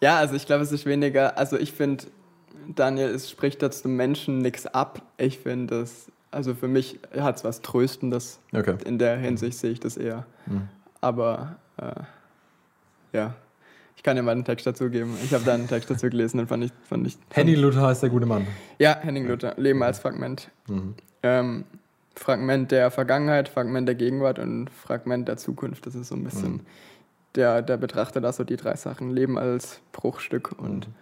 Ja, 0.03 0.19
also 0.19 0.35
ich 0.35 0.45
glaube, 0.45 0.63
es 0.63 0.73
ist 0.73 0.85
weniger, 0.85 1.39
also 1.39 1.57
ich 1.59 1.73
finde, 1.73 2.05
Daniel, 2.75 3.09
es 3.11 3.31
spricht 3.31 3.63
jetzt 3.63 3.85
dem 3.85 3.97
Menschen 3.97 4.39
nichts 4.39 4.67
ab. 4.67 5.03
Ich 5.19 5.39
finde 5.39 5.81
es, 5.83 6.11
also 6.31 6.55
für 6.55 6.69
mich 6.69 6.99
hat 7.19 7.37
es 7.37 7.45
was 7.45 7.61
Tröstendes. 7.63 8.41
Okay. 8.53 8.77
In 8.85 8.99
der 8.99 9.17
Hinsicht 9.17 9.59
sehe 9.59 9.71
ich 9.71 9.81
das 9.81 9.97
eher. 9.97 10.27
Mhm. 10.47 10.69
Aber 11.01 11.57
äh, 11.77 11.93
ja, 13.13 13.35
ich 13.97 14.03
kann 14.03 14.17
dir 14.17 14.23
mal 14.23 14.33
einen 14.33 14.45
Text 14.45 14.67
dazu 14.67 14.91
geben. 14.91 15.17
Ich 15.25 15.33
habe 15.33 15.45
da 15.45 15.55
einen 15.55 15.69
Text 15.69 15.91
dazu 15.91 16.09
gelesen, 16.11 16.39
den 16.39 16.47
fand 16.47 16.65
ich. 16.65 16.73
Fand 16.89 17.07
ich 17.07 17.17
Henning 17.33 17.57
Luther 17.57 17.91
ist 17.93 18.03
der 18.03 18.11
gute 18.11 18.27
Mann. 18.27 18.47
Ja, 18.79 18.97
Henning 19.01 19.27
Luther, 19.27 19.55
Leben 19.57 19.83
als 19.83 19.99
Fragment. 19.99 20.51
Mhm. 20.69 20.95
Ähm, 21.23 21.65
Fragment 22.17 22.71
der 22.71 22.91
Vergangenheit, 22.91 23.49
Fragment 23.49 23.89
der 23.89 23.95
Gegenwart 23.97 24.39
und 24.39 24.69
Fragment 24.71 25.27
der 25.29 25.37
Zukunft. 25.37 25.87
Das 25.87 25.95
ist 25.95 26.09
so 26.09 26.15
ein 26.15 26.25
bisschen 26.25 26.53
Mhm. 26.55 26.61
der, 27.35 27.63
der 27.63 27.77
betrachtet 27.77 28.23
da 28.25 28.33
so 28.33 28.45
die 28.45 28.57
drei 28.57 28.77
Sachen. 28.77 29.11
Leben 29.11 29.39
als 29.39 29.81
Bruchstück 29.93 30.53
und 30.59 30.89
Mhm. 30.89 30.95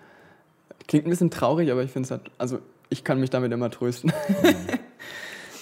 Klingt 0.87 1.07
ein 1.07 1.11
bisschen 1.11 1.31
traurig, 1.31 1.71
aber 1.71 1.83
ich 1.83 1.91
finde 1.91 2.07
es 2.07 2.11
halt, 2.11 2.23
also 2.39 2.59
ich 2.89 3.05
kann 3.05 3.21
mich 3.21 3.31
damit 3.31 3.53
immer 3.53 3.71
trösten. 3.71 4.13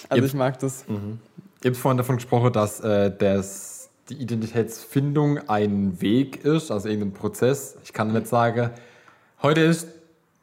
also 0.09 0.23
Jetzt- 0.23 0.25
ich 0.25 0.33
mag 0.33 0.59
das. 0.59 0.87
Mhm. 0.87 1.19
Ich 1.61 1.67
habe 1.67 1.75
vorhin 1.75 1.97
davon 1.97 2.15
gesprochen, 2.15 2.51
dass 2.53 2.79
äh, 2.79 3.15
das, 3.15 3.89
die 4.09 4.15
Identitätsfindung 4.15 5.47
ein 5.47 6.01
Weg 6.01 6.43
ist, 6.43 6.71
also 6.71 6.89
irgendein 6.89 7.13
Prozess. 7.13 7.77
Ich 7.83 7.93
kann 7.93 8.11
nicht 8.11 8.25
sagen, 8.27 8.71
heute 9.43 9.61
ist, 9.61 9.87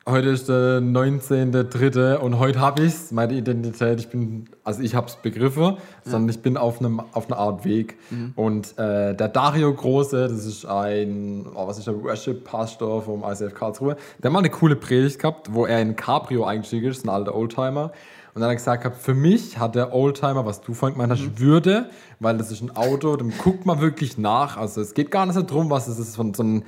heute 0.09 0.31
ist 0.31 0.49
der 0.49 0.81
19.3. 0.81 2.17
und 2.17 2.39
heute 2.39 2.61
habe 2.61 2.83
ich 2.83 2.95
es, 2.95 3.13
meine 3.13 3.35
Identität. 3.35 4.01
Ich 4.01 4.09
bin, 4.09 4.49
also 4.65 4.83
ich 4.83 4.95
habe 4.95 5.07
es 5.07 5.17
begriffen, 5.17 5.77
sondern 6.05 6.29
ich 6.31 6.41
bin 6.41 6.57
auf, 6.57 6.81
einem, 6.81 7.01
auf 7.13 7.31
einer 7.31 7.39
Art 7.39 7.65
Weg. 7.65 7.99
Und 8.35 8.79
äh, 8.79 9.15
der 9.15 9.29
Dario 9.29 9.73
Große, 9.73 10.29
das 10.29 10.47
ist 10.47 10.65
ein, 10.65 11.47
oh, 11.55 11.67
was 11.67 11.79
ist 11.79 11.87
der 11.87 12.03
Worship-Pastor 12.03 13.03
vom 13.03 13.23
ICF 13.23 13.55
Karlsruhe, 13.55 13.97
der 14.23 14.29
hat 14.29 14.33
mal 14.33 14.39
eine 14.39 14.51
coole 14.51 14.77
Predigt 14.77 15.19
gehabt, 15.21 15.53
wo 15.53 15.67
er 15.67 15.81
in 15.81 15.95
Cabrio 15.95 16.45
eingestiegen 16.45 16.91
ist, 16.91 17.05
ein 17.05 17.11
alter 17.11 17.35
Oldtimer. 17.35 17.93
Und 18.35 18.43
dann 18.43 18.51
hat 18.51 18.51
er 18.51 18.57
gesagt, 18.57 18.83
gehabt, 18.85 19.03
für 19.03 19.15
mich 19.15 19.59
hat 19.59 19.75
der 19.75 19.93
Oldtimer, 19.93 20.47
was 20.47 20.61
du 20.61 20.73
vorhin 20.73 20.95
gemeint 20.97 21.13
hast, 21.13 21.41
Würde, 21.41 21.91
weil 22.21 22.39
das 22.39 22.53
ist 22.53 22.63
ein 22.63 22.71
Auto, 22.77 23.17
dem 23.17 23.37
guckt 23.37 23.67
man 23.67 23.81
wirklich 23.81 24.17
nach. 24.17 24.57
Also 24.57 24.81
es 24.81 24.95
geht 24.95 25.11
gar 25.11 25.27
nicht 25.27 25.35
so 25.35 25.43
drum, 25.43 25.71
was 25.71 25.89
es 25.89 25.99
ist, 25.99 26.15
von 26.15 26.33
so 26.35 26.45
ein, 26.45 26.65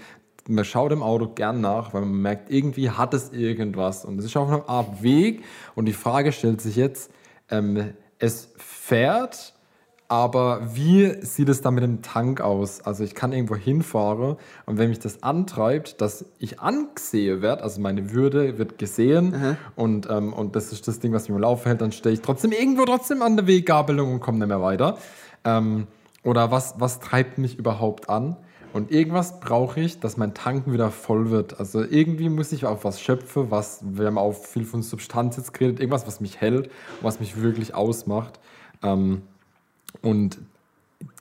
man 0.50 0.64
schaut 0.64 0.90
dem 0.92 1.02
Auto 1.02 1.28
gern 1.28 1.60
nach, 1.60 1.94
weil 1.94 2.02
man 2.02 2.20
merkt, 2.20 2.50
irgendwie 2.50 2.90
hat 2.90 3.14
es 3.14 3.32
irgendwas. 3.32 4.04
Und 4.04 4.18
es 4.18 4.24
ist 4.24 4.36
auf 4.36 4.48
einer 4.48 4.68
Art 4.68 5.02
Weg. 5.02 5.44
Und 5.74 5.86
die 5.86 5.92
Frage 5.92 6.32
stellt 6.32 6.60
sich 6.60 6.76
jetzt, 6.76 7.10
ähm, 7.50 7.94
es 8.18 8.52
fährt, 8.56 9.54
aber 10.10 10.74
wie 10.74 11.24
sieht 11.24 11.48
es 11.48 11.62
dann 11.62 11.74
mit 11.74 11.84
dem 11.84 12.02
Tank 12.02 12.40
aus? 12.40 12.80
Also 12.80 13.04
ich 13.04 13.14
kann 13.14 13.32
irgendwo 13.32 13.54
hinfahren 13.54 14.36
und 14.66 14.76
wenn 14.76 14.88
mich 14.88 14.98
das 14.98 15.22
antreibt, 15.22 16.00
dass 16.00 16.24
ich 16.40 16.58
angesehen 16.58 17.42
werde, 17.42 17.62
also 17.62 17.80
meine 17.80 18.10
Würde 18.10 18.58
wird 18.58 18.76
gesehen 18.76 19.56
und, 19.76 20.10
ähm, 20.10 20.32
und 20.32 20.56
das 20.56 20.72
ist 20.72 20.88
das 20.88 20.98
Ding, 20.98 21.12
was 21.12 21.28
mich 21.28 21.36
im 21.36 21.40
Laufe 21.40 21.68
hält, 21.68 21.80
dann 21.80 21.92
stehe 21.92 22.12
ich 22.12 22.22
trotzdem 22.22 22.50
irgendwo 22.50 22.86
trotzdem 22.86 23.22
an 23.22 23.36
der 23.36 23.46
Weggabelung 23.46 24.14
und 24.14 24.20
komme 24.20 24.38
nicht 24.38 24.48
mehr 24.48 24.60
weiter. 24.60 24.98
Ähm, 25.44 25.86
oder 26.24 26.50
was, 26.50 26.74
was 26.78 26.98
treibt 26.98 27.38
mich 27.38 27.56
überhaupt 27.56 28.10
an? 28.10 28.36
Und 28.72 28.92
irgendwas 28.92 29.40
brauche 29.40 29.80
ich, 29.80 29.98
dass 29.98 30.16
mein 30.16 30.32
Tanken 30.32 30.72
wieder 30.72 30.90
voll 30.90 31.30
wird. 31.30 31.58
Also 31.58 31.82
irgendwie 31.82 32.28
muss 32.28 32.52
ich 32.52 32.66
auf 32.66 32.84
was 32.84 33.00
schöpfen, 33.00 33.50
was, 33.50 33.80
wir 33.82 34.06
haben 34.06 34.18
auch 34.18 34.32
viel 34.32 34.64
von 34.64 34.82
Substanz 34.82 35.36
jetzt 35.36 35.52
geredet, 35.52 35.80
irgendwas, 35.80 36.06
was 36.06 36.20
mich 36.20 36.40
hält, 36.40 36.70
was 37.00 37.18
mich 37.18 37.42
wirklich 37.42 37.74
ausmacht. 37.74 38.38
Ähm, 38.82 39.22
und 40.02 40.38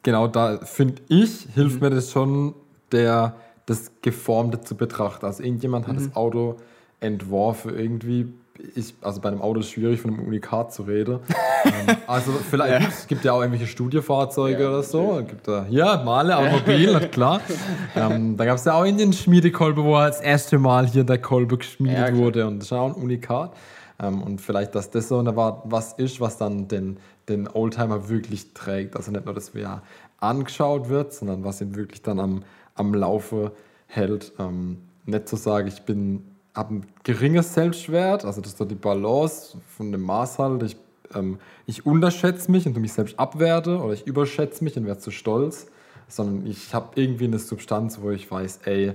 genau 0.04 0.28
da 0.28 0.58
finde 0.58 1.02
ich, 1.08 1.48
hilft 1.54 1.82
mir 1.82 1.90
das 1.90 2.12
schon, 2.12 2.54
der, 2.92 3.36
das 3.66 3.92
Geformte 4.02 4.62
zu 4.62 4.76
betrachten. 4.76 5.26
Also 5.26 5.44
irgendjemand 5.44 5.88
hat 5.88 5.98
das 5.98 6.16
Auto 6.16 6.58
entworfen 7.00 7.78
irgendwie. 7.78 8.32
Ich, 8.76 8.94
also 9.02 9.22
bei 9.22 9.30
einem 9.30 9.42
Auto 9.42 9.60
ist 9.60 9.68
es 9.68 9.72
schwierig, 9.72 10.02
von 10.02 10.14
einem 10.14 10.26
Unikat 10.28 10.74
zu 10.74 10.84
reden. 10.84 11.20
ähm, 11.66 11.98
also 12.08 12.32
vielleicht, 12.32 12.88
es 12.90 13.08
gibt 13.08 13.24
ja 13.24 13.34
auch 13.34 13.42
irgendwelche 13.42 13.68
Studiofahrzeuge 13.68 14.64
Ja, 14.64 14.70
oder 14.70 14.84
so. 14.84 15.24
Gibt 15.28 15.48
da, 15.48 15.66
ja, 15.70 16.04
Male, 16.04 16.38
Automobil, 16.38 16.92
na 16.94 17.00
klar. 17.00 17.42
Ähm, 17.96 18.38
da 18.38 18.46
gab 18.46 18.58
es 18.58 18.66
ja 18.66 18.74
auch 18.74 18.84
in 18.84 18.98
den 18.98 19.14
Schmiedekolbe, 19.14 19.84
wo 19.84 19.96
das 19.96 20.22
erste 20.22 20.60
Mal 20.60 20.86
hier 20.88 21.04
der 21.04 21.18
Kolbe 21.18 21.58
geschmiedet 21.58 21.98
Ja, 21.98 22.16
wurde. 22.16 22.46
Und 22.48 22.60
das 22.60 22.68
ist 22.68 22.74
auch 22.74 22.86
ein 22.86 23.02
Unikat. 23.02 23.54
Ähm, 24.02 24.22
und 24.22 24.42
vielleicht, 24.42 24.76
dass 24.76 24.92
das 24.92 25.08
so 25.08 25.20
eine, 25.20 25.36
was 25.36 25.94
ist, 25.94 26.22
was 26.22 26.38
dann 26.38 26.68
den, 26.68 26.98
den 27.28 27.48
Oldtimer 27.48 28.10
wirklich 28.10 28.54
trägt. 28.54 28.96
Also 28.96 29.12
nicht 29.12 29.26
nur, 29.26 29.34
dass 29.34 29.54
wer 29.56 29.82
angeschaut 30.20 30.90
wird, 30.90 31.14
sondern 31.14 31.44
was 31.44 31.62
ihn 31.62 31.76
wirklich 31.76 32.02
dann 32.02 32.20
am, 32.20 32.44
am 32.76 32.94
Laufe 32.94 33.52
hält. 33.88 34.34
Ähm, 34.40 34.78
nicht 35.06 35.28
zu 35.28 35.36
sagen, 35.36 35.68
ich 35.68 35.82
bin 35.82 36.24
habe 36.54 36.76
ein 36.76 36.88
geringes 37.04 37.54
Selbstwert, 37.54 38.26
also 38.26 38.42
das 38.42 38.52
ist 38.52 38.58
so 38.58 38.66
die 38.66 38.76
Balance 38.76 39.58
von 39.78 39.92
dem 39.92 40.02
Maß 40.02 40.40
halt. 40.40 40.64
Ich, 40.64 40.78
ähm, 41.14 41.40
ich 41.66 41.86
unterschätze 41.86 42.52
mich 42.52 42.66
und 42.66 42.76
du 42.76 42.80
mich 42.80 42.94
selbst 42.94 43.20
abwerte 43.20 43.80
oder 43.80 43.94
ich 43.94 44.08
überschätze 44.08 44.64
mich 44.64 44.76
und 44.78 44.86
werde 44.86 45.00
zu 45.00 45.12
stolz, 45.12 45.68
sondern 46.08 46.48
ich 46.48 46.74
habe 46.74 46.90
irgendwie 46.96 47.26
eine 47.26 47.40
Substanz, 47.40 48.00
wo 48.02 48.12
ich 48.12 48.30
weiß, 48.30 48.62
ey, 48.66 48.94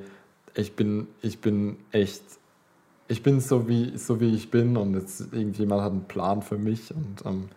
ich 0.54 0.76
bin, 0.76 1.08
ich 1.22 1.40
bin 1.40 1.76
echt, 1.90 2.22
ich 3.08 3.22
bin 3.22 3.40
so 3.40 3.68
wie, 3.68 3.96
so 3.96 4.20
wie 4.20 4.34
ich 4.34 4.50
bin 4.50 4.76
und 4.76 4.94
jetzt 4.94 5.32
irgendjemand 5.32 5.82
hat 5.82 5.92
einen 5.92 6.04
Plan 6.04 6.42
für 6.42 6.58
mich 6.58 6.94
und 6.94 7.24
ähm, 7.24 7.48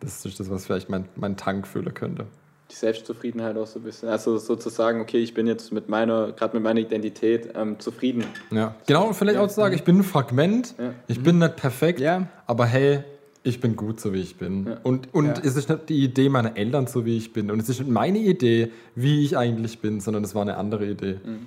das 0.00 0.24
ist 0.24 0.40
das, 0.40 0.50
was 0.50 0.66
vielleicht 0.66 0.88
mein, 0.88 1.08
mein 1.16 1.36
Tank 1.36 1.66
füllen 1.66 1.94
könnte 1.94 2.26
die 2.72 2.76
Selbstzufriedenheit 2.76 3.56
auch 3.56 3.66
so 3.66 3.78
ein 3.78 3.82
bisschen. 3.82 4.08
Also 4.08 4.38
sozusagen, 4.38 5.00
okay, 5.00 5.18
ich 5.18 5.34
bin 5.34 5.46
jetzt 5.46 5.72
mit 5.72 5.88
meiner, 5.88 6.32
gerade 6.32 6.54
mit 6.56 6.62
meiner 6.62 6.80
Identität 6.80 7.50
ähm, 7.54 7.78
zufrieden. 7.78 8.24
Ja, 8.50 8.74
genau, 8.86 9.12
vielleicht 9.12 9.36
ja. 9.36 9.44
auch 9.44 9.48
zu 9.48 9.56
sagen, 9.56 9.74
ich 9.74 9.84
bin 9.84 9.98
ein 9.98 10.04
Fragment, 10.04 10.74
ja. 10.78 10.94
ich 11.06 11.18
mhm. 11.18 11.22
bin 11.22 11.38
nicht 11.38 11.56
perfekt, 11.56 12.00
ja. 12.00 12.28
aber 12.46 12.66
hey, 12.66 13.04
ich 13.44 13.60
bin 13.60 13.76
gut, 13.76 14.00
so 14.00 14.14
wie 14.14 14.20
ich 14.20 14.36
bin. 14.36 14.66
Ja. 14.66 14.78
Und, 14.84 15.12
und 15.12 15.44
es 15.44 15.56
ist 15.56 15.68
nicht 15.68 15.88
die 15.88 16.02
Idee 16.02 16.28
meiner 16.28 16.56
Eltern, 16.56 16.86
so 16.86 17.04
wie 17.04 17.16
ich 17.16 17.32
bin. 17.32 17.50
Und 17.50 17.60
es 17.60 17.68
ist 17.68 17.80
nicht 17.80 17.90
meine 17.90 18.18
Idee, 18.18 18.70
wie 18.94 19.24
ich 19.24 19.36
eigentlich 19.36 19.80
bin, 19.80 20.00
sondern 20.00 20.24
es 20.24 20.34
war 20.34 20.42
eine 20.42 20.56
andere 20.56 20.86
Idee. 20.86 21.18
Mhm. 21.24 21.46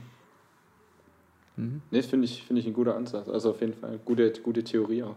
Mhm. 1.55 1.81
Nee, 1.89 1.97
das 1.99 2.07
finde 2.07 2.25
ich, 2.25 2.43
find 2.43 2.59
ich 2.59 2.67
ein 2.67 2.73
guter 2.73 2.95
Ansatz. 2.95 3.29
Also 3.29 3.51
auf 3.51 3.61
jeden 3.61 3.73
Fall 3.73 3.91
eine 3.91 3.99
gute, 3.99 4.31
gute 4.41 4.63
Theorie 4.63 5.03
auch. 5.03 5.15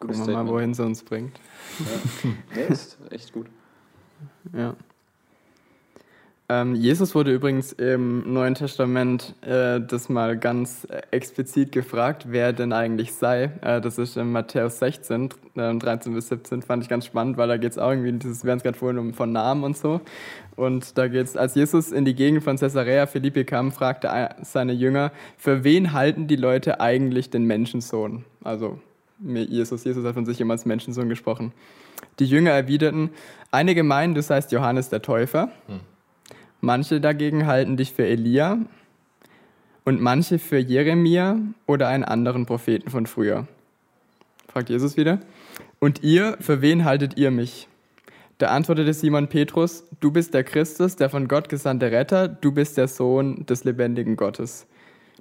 Gucken 0.00 0.26
wir 0.26 0.32
mal, 0.32 0.48
wohin 0.48 0.74
sie 0.74 0.84
uns 0.84 1.02
bringt. 1.02 1.38
Ja. 1.80 2.30
nee, 2.54 2.72
ist 2.72 2.98
echt 3.10 3.32
gut. 3.32 3.46
Ja. 4.52 4.74
Ähm, 6.50 6.74
Jesus 6.74 7.14
wurde 7.14 7.30
übrigens 7.30 7.72
im 7.72 8.32
Neuen 8.32 8.54
Testament 8.54 9.34
äh, 9.42 9.82
das 9.82 10.08
mal 10.08 10.38
ganz 10.38 10.88
explizit 11.10 11.72
gefragt, 11.72 12.28
wer 12.30 12.54
denn 12.54 12.72
eigentlich 12.72 13.12
sei. 13.12 13.50
Äh, 13.60 13.82
das 13.82 13.98
ist 13.98 14.16
in 14.16 14.32
Matthäus 14.32 14.78
16, 14.78 15.28
äh, 15.56 15.74
13 15.74 16.14
bis 16.14 16.28
17, 16.28 16.62
fand 16.62 16.82
ich 16.82 16.88
ganz 16.88 17.04
spannend, 17.04 17.36
weil 17.36 17.48
da 17.48 17.58
geht 17.58 17.72
es 17.72 17.78
auch 17.78 17.90
irgendwie, 17.90 18.12
dieses, 18.12 18.44
wir 18.44 18.52
haben 18.52 18.56
es 18.56 18.62
gerade 18.62 18.78
vorhin 18.78 18.98
um 18.98 19.12
von 19.12 19.30
Namen 19.30 19.62
und 19.62 19.76
so. 19.76 20.00
Und 20.56 20.96
da 20.96 21.08
geht 21.08 21.26
es, 21.26 21.36
als 21.36 21.54
Jesus 21.54 21.92
in 21.92 22.06
die 22.06 22.14
Gegend 22.14 22.42
von 22.42 22.56
Caesarea 22.56 23.06
Philippi 23.06 23.44
kam, 23.44 23.70
fragte 23.70 24.08
seine 24.40 24.72
Jünger, 24.72 25.12
für 25.36 25.64
wen 25.64 25.92
halten 25.92 26.28
die 26.28 26.36
Leute 26.36 26.80
eigentlich 26.80 27.28
den 27.28 27.44
Menschensohn? 27.44 28.24
Also 28.42 28.78
Jesus, 29.22 29.84
Jesus 29.84 30.02
hat 30.02 30.14
von 30.14 30.24
sich 30.24 30.40
immer 30.40 30.54
als 30.54 30.64
Menschensohn 30.64 31.10
gesprochen. 31.10 31.52
Die 32.18 32.26
Jünger 32.26 32.50
erwiderten, 32.50 33.10
einige 33.50 33.82
meinen, 33.82 34.14
du 34.14 34.22
seist 34.22 34.52
Johannes 34.52 34.88
der 34.88 35.02
Täufer, 35.02 35.50
hm. 35.66 35.80
manche 36.60 37.00
dagegen 37.00 37.46
halten 37.46 37.76
dich 37.76 37.92
für 37.92 38.06
Elia 38.06 38.58
und 39.84 40.00
manche 40.00 40.38
für 40.38 40.58
Jeremia 40.58 41.38
oder 41.66 41.88
einen 41.88 42.04
anderen 42.04 42.46
Propheten 42.46 42.90
von 42.90 43.06
früher. 43.06 43.46
Fragt 44.48 44.70
Jesus 44.70 44.96
wieder. 44.96 45.20
Und 45.78 46.02
ihr, 46.02 46.36
für 46.40 46.60
wen 46.60 46.84
haltet 46.84 47.16
ihr 47.16 47.30
mich? 47.30 47.68
Da 48.38 48.48
antwortete 48.48 48.94
Simon 48.94 49.28
Petrus, 49.28 49.84
du 49.98 50.12
bist 50.12 50.32
der 50.32 50.44
Christus, 50.44 50.94
der 50.94 51.10
von 51.10 51.26
Gott 51.26 51.48
gesandte 51.48 51.90
Retter, 51.90 52.28
du 52.28 52.52
bist 52.52 52.76
der 52.76 52.86
Sohn 52.86 53.44
des 53.46 53.64
lebendigen 53.64 54.14
Gottes. 54.14 54.67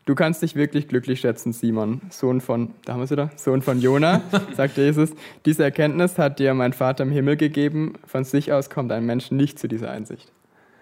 Du 0.08 0.16
kannst 0.16 0.42
dich 0.42 0.56
wirklich 0.56 0.88
glücklich 0.88 1.20
schätzen, 1.20 1.52
Simon, 1.52 2.00
Sohn 2.12 2.40
von, 2.40 2.74
da 2.86 2.94
haben 2.94 3.02
wir 3.02 3.04
es 3.04 3.12
wieder, 3.12 3.30
Sohn 3.36 3.62
von 3.62 3.82
Jona, 3.82 4.22
sagte 4.56 4.82
Jesus. 4.82 5.10
Diese 5.46 5.66
Erkenntnis 5.66 6.18
hat 6.18 6.40
dir 6.40 6.54
mein 6.54 6.72
Vater 6.72 7.04
im 7.04 7.12
Himmel 7.12 7.36
gegeben. 7.36 7.96
Von 8.06 8.24
sich 8.24 8.54
aus 8.54 8.70
kommt 8.70 8.94
ein 8.94 9.06
Mensch 9.06 9.32
nicht 9.32 9.60
zu 9.60 9.68
dieser 9.68 9.92
Einsicht. 9.92 10.32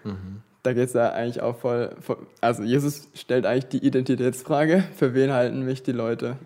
Mhm. 0.04 0.42
Da 0.62 0.74
geht 0.74 0.84
es 0.84 0.92
ja 0.92 1.10
eigentlich 1.10 1.42
auch 1.42 1.58
voll, 1.58 1.90
also 2.40 2.62
Jesus 2.62 3.08
stellt 3.14 3.46
eigentlich 3.46 3.66
die 3.66 3.84
Identitätsfrage, 3.84 4.84
für 4.94 5.12
wen 5.12 5.32
halten 5.32 5.64
mich 5.64 5.82
die 5.82 5.92
Leute? 5.92 6.36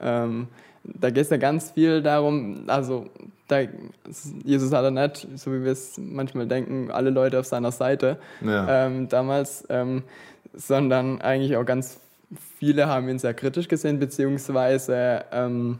Ja. 0.00 0.22
Ähm, 0.24 0.46
da 0.84 1.10
geht 1.10 1.24
es 1.24 1.30
ja 1.30 1.38
ganz 1.38 1.72
viel 1.72 2.02
darum, 2.02 2.64
also 2.68 3.06
da, 3.48 3.62
Jesus 4.44 4.72
hat 4.72 4.84
er 4.84 4.90
nicht, 4.92 5.26
so 5.34 5.52
wie 5.52 5.64
wir 5.64 5.72
es 5.72 5.98
manchmal 5.98 6.46
denken, 6.46 6.92
alle 6.92 7.10
Leute 7.10 7.40
auf 7.40 7.46
seiner 7.46 7.72
Seite 7.72 8.18
ja. 8.42 8.86
ähm, 8.86 9.08
damals, 9.08 9.64
ähm, 9.68 10.04
sondern 10.54 11.20
eigentlich 11.20 11.56
auch 11.56 11.64
ganz 11.64 11.98
viele 12.58 12.86
haben 12.86 13.08
ihn 13.08 13.18
sehr 13.18 13.34
kritisch 13.34 13.68
gesehen, 13.68 13.98
beziehungsweise 13.98 15.24
ähm, 15.32 15.78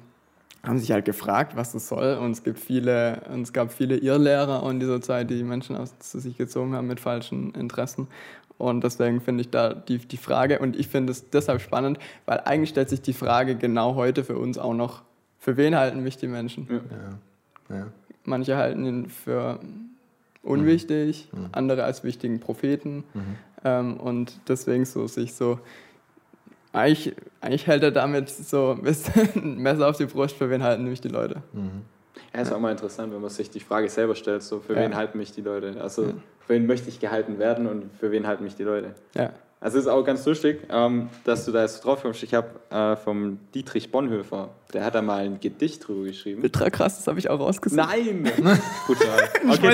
haben 0.63 0.79
sich 0.79 0.93
halt 0.93 1.05
gefragt, 1.05 1.57
was 1.57 1.73
das 1.73 1.89
soll. 1.89 2.17
Und 2.19 2.33
es, 2.33 2.43
gibt 2.43 2.59
viele, 2.59 3.23
und 3.33 3.43
es 3.43 3.53
gab 3.53 3.73
viele 3.73 3.97
Irrlehrer 3.97 4.69
in 4.71 4.81
dieser 4.81 5.01
Zeit, 5.01 5.31
die 5.31 5.43
Menschen 5.43 5.77
aus, 5.77 5.99
zu 5.99 6.21
sich 6.21 6.37
gezogen 6.37 6.75
haben 6.75 6.87
mit 6.87 7.01
falschen 7.01 7.53
Interessen. 7.55 8.09
Und 8.59 8.85
deswegen 8.85 9.21
finde 9.21 9.41
ich 9.41 9.51
da 9.51 9.75
die, 9.75 9.99
die 9.99 10.17
Frage, 10.17 10.61
und 10.61 10.77
ich 10.77 10.87
finde 10.89 11.11
es 11.11 11.31
deshalb 11.31 11.61
spannend, 11.61 11.99
weil 12.27 12.41
eigentlich 12.45 12.71
stellt 12.71 12.91
sich 12.91 13.03
die 13.03 13.13
Frage 13.13 13.57
genau 13.57 13.97
heute 13.97 14.23
für 14.23 14.39
uns 14.39 14.59
auch 14.59 14.75
noch, 14.75 15.03
für 15.39 15.57
wen 15.57 15.75
halten 15.75 16.03
mich 16.03 16.17
die 16.17 16.29
Menschen? 16.29 16.69
Ja. 16.71 17.77
Ja. 17.77 17.87
Manche 18.25 18.57
halten 18.57 18.85
ihn 18.85 19.09
für 19.09 19.59
unwichtig, 20.43 21.29
mhm. 21.33 21.49
andere 21.53 21.85
als 21.85 22.05
wichtigen 22.05 22.39
Propheten. 22.39 23.05
Mhm. 23.15 23.23
Ähm, 23.65 23.97
und 23.97 24.41
deswegen 24.49 24.85
so 24.85 25.07
sich 25.07 25.35
so 25.35 25.59
eigentlich, 26.73 27.15
eigentlich 27.41 27.67
hält 27.67 27.83
er 27.83 27.91
damit 27.91 28.29
so 28.29 28.73
ein 28.73 28.83
bisschen 28.83 29.59
Messer 29.63 29.89
auf 29.89 29.97
die 29.97 30.07
Brust, 30.07 30.37
für 30.37 30.51
wen 30.51 30.63
halten 30.63 30.83
nämlich 30.83 31.01
die 31.01 31.09
Leute. 31.09 31.43
Mhm. 31.53 31.83
Ja, 32.35 32.41
ist 32.41 32.53
auch 32.53 32.61
mal 32.61 32.73
interessant, 32.73 33.13
wenn 33.13 33.21
man 33.21 33.31
sich 33.31 33.51
die 33.51 33.61
Frage 33.61 33.89
selber 33.91 34.15
stellt, 34.15 34.43
so 34.43 34.61
für 34.61 34.75
ja. 34.75 34.81
wen 34.81 34.97
halten 34.97 35.19
mich 35.19 35.33
die 35.33 35.43
Leute? 35.43 35.81
Also 35.81 36.05
ja. 36.05 36.15
für 36.41 36.55
wen 36.55 36.67
möchte 36.67 36.89
ich 36.89 36.99
gehalten 36.99 37.39
werden 37.39 37.67
und 37.67 37.91
für 37.99 38.11
wen 38.11 38.27
halten 38.27 38.45
mich 38.45 38.55
die 38.55 38.63
Leute? 38.63 38.95
Ja. 39.15 39.31
Also 39.63 39.79
es 39.79 39.85
ist 39.85 39.91
auch 39.91 40.03
ganz 40.03 40.27
lustig, 40.27 40.59
ähm, 40.71 41.09
dass 41.23 41.45
du 41.45 41.53
da 41.53 41.63
jetzt 41.63 41.85
drauf 41.85 42.03
kommst. 42.03 42.21
Ich 42.25 42.35
habe 42.35 42.49
äh, 42.69 42.97
vom 42.97 43.39
Dietrich 43.55 43.93
Bonhoeffer, 43.93 44.49
der 44.75 44.85
hat 44.85 44.97
da 44.97 45.03
mal 45.03 45.25
ein 45.25 45.39
Gedicht 45.39 45.87
drüber 45.87 46.03
geschrieben. 46.03 46.43
Ultra 46.43 46.69
krass, 46.69 46.97
das 46.97 47.07
habe 47.07 47.21
ich 47.21 47.31
auch 47.31 47.39
rausgesucht. 47.39 47.77
Nein! 47.77 48.25
Brutal. 48.87 49.09
Okay, 49.49 49.73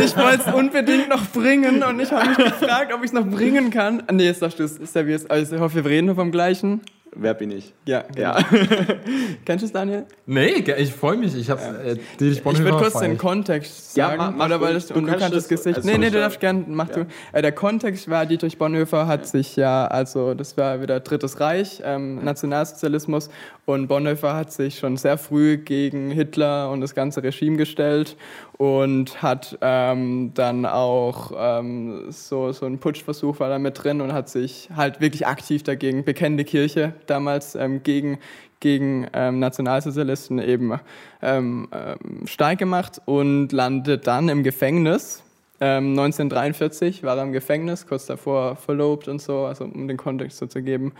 ich 0.00 0.16
wollte 0.16 0.42
es 0.44 0.52
unbedingt 0.52 1.08
noch 1.08 1.24
bringen 1.30 1.84
und 1.84 2.00
ich 2.00 2.10
habe 2.10 2.30
mich 2.30 2.38
gefragt, 2.38 2.92
ob 2.92 2.98
ich 3.04 3.06
es 3.06 3.12
noch 3.12 3.26
bringen 3.26 3.70
kann. 3.70 4.02
Nee, 4.10 4.24
jetzt 4.24 4.40
sagst 4.40 4.58
du 4.58 4.64
es, 4.64 4.74
servierst. 4.74 5.30
Also 5.30 5.54
ich 5.54 5.60
hoffe, 5.60 5.76
wir 5.76 5.84
reden 5.84 6.06
nur 6.06 6.16
vom 6.16 6.32
gleichen. 6.32 6.80
Wer 7.14 7.34
bin 7.34 7.50
ich? 7.50 7.74
Ja, 7.84 8.04
genau. 8.14 8.20
ja. 8.20 8.38
Kennst 9.44 9.62
du 9.62 9.66
es, 9.66 9.72
Daniel? 9.72 10.06
Nee, 10.24 10.64
ich 10.78 10.94
freue 10.94 11.18
mich. 11.18 11.34
Ich 11.34 11.50
habe 11.50 11.60
ja. 11.60 11.92
äh, 11.92 12.30
Ich 12.30 12.42
würde 12.42 12.70
kurz 12.70 12.98
den 13.00 13.18
Kontext 13.18 13.92
sagen. 13.92 14.20
Ja, 14.20 14.30
mach, 14.30 14.46
oder 14.46 14.60
weil 14.62 14.72
das, 14.72 14.86
du, 14.86 14.94
und 14.94 15.06
du 15.06 15.12
kannst 15.12 15.34
das 15.34 15.46
Gesicht. 15.46 15.84
Nee, 15.84 15.98
nee, 15.98 16.08
du 16.08 16.18
darfst 16.18 16.40
gerne, 16.40 16.64
mach 16.66 16.88
ja. 16.88 17.04
du. 17.04 17.06
Äh, 17.32 17.42
der 17.42 17.52
Kontext 17.52 18.08
war, 18.08 18.24
Dietrich 18.24 18.56
Bonhoeffer 18.56 19.06
hat 19.06 19.26
sich 19.26 19.56
ja, 19.56 19.86
also 19.86 20.32
das 20.32 20.56
war 20.56 20.80
wieder 20.80 21.00
Drittes 21.00 21.38
Reich, 21.38 21.82
ähm, 21.84 22.24
Nationalsozialismus 22.24 23.28
und 23.64 23.86
Bonhoeffer 23.86 24.34
hat 24.34 24.52
sich 24.52 24.78
schon 24.78 24.96
sehr 24.96 25.16
früh 25.16 25.56
gegen 25.56 26.10
Hitler 26.10 26.70
und 26.70 26.80
das 26.80 26.96
ganze 26.96 27.22
Regime 27.22 27.56
gestellt 27.56 28.16
und 28.58 29.22
hat 29.22 29.56
ähm, 29.60 30.32
dann 30.34 30.66
auch 30.66 31.32
ähm, 31.36 32.10
so, 32.10 32.50
so 32.50 32.66
einen 32.66 32.78
Putschversuch 32.78 33.38
war 33.38 33.48
da 33.48 33.60
mit 33.60 33.82
drin 33.82 34.00
und 34.00 34.12
hat 34.12 34.28
sich 34.28 34.68
halt 34.74 35.00
wirklich 35.00 35.28
aktiv 35.28 35.62
dagegen, 35.62 36.04
bekennende 36.04 36.44
Kirche 36.44 36.94
damals 37.06 37.54
ähm, 37.54 37.84
gegen, 37.84 38.18
gegen 38.58 39.06
ähm, 39.12 39.38
Nationalsozialisten 39.38 40.40
eben 40.40 40.80
ähm, 41.22 41.68
ähm, 41.72 42.26
stark 42.26 42.58
gemacht 42.58 43.00
und 43.04 43.52
landet 43.52 44.08
dann 44.08 44.28
im 44.28 44.42
Gefängnis. 44.42 45.22
1943 45.64 47.04
war 47.04 47.16
er 47.16 47.22
im 47.22 47.30
Gefängnis, 47.30 47.86
kurz 47.86 48.06
davor 48.06 48.56
verlobt 48.56 49.06
und 49.06 49.22
so, 49.22 49.44
also 49.44 49.62
um 49.62 49.86
den 49.86 49.96
Kontext 49.96 50.38
so 50.38 50.46
zu 50.46 50.60
geben. 50.60 50.92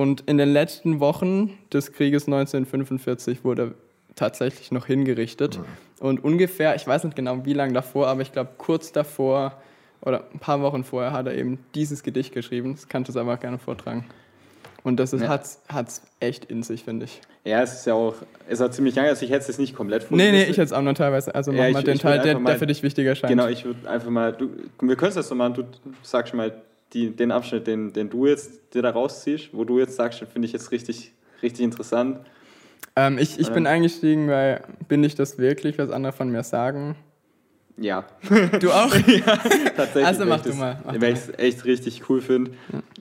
Und 0.00 0.22
in 0.22 0.38
den 0.38 0.50
letzten 0.50 0.98
Wochen 0.98 1.58
des 1.70 1.92
Krieges 1.92 2.24
1945 2.24 3.44
wurde 3.44 3.62
er 3.62 3.70
tatsächlich 4.14 4.72
noch 4.72 4.86
hingerichtet. 4.86 5.58
Mhm. 5.58 5.64
Und 6.06 6.24
ungefähr, 6.24 6.74
ich 6.74 6.86
weiß 6.86 7.04
nicht 7.04 7.16
genau 7.16 7.44
wie 7.44 7.52
lange 7.52 7.74
davor, 7.74 8.06
aber 8.08 8.22
ich 8.22 8.32
glaube 8.32 8.52
kurz 8.56 8.92
davor 8.92 9.60
oder 10.00 10.24
ein 10.32 10.38
paar 10.38 10.62
Wochen 10.62 10.84
vorher 10.84 11.12
hat 11.12 11.26
er 11.26 11.34
eben 11.34 11.58
dieses 11.74 12.02
Gedicht 12.02 12.32
geschrieben. 12.32 12.76
Das 12.76 12.88
kannst 12.88 13.14
du 13.14 13.20
aber 13.20 13.36
gerne 13.36 13.58
vortragen. 13.58 14.06
Und 14.84 14.98
das 14.98 15.12
ja. 15.12 15.28
hat 15.28 15.44
es 15.88 16.02
echt 16.18 16.46
in 16.46 16.62
sich, 16.62 16.84
finde 16.84 17.04
ich. 17.04 17.20
Ja, 17.44 17.60
es 17.60 17.74
ist 17.74 17.86
ja 17.86 17.92
auch, 17.92 18.14
es 18.48 18.58
hat 18.58 18.72
ziemlich 18.72 18.94
lange, 18.94 19.10
also 19.10 19.26
ich 19.26 19.30
hätte 19.30 19.50
es 19.50 19.58
nicht 19.58 19.76
komplett 19.76 20.04
vorgelesen. 20.04 20.32
Nee, 20.32 20.44
nee, 20.44 20.50
ich 20.50 20.56
hätte 20.56 20.62
es 20.62 20.72
auch 20.72 20.80
nur 20.80 20.94
teilweise, 20.94 21.34
also 21.34 21.52
ja, 21.52 21.64
mach 21.64 21.72
mal 21.72 21.82
den 21.82 21.98
Teil, 21.98 22.20
der, 22.20 22.38
mal, 22.38 22.52
der, 22.52 22.58
für 22.58 22.66
dich 22.66 22.82
wichtiger 22.82 23.14
scheint. 23.14 23.30
Genau, 23.30 23.48
ich 23.48 23.66
würde 23.66 23.86
einfach 23.90 24.08
mal, 24.08 24.32
du, 24.32 24.48
wir 24.80 24.96
können 24.96 25.10
es 25.10 25.16
das 25.16 25.28
so 25.28 25.34
machen, 25.34 25.52
du 25.52 25.64
sagst 26.02 26.32
mal 26.32 26.54
die, 26.92 27.10
den 27.10 27.30
Abschnitt, 27.30 27.66
den, 27.66 27.92
den 27.92 28.10
du 28.10 28.26
jetzt 28.26 28.74
dir 28.74 28.82
da 28.82 28.90
rausziehst, 28.90 29.50
wo 29.52 29.64
du 29.64 29.78
jetzt 29.78 29.96
sagst, 29.96 30.20
finde 30.32 30.46
ich 30.46 30.52
jetzt 30.52 30.72
richtig, 30.72 31.12
richtig 31.42 31.64
interessant. 31.64 32.20
Ähm, 32.96 33.18
ich 33.18 33.38
ich 33.38 33.50
bin 33.50 33.66
eingestiegen, 33.66 34.28
weil 34.28 34.62
bin 34.88 35.04
ich 35.04 35.14
das 35.14 35.38
wirklich, 35.38 35.78
was 35.78 35.90
andere 35.90 36.12
von 36.12 36.30
mir 36.30 36.42
sagen? 36.42 36.96
Ja, 37.80 38.04
Du 38.60 38.70
auch? 38.72 38.90
tatsächlich. 39.76 40.04
Also 40.04 40.26
mach 40.26 40.36
ich 40.36 40.42
du 40.42 40.48
das, 40.50 40.58
mal, 40.58 40.80
mach 40.84 41.00
Weil 41.00 41.14
ich 41.14 41.18
es 41.18 41.38
echt 41.38 41.64
richtig 41.64 42.10
cool 42.10 42.20
finde. 42.20 42.50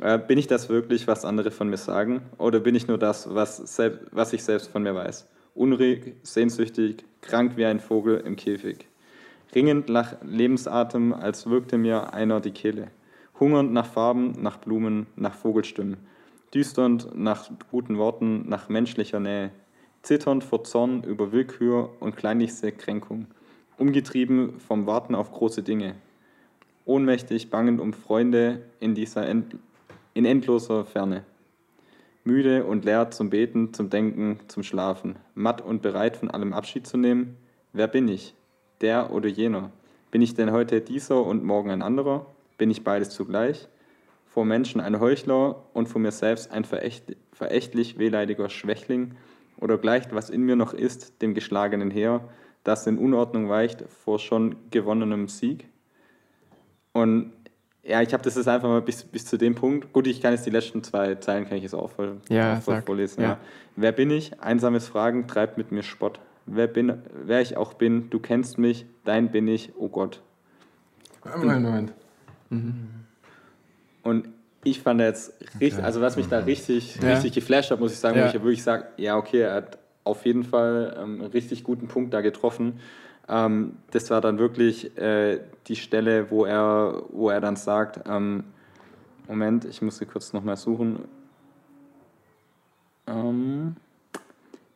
Äh, 0.02 0.18
bin 0.20 0.38
ich 0.38 0.48
das 0.48 0.70
wirklich, 0.70 1.06
was 1.06 1.26
andere 1.26 1.52
von 1.52 1.70
mir 1.70 1.78
sagen? 1.78 2.22
Oder 2.38 2.62
bin 2.62 2.76
ich 2.76 2.88
nur 2.88 2.98
das, 2.98 3.34
was, 3.34 3.58
selb, 3.58 4.08
was 4.12 4.32
ich 4.32 4.44
selbst 4.44 4.70
von 4.70 4.84
mir 4.84 4.96
weiß? 4.96 5.28
Unruhig, 5.54 6.14
sehnsüchtig, 6.24 7.04
krank 7.22 7.58
wie 7.58 7.66
ein 7.66 7.82
Vogel 7.82 8.22
im 8.26 8.38
Käfig. 8.38 8.88
Ringend 9.54 9.90
nach 9.90 10.16
Lebensatem, 10.24 11.12
als 11.12 11.48
würgte 11.48 11.78
mir 11.78 12.14
einer 12.14 12.40
die 12.40 12.52
Kehle. 12.52 12.88
Hungernd 13.40 13.72
nach 13.72 13.86
Farben, 13.86 14.34
nach 14.42 14.58
Blumen, 14.58 15.08
nach 15.16 15.34
Vogelstimmen. 15.34 15.98
Düsternd 16.54 17.10
nach 17.16 17.50
guten 17.72 17.98
Worten, 17.98 18.50
nach 18.50 18.70
menschlicher 18.70 19.20
Nähe. 19.20 19.52
Zitternd 20.02 20.44
vor 20.44 20.64
Zorn 20.64 21.04
über 21.04 21.32
Willkür 21.32 21.92
und 22.00 22.18
kleinlichste 22.18 22.72
Kränkung. 22.72 23.28
Umgetrieben 23.78 24.60
vom 24.60 24.88
Warten 24.88 25.16
auf 25.16 25.32
große 25.32 25.64
Dinge. 25.64 25.96
Ohnmächtig 26.86 27.50
bangend 27.50 27.80
um 27.80 27.94
Freunde 27.94 28.62
in 28.80 28.96
dieser 28.96 29.28
End 29.28 29.56
in 30.14 30.26
endloser 30.26 30.86
Ferne. 30.86 31.24
Müde 32.24 32.66
und 32.66 32.84
leer 32.84 33.12
zum 33.12 33.30
Beten, 33.30 33.74
zum 33.74 33.90
Denken, 33.90 34.40
zum 34.48 34.64
Schlafen. 34.64 35.16
Matt 35.34 35.62
und 35.62 35.82
bereit 35.82 36.18
von 36.18 36.30
allem 36.30 36.52
Abschied 36.52 36.86
zu 36.88 36.98
nehmen. 36.98 37.38
Wer 37.72 37.88
bin 37.88 38.08
ich? 38.08 38.34
Der 38.82 39.14
oder 39.14 39.30
jener? 39.30 39.72
Bin 40.12 40.22
ich 40.22 40.34
denn 40.34 40.52
heute 40.52 40.82
dieser 40.82 41.24
und 41.24 41.44
morgen 41.44 41.70
ein 41.70 41.82
anderer? 41.82 42.26
Bin 42.60 42.70
ich 42.70 42.84
beides 42.84 43.10
zugleich? 43.10 43.68
Vor 44.28 44.46
Menschen 44.46 44.80
ein 44.82 45.00
Heuchler 45.00 45.64
und 45.74 45.88
vor 45.88 46.00
mir 46.00 46.12
selbst 46.12 46.52
ein 46.52 46.66
verächt 46.66 47.16
verächtlich 47.32 47.98
wehleidiger 47.98 48.50
Schwächling? 48.50 49.16
Oder 49.60 49.78
gleicht, 49.78 50.14
was 50.14 50.30
in 50.30 50.44
mir 50.44 50.56
noch 50.56 50.74
ist, 50.74 51.22
dem 51.22 51.34
geschlagenen 51.34 51.90
Heer, 51.90 52.22
das 52.64 52.86
in 52.86 52.98
Unordnung 52.98 53.50
weicht 53.50 53.86
vor 54.04 54.20
schon 54.20 54.56
gewonnenem 54.72 55.30
Sieg? 55.30 55.68
Und 56.92 57.32
ja, 57.82 58.02
ich 58.02 58.14
habe 58.14 58.24
das 58.24 58.36
jetzt 58.36 58.50
einfach 58.50 58.68
mal 58.68 58.82
bis, 58.82 59.04
bis 59.06 59.26
zu 59.26 59.38
dem 59.38 59.56
Punkt. 59.56 59.94
Gut, 59.94 60.06
ich 60.06 60.22
kann 60.22 60.34
jetzt 60.34 60.46
die 60.46 60.52
letzten 60.52 60.84
zwei 60.84 61.16
Zeilen 61.16 61.48
kann 61.48 61.58
ich 61.58 61.64
jetzt 61.64 61.74
auch 61.74 61.90
voll, 61.90 62.18
Ja, 62.28 62.58
auch 62.58 62.62
voll 62.62 62.82
vorlesen. 62.82 63.22
Ja. 63.22 63.30
Ja. 63.30 63.40
Wer 63.78 63.94
bin 63.94 64.12
ich? 64.12 64.40
Einsames 64.42 64.90
Fragen 64.90 65.28
treibt 65.28 65.58
mit 65.58 65.72
mir 65.72 65.82
Spott. 65.82 66.20
Wer, 66.46 66.68
bin, 66.68 67.02
wer 67.14 67.40
ich 67.40 67.56
auch 67.56 67.74
bin, 67.74 68.10
du 68.10 68.20
kennst 68.20 68.58
mich, 68.58 68.86
dein 69.06 69.32
bin 69.32 69.48
ich, 69.48 69.72
oh 69.78 69.88
Gott. 69.88 70.22
Moment, 71.24 71.64
Moment. 71.64 71.94
Und 74.04 74.30
ich 74.64 74.82
fand 74.82 75.00
jetzt 75.02 75.34
richtig, 75.60 75.84
also 75.84 76.02
was 76.02 76.18
mich 76.18 76.28
da 76.28 76.40
richtig, 76.40 76.96
Ja. 77.02 77.10
richtig 77.10 77.34
geflasht 77.34 77.72
hat, 77.72 77.80
muss 77.80 77.92
ich 77.92 78.00
sagen, 78.00 78.18
Ja. 78.18 78.24
wo 78.24 78.28
ich 78.28 78.34
ja 78.34 78.42
wirklich 78.44 78.64
sage, 78.64 78.86
ja, 78.98 79.18
okay, 79.18 79.42
er 79.42 79.54
hat 79.54 79.78
auf 80.04 80.26
jeden 80.26 80.44
Fall 80.44 80.96
ähm, 80.98 81.22
einen 81.22 81.32
richtig 81.32 81.64
guten 81.64 81.88
Punkt 81.88 82.14
da 82.14 82.22
getroffen. 82.22 82.80
Ähm, 83.28 83.78
das 83.92 84.10
war 84.10 84.22
dann 84.22 84.40
wirklich 84.40 84.98
äh, 84.98 85.40
die 85.68 85.76
Stelle, 85.76 86.32
wo 86.32 86.46
er, 86.46 87.04
wo 87.10 87.30
er 87.30 87.40
dann 87.42 87.56
sagt, 87.56 88.02
ähm, 88.10 88.44
Moment, 89.28 89.66
ich 89.66 89.82
muss 89.84 89.98
sie 90.00 90.06
kurz 90.06 90.34
nochmal 90.34 90.58
suchen. 90.58 91.06
Ähm, 93.06 93.76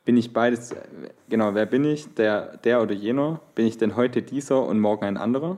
bin 0.06 0.18
ich 0.18 0.34
beides, 0.34 0.76
genau, 1.30 1.56
wer 1.56 1.66
bin 1.66 1.86
ich, 1.86 2.14
der, 2.14 2.58
der 2.58 2.82
oder 2.82 2.94
jener? 2.94 3.40
Bin 3.56 3.66
ich 3.66 3.78
denn 3.78 3.96
heute 3.96 4.22
dieser 4.22 4.64
und 4.66 4.80
morgen 4.80 5.06
ein 5.06 5.18
anderer? 5.18 5.58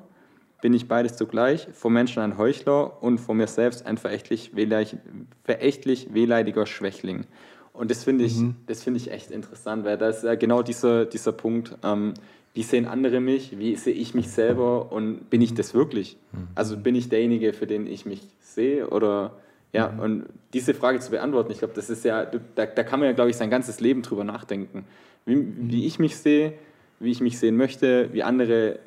Bin 0.65 0.73
ich 0.73 0.87
beides 0.87 1.15
zugleich, 1.15 1.67
vor 1.73 1.91
Menschen 1.91 2.23
ein 2.23 2.39
Heuchler 2.39 3.03
und 3.03 3.19
vor 3.19 3.35
mir 3.35 3.45
selbst 3.45 3.85
ein 3.85 3.99
verächtlich, 3.99 4.55
wehleid, 4.55 4.97
verächtlich 5.43 6.11
wehleidiger 6.11 6.65
Schwächling? 6.65 7.25
Und 7.71 7.91
das 7.91 8.03
finde 8.03 8.23
ich, 8.23 8.41
das 8.65 8.81
finde 8.81 8.99
ich 8.99 9.11
echt 9.11 9.29
interessant, 9.29 9.85
weil 9.85 9.95
das 9.95 10.17
ist 10.17 10.23
ja 10.23 10.33
genau 10.33 10.63
dieser, 10.63 11.05
dieser 11.05 11.33
Punkt, 11.33 11.77
ähm, 11.83 12.15
wie 12.55 12.63
sehen 12.63 12.87
andere 12.87 13.19
mich, 13.19 13.59
wie 13.59 13.75
sehe 13.75 13.93
ich 13.93 14.15
mich 14.15 14.31
selber 14.31 14.91
und 14.91 15.29
bin 15.29 15.43
ich 15.43 15.53
das 15.53 15.75
wirklich? 15.75 16.17
Also 16.55 16.77
bin 16.77 16.95
ich 16.95 17.09
derjenige, 17.09 17.53
für 17.53 17.67
den 17.67 17.85
ich 17.85 18.07
mich 18.07 18.23
sehe 18.41 18.89
oder 18.89 19.33
ja, 19.71 19.85
und 19.85 20.25
diese 20.53 20.73
Frage 20.73 20.99
zu 20.99 21.11
beantworten, 21.11 21.51
ich 21.51 21.59
glaube, 21.59 21.75
das 21.75 21.91
ist 21.91 22.03
ja, 22.03 22.25
da, 22.25 22.65
da 22.65 22.83
kann 22.83 22.99
man 22.99 23.09
ja, 23.09 23.13
glaube 23.13 23.29
ich, 23.29 23.37
sein 23.37 23.51
ganzes 23.51 23.81
Leben 23.81 24.01
drüber 24.01 24.23
nachdenken. 24.23 24.85
Wie, 25.27 25.45
wie 25.69 25.85
ich 25.85 25.99
mich 25.99 26.17
sehe, 26.17 26.53
wie 26.99 27.11
ich 27.11 27.21
mich 27.21 27.37
sehen 27.37 27.55
möchte, 27.55 28.11
wie 28.13 28.23
andere 28.23 28.79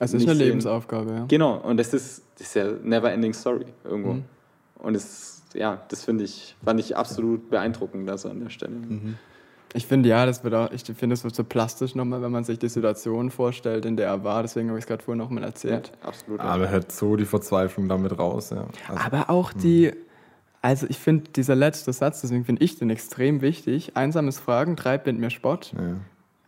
Also 0.00 0.16
ist 0.16 0.22
mich 0.22 0.30
eine 0.30 0.38
sehen. 0.38 0.46
Lebensaufgabe, 0.48 1.10
ja. 1.12 1.24
Genau, 1.28 1.56
und 1.58 1.76
das 1.78 1.92
ist, 1.92 2.22
das 2.38 2.48
ist 2.48 2.54
ja 2.54 2.68
never 2.82 3.12
ending 3.12 3.32
story 3.34 3.66
irgendwo. 3.84 4.14
Mhm. 4.14 4.24
Und 4.78 4.94
das, 4.94 5.42
ja, 5.54 5.80
das 5.88 6.04
finde 6.04 6.24
ich, 6.24 6.56
fand 6.64 6.78
ich 6.80 6.96
absolut 6.96 7.50
beeindruckend, 7.50 8.08
also 8.08 8.28
an 8.30 8.40
der 8.40 8.50
Stelle. 8.50 8.76
Mhm. 8.76 9.16
Ich 9.74 9.86
finde, 9.86 10.08
ja, 10.08 10.24
das 10.24 10.44
wird 10.44 10.54
auch, 10.54 10.70
ich 10.70 10.82
finde, 10.84 11.12
es 11.14 11.24
wird 11.24 11.34
so 11.34 11.44
plastisch 11.44 11.94
nochmal, 11.94 12.22
wenn 12.22 12.32
man 12.32 12.42
sich 12.44 12.58
die 12.58 12.68
Situation 12.70 13.30
vorstellt, 13.30 13.84
in 13.84 13.96
der 13.98 14.06
er 14.08 14.24
war. 14.24 14.42
Deswegen 14.42 14.68
habe 14.68 14.78
ich 14.78 14.84
es 14.84 14.88
gerade 14.88 15.02
vorhin 15.04 15.18
nochmal 15.18 15.42
Ja, 15.42 15.48
erzählt. 15.48 15.92
absolut. 16.02 16.40
Aber 16.40 16.70
hört 16.70 16.90
so 16.90 17.16
die 17.16 17.26
Verzweiflung 17.26 17.86
damit 17.88 18.18
raus, 18.18 18.48
ja. 18.50 18.66
Also, 18.88 19.02
Aber 19.04 19.28
auch 19.28 19.52
die, 19.52 19.92
also 20.62 20.86
ich 20.88 20.98
finde, 20.98 21.30
dieser 21.32 21.54
letzte 21.54 21.92
Satz, 21.92 22.22
deswegen 22.22 22.44
finde 22.46 22.64
ich 22.64 22.78
den 22.78 22.88
extrem 22.88 23.42
wichtig. 23.42 23.94
Einsames 23.94 24.38
Fragen 24.38 24.74
treibt 24.76 25.06
mit 25.06 25.18
mir 25.18 25.30
Spott. 25.30 25.74
ja. 25.76 25.96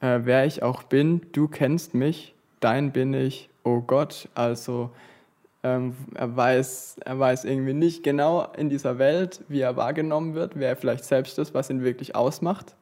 Äh, 0.03 0.25
wer 0.25 0.47
ich 0.47 0.63
auch 0.63 0.83
bin, 0.85 1.21
du 1.33 1.47
kennst 1.47 1.93
mich, 1.93 2.35
dein 2.61 2.93
bin 2.93 3.15
ich, 3.15 3.49
oh 3.65 3.81
Gott. 3.81 4.29
Also 4.35 4.91
ähm, 5.63 5.95
er, 6.15 6.37
weiß, 6.37 6.97
er 7.05 7.19
weiß 7.19 7.45
irgendwie 7.45 7.75
nicht 7.75 8.03
genau 8.03 8.47
in 8.57 8.71
dieser 8.71 8.99
Welt, 8.99 9.43
wie 9.49 9.61
er 9.61 9.77
wahrgenommen 9.77 10.35
wird, 10.35 10.59
wer 10.59 10.71
er 10.71 10.77
vielleicht 10.77 11.05
selbst 11.05 11.39
ist, 11.39 11.55
was 11.55 11.71
ihn 11.71 11.83
wirklich 11.83 12.15
ausmacht. 12.15 12.77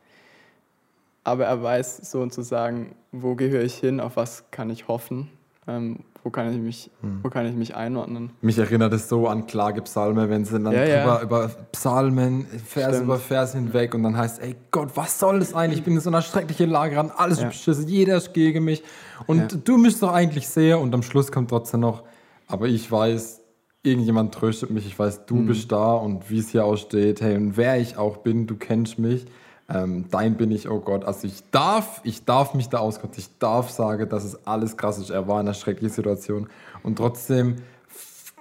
Aber 1.24 1.47
er 1.47 1.62
weiß 1.62 2.11
sozusagen, 2.11 2.95
wo 3.12 3.35
gehöre 3.35 3.64
ich 3.64 3.74
hin, 3.74 4.01
auf 4.01 4.16
was 4.16 4.51
kann 4.51 4.70
ich 4.70 4.89
hoffen, 4.89 5.31
ähm, 5.66 6.01
wo, 6.29 6.31
kann 6.31 6.53
ich 6.53 6.59
mich, 6.61 6.91
wo 7.22 7.31
kann 7.31 7.47
ich 7.47 7.55
mich 7.55 7.74
einordnen. 7.74 8.33
Mich 8.43 8.59
erinnert 8.59 8.93
es 8.93 9.09
so 9.09 9.26
an 9.29 9.47
Klagepsalme, 9.47 10.29
wenn 10.29 10.45
sie 10.45 10.61
dann 10.61 10.74
Ja, 10.74 10.85
ja. 10.85 11.22
über 11.22 11.49
Psalmen, 11.72 12.45
Vers 12.66 12.89
Stimmt. 12.97 13.05
über 13.05 13.16
Vers 13.18 13.55
hinweg 13.55 13.95
und 13.95 14.03
dann 14.03 14.14
heißt, 14.14 14.43
ey 14.43 14.55
Gott, 14.70 14.91
was 14.95 15.18
soll 15.18 15.39
das 15.39 15.55
eigentlich? 15.55 15.79
Ich 15.79 15.85
bin 15.87 15.95
in 15.95 16.01
so 16.01 16.11
einer 16.11 16.20
schrecklichen 16.20 16.68
Lage 16.68 16.97
ran, 16.97 17.11
alles 17.16 17.41
Ja. 17.41 17.49
ist 17.49 17.55
beschissen, 17.55 17.89
jeder 17.89 18.18
ist 18.18 18.35
gegen 18.35 18.62
mich 18.64 18.83
und 19.26 19.53
Ja. 19.53 19.59
du 19.64 19.79
mich 19.79 19.99
doch 19.99 20.12
eigentlich 20.12 20.47
sehr 20.49 20.79
und 20.81 20.93
am 20.95 21.03
Schluss 21.03 21.33
kommt 21.33 21.49
trotzdem 21.49 21.81
noch, 21.81 22.03
aber 22.47 22.66
ich 22.66 22.93
weiß, 22.93 23.41
irgendjemand 23.83 24.35
tröstet 24.35 24.68
mich, 24.70 24.87
ich 24.87 24.99
weiß, 24.99 25.24
du 25.24 25.37
Mhm. 25.37 25.47
bist 25.47 25.72
da 25.72 25.95
und 25.95 26.29
wie 26.31 26.41
es 26.41 26.51
hier 26.51 26.66
aussteht, 26.66 27.22
hey, 27.22 27.37
und 27.37 27.57
wer 27.57 27.81
ich 27.81 27.97
auch 27.97 28.18
bin, 28.18 28.47
du 28.47 28.57
kennst 28.57 28.99
mich. 28.99 29.24
Ähm, 29.71 30.07
dein 30.11 30.37
bin 30.37 30.51
ich, 30.51 30.69
oh 30.69 30.81
Gott. 30.81 31.05
Also 31.05 31.27
ich 31.27 31.43
darf, 31.51 32.01
ich 32.05 32.25
darf 32.25 32.55
mich 32.55 32.69
da 32.71 32.79
auskotzen, 32.79 33.19
ich 33.21 33.39
darf 33.39 33.69
sagen, 33.71 34.09
dass 34.09 34.25
es 34.25 34.47
alles 34.47 34.77
krass 34.77 34.99
ist. 34.99 35.11
Er 35.11 35.29
war 35.29 35.41
in 35.41 35.47
einer 35.47 35.55
schrecklichen 35.55 35.95
Situation 35.95 36.49
und 36.83 36.97
trotzdem 36.97 37.57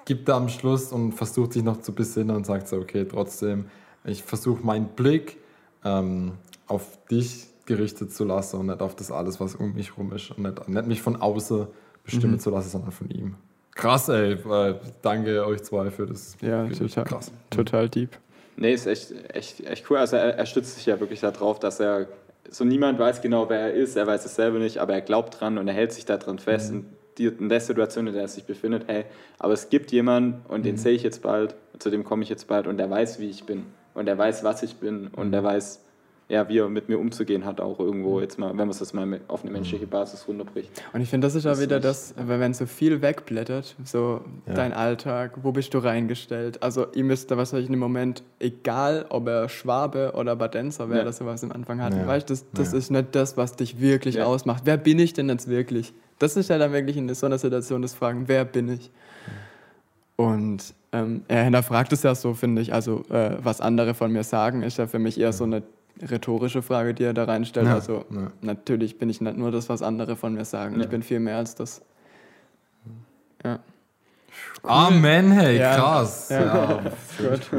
gibt 0.06 0.30
er 0.30 0.36
am 0.36 0.48
Schluss 0.48 0.94
und 0.94 1.12
versucht 1.12 1.54
sich 1.54 1.64
noch 1.64 1.82
zu 1.82 1.94
besinnen 1.94 2.36
und 2.36 2.46
sagt 2.46 2.70
so, 2.70 2.78
okay, 2.78 3.04
trotzdem, 3.06 3.66
ich 4.06 4.24
versuche 4.24 4.66
meinen 4.66 4.88
Blick 4.88 5.38
ähm, 5.84 6.34
auf 6.68 6.98
dich 7.12 7.48
gerichtet 7.66 8.14
zu 8.14 8.24
lassen 8.24 8.62
und 8.62 8.68
nicht 8.68 8.82
auf 8.82 8.96
das 8.96 9.12
alles, 9.12 9.42
was 9.42 9.56
um 9.56 9.74
mich 9.74 9.98
rum 9.98 10.14
ist 10.14 10.32
und 10.32 10.44
nicht, 10.44 10.70
nicht 10.70 10.88
mich 10.88 11.02
von 11.02 11.18
außen 11.18 11.68
bestimmen 12.06 12.36
Mhm. 12.36 12.40
zu 12.40 12.52
lassen, 12.52 12.70
sondern 12.70 12.92
von 12.92 13.10
ihm. 13.10 13.36
Krass, 13.76 14.08
ey. 14.08 14.34
Äh, 14.36 14.76
Danke 15.02 15.46
euch 15.46 15.62
zwei 15.64 15.92
für 15.92 16.06
das. 16.08 16.38
Ja, 16.42 16.66
total, 16.70 17.04
krass. 17.04 17.32
total 17.50 17.90
deep. 17.90 18.12
Nee, 18.58 18.74
ist 18.74 18.88
echt, 18.88 19.14
echt, 19.34 19.66
echt 19.66 19.90
cool. 19.90 19.98
Also 19.98 20.18
er, 20.18 20.36
er 20.36 20.46
stützt 20.48 20.76
sich 20.76 20.88
ja 20.88 21.00
wirklich 21.00 21.22
darauf, 21.22 21.60
dass 21.60 21.80
er, 21.80 22.08
so 22.50 22.66
niemand 22.66 22.98
weiß 22.98 23.22
genau, 23.22 23.50
wer 23.50 23.60
er 23.60 23.74
ist, 23.74 23.96
er 23.96 24.08
weiß 24.08 24.26
es 24.26 24.36
selber 24.36 24.58
nicht, 24.58 24.80
aber 24.80 24.94
er 24.94 25.02
glaubt 25.02 25.40
dran 25.40 25.58
und 25.58 25.68
er 25.68 25.74
hält 25.74 25.94
sich 25.94 26.06
da 26.06 26.18
dran 26.18 26.40
fest. 26.40 26.72
In, 26.72 26.86
die, 27.20 27.28
in 27.28 27.50
der 27.50 27.60
Situation, 27.60 28.08
in 28.08 28.14
der 28.14 28.24
er 28.24 28.28
sich 28.28 28.46
befindet, 28.46 28.84
hey, 28.88 29.06
aber 29.38 29.54
es 29.54 29.70
gibt 29.70 29.92
jemanden 29.92 30.42
und 30.48 30.66
den 30.66 30.78
sehe 30.78 30.94
ich 30.94 31.04
jetzt 31.04 31.22
bald, 31.22 31.56
zu 31.80 31.90
dem 31.90 32.04
komme 32.04 32.24
ich 32.24 32.30
jetzt 32.30 32.48
bald 32.48 32.68
und 32.68 32.78
der 32.78 32.90
weiß, 32.90 33.20
wie 33.20 33.30
ich 33.30 33.44
bin. 33.44 33.66
Und 33.94 34.06
der 34.06 34.18
weiß, 34.18 34.44
was 34.44 34.64
ich 34.64 34.76
bin 34.76 35.08
und 35.08 35.32
der 35.32 35.44
weiß, 35.44 35.84
ja, 36.30 36.50
wie 36.50 36.58
er 36.58 36.68
mit 36.68 36.90
mir 36.90 37.00
umzugehen 37.00 37.46
hat, 37.46 37.62
auch 37.62 37.80
irgendwo 37.80 38.20
jetzt 38.20 38.38
mal, 38.38 38.50
wenn 38.50 38.58
man 38.58 38.70
es 38.70 38.82
jetzt 38.82 38.94
mal 38.94 39.22
auf 39.30 39.44
eine 39.44 39.52
menschliche 39.52 39.88
Basis 39.88 40.28
runterbricht. 40.28 40.70
Und 40.92 41.00
ich 41.00 41.10
finde, 41.10 41.26
das 41.26 41.36
ist 41.36 41.46
ja 41.46 41.58
wieder 41.58 41.80
das, 41.80 42.14
weil 42.18 42.42
wenn 42.42 42.54
so 42.54 42.66
viel 42.66 43.02
wegblättert, 43.02 43.76
so 43.86 44.22
Ja. 44.46 44.54
dein 44.54 44.74
Alltag, 44.74 45.38
wo 45.44 45.54
bist 45.54 45.74
du 45.74 45.78
reingestellt? 45.78 46.62
Also 46.62 46.88
ihm 46.94 47.12
ist 47.12 47.32
da 47.32 47.38
wahrscheinlich 47.38 47.70
im 47.70 47.80
Moment 47.80 48.24
egal, 48.40 49.06
ob 49.08 49.28
er 49.30 49.48
Schwabe 49.48 50.12
oder 50.16 50.36
Badenser 50.36 50.90
wäre, 50.90 51.00
Ja. 51.00 51.06
das 51.06 51.18
sowas 51.18 51.42
am 51.46 51.54
Anfang 51.54 51.82
hatten. 51.82 52.00
Ja. 52.00 52.08
Weißt 52.08 52.30
du, 52.30 52.34
das, 52.34 52.46
das 52.54 52.72
Ja. 52.74 52.78
ist 52.80 52.92
nicht 52.92 53.16
das, 53.16 53.38
was 53.38 53.56
dich 53.56 53.80
wirklich 53.80 54.16
Ja. 54.16 54.26
ausmacht. 54.26 54.64
Wer 54.66 54.76
bin 54.78 55.00
ich 55.00 55.14
denn 55.14 55.30
jetzt 55.30 55.48
wirklich? 55.48 55.94
Das 56.20 56.36
ist 56.36 56.50
ja 56.50 56.58
dann 56.58 56.74
wirklich 56.74 56.98
in 56.98 57.14
so 57.14 57.26
einer 57.26 57.38
Situation 57.38 57.82
das 57.82 57.94
Fragen, 57.94 58.24
wer 58.28 58.44
bin 58.44 58.68
ich? 58.68 58.92
Und 60.16 60.74
ähm, 60.92 61.24
er 61.28 61.44
hinterfragt 61.44 61.94
es 61.94 62.04
ja 62.04 62.16
so, 62.16 62.34
finde 62.34 62.62
ich. 62.62 62.74
Also, 62.74 63.04
äh, 63.10 63.38
was 63.44 63.62
andere 63.62 63.94
von 63.94 64.12
mir 64.12 64.24
sagen, 64.24 64.64
ist 64.64 64.78
ja 64.78 64.88
für 64.88 65.00
mich 65.00 65.20
eher 65.20 65.32
so 65.34 65.44
eine 65.44 65.62
rhetorische 66.02 66.62
Frage, 66.62 66.94
die 66.94 67.04
er 67.04 67.14
da 67.14 67.24
reinstellt. 67.26 67.68
Ja, 67.68 67.76
Also, 67.76 68.06
ja. 68.12 68.32
natürlich 68.42 68.98
bin 69.00 69.10
ich 69.10 69.22
nicht 69.22 69.38
nur 69.38 69.52
das, 69.52 69.70
was 69.70 69.82
andere 69.82 70.16
von 70.16 70.34
mir 70.34 70.46
sagen. 70.46 70.76
Ja. 70.76 70.82
Ich 70.84 70.90
bin 70.90 71.04
viel 71.04 71.20
mehr 71.20 71.38
als 71.38 71.56
das. 71.56 71.82
Ja. 73.44 73.60
Amen, 74.64 75.32
hey, 75.32 75.58
Ja. 75.60 75.76
krass. 75.76 76.30
Ja. 76.30 76.44
Ja, 76.46 76.80
Gut. 77.18 77.50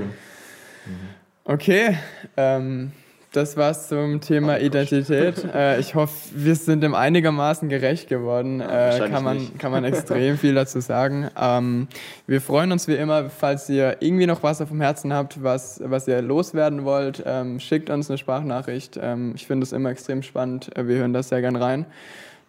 Okay, 1.44 1.96
ähm, 2.36 2.92
das 3.32 3.56
war's 3.56 3.88
zum 3.88 4.20
Thema 4.20 4.58
Identität. 4.58 5.46
Äh, 5.54 5.80
ich 5.80 5.94
hoffe, 5.94 6.12
wir 6.34 6.54
sind 6.54 6.82
dem 6.82 6.94
einigermaßen 6.94 7.68
gerecht 7.68 8.08
geworden. 8.08 8.60
Äh, 8.60 9.08
kann, 9.10 9.24
man, 9.24 9.58
kann 9.58 9.72
man 9.72 9.84
extrem 9.84 10.36
viel 10.36 10.54
dazu 10.54 10.80
sagen. 10.80 11.30
Ähm, 11.40 11.88
wir 12.26 12.40
freuen 12.40 12.70
uns 12.70 12.86
wie 12.86 12.94
immer, 12.94 13.30
falls 13.30 13.68
ihr 13.68 13.96
irgendwie 14.00 14.26
noch 14.26 14.42
was 14.42 14.60
auf 14.60 14.68
dem 14.68 14.80
Herzen 14.80 15.12
habt, 15.12 15.42
was, 15.42 15.80
was 15.84 16.06
ihr 16.06 16.20
loswerden 16.20 16.84
wollt, 16.84 17.22
ähm, 17.24 17.60
schickt 17.60 17.88
uns 17.88 18.10
eine 18.10 18.18
Sprachnachricht. 18.18 18.98
Ähm, 19.02 19.32
ich 19.34 19.46
finde 19.46 19.64
es 19.64 19.72
immer 19.72 19.90
extrem 19.90 20.22
spannend. 20.22 20.76
Äh, 20.76 20.86
wir 20.86 20.96
hören 20.96 21.12
das 21.12 21.30
sehr 21.30 21.40
gern 21.40 21.56
rein. 21.56 21.86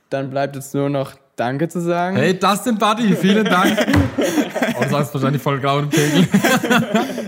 Dann 0.10 0.30
bleibt 0.30 0.56
jetzt 0.56 0.74
nur 0.76 0.90
noch 0.90 1.14
Danke 1.40 1.70
zu 1.70 1.80
sagen. 1.80 2.18
Hey, 2.18 2.38
Dustin 2.38 2.78
Buddy, 2.78 3.16
vielen 3.16 3.46
Dank. 3.46 3.78
oh, 4.18 4.84
du 4.84 4.90
sagst 4.90 5.14
wahrscheinlich 5.14 5.42
voll 5.42 5.60
grau 5.62 5.78
und 5.78 5.90
Pegel. 5.90 6.28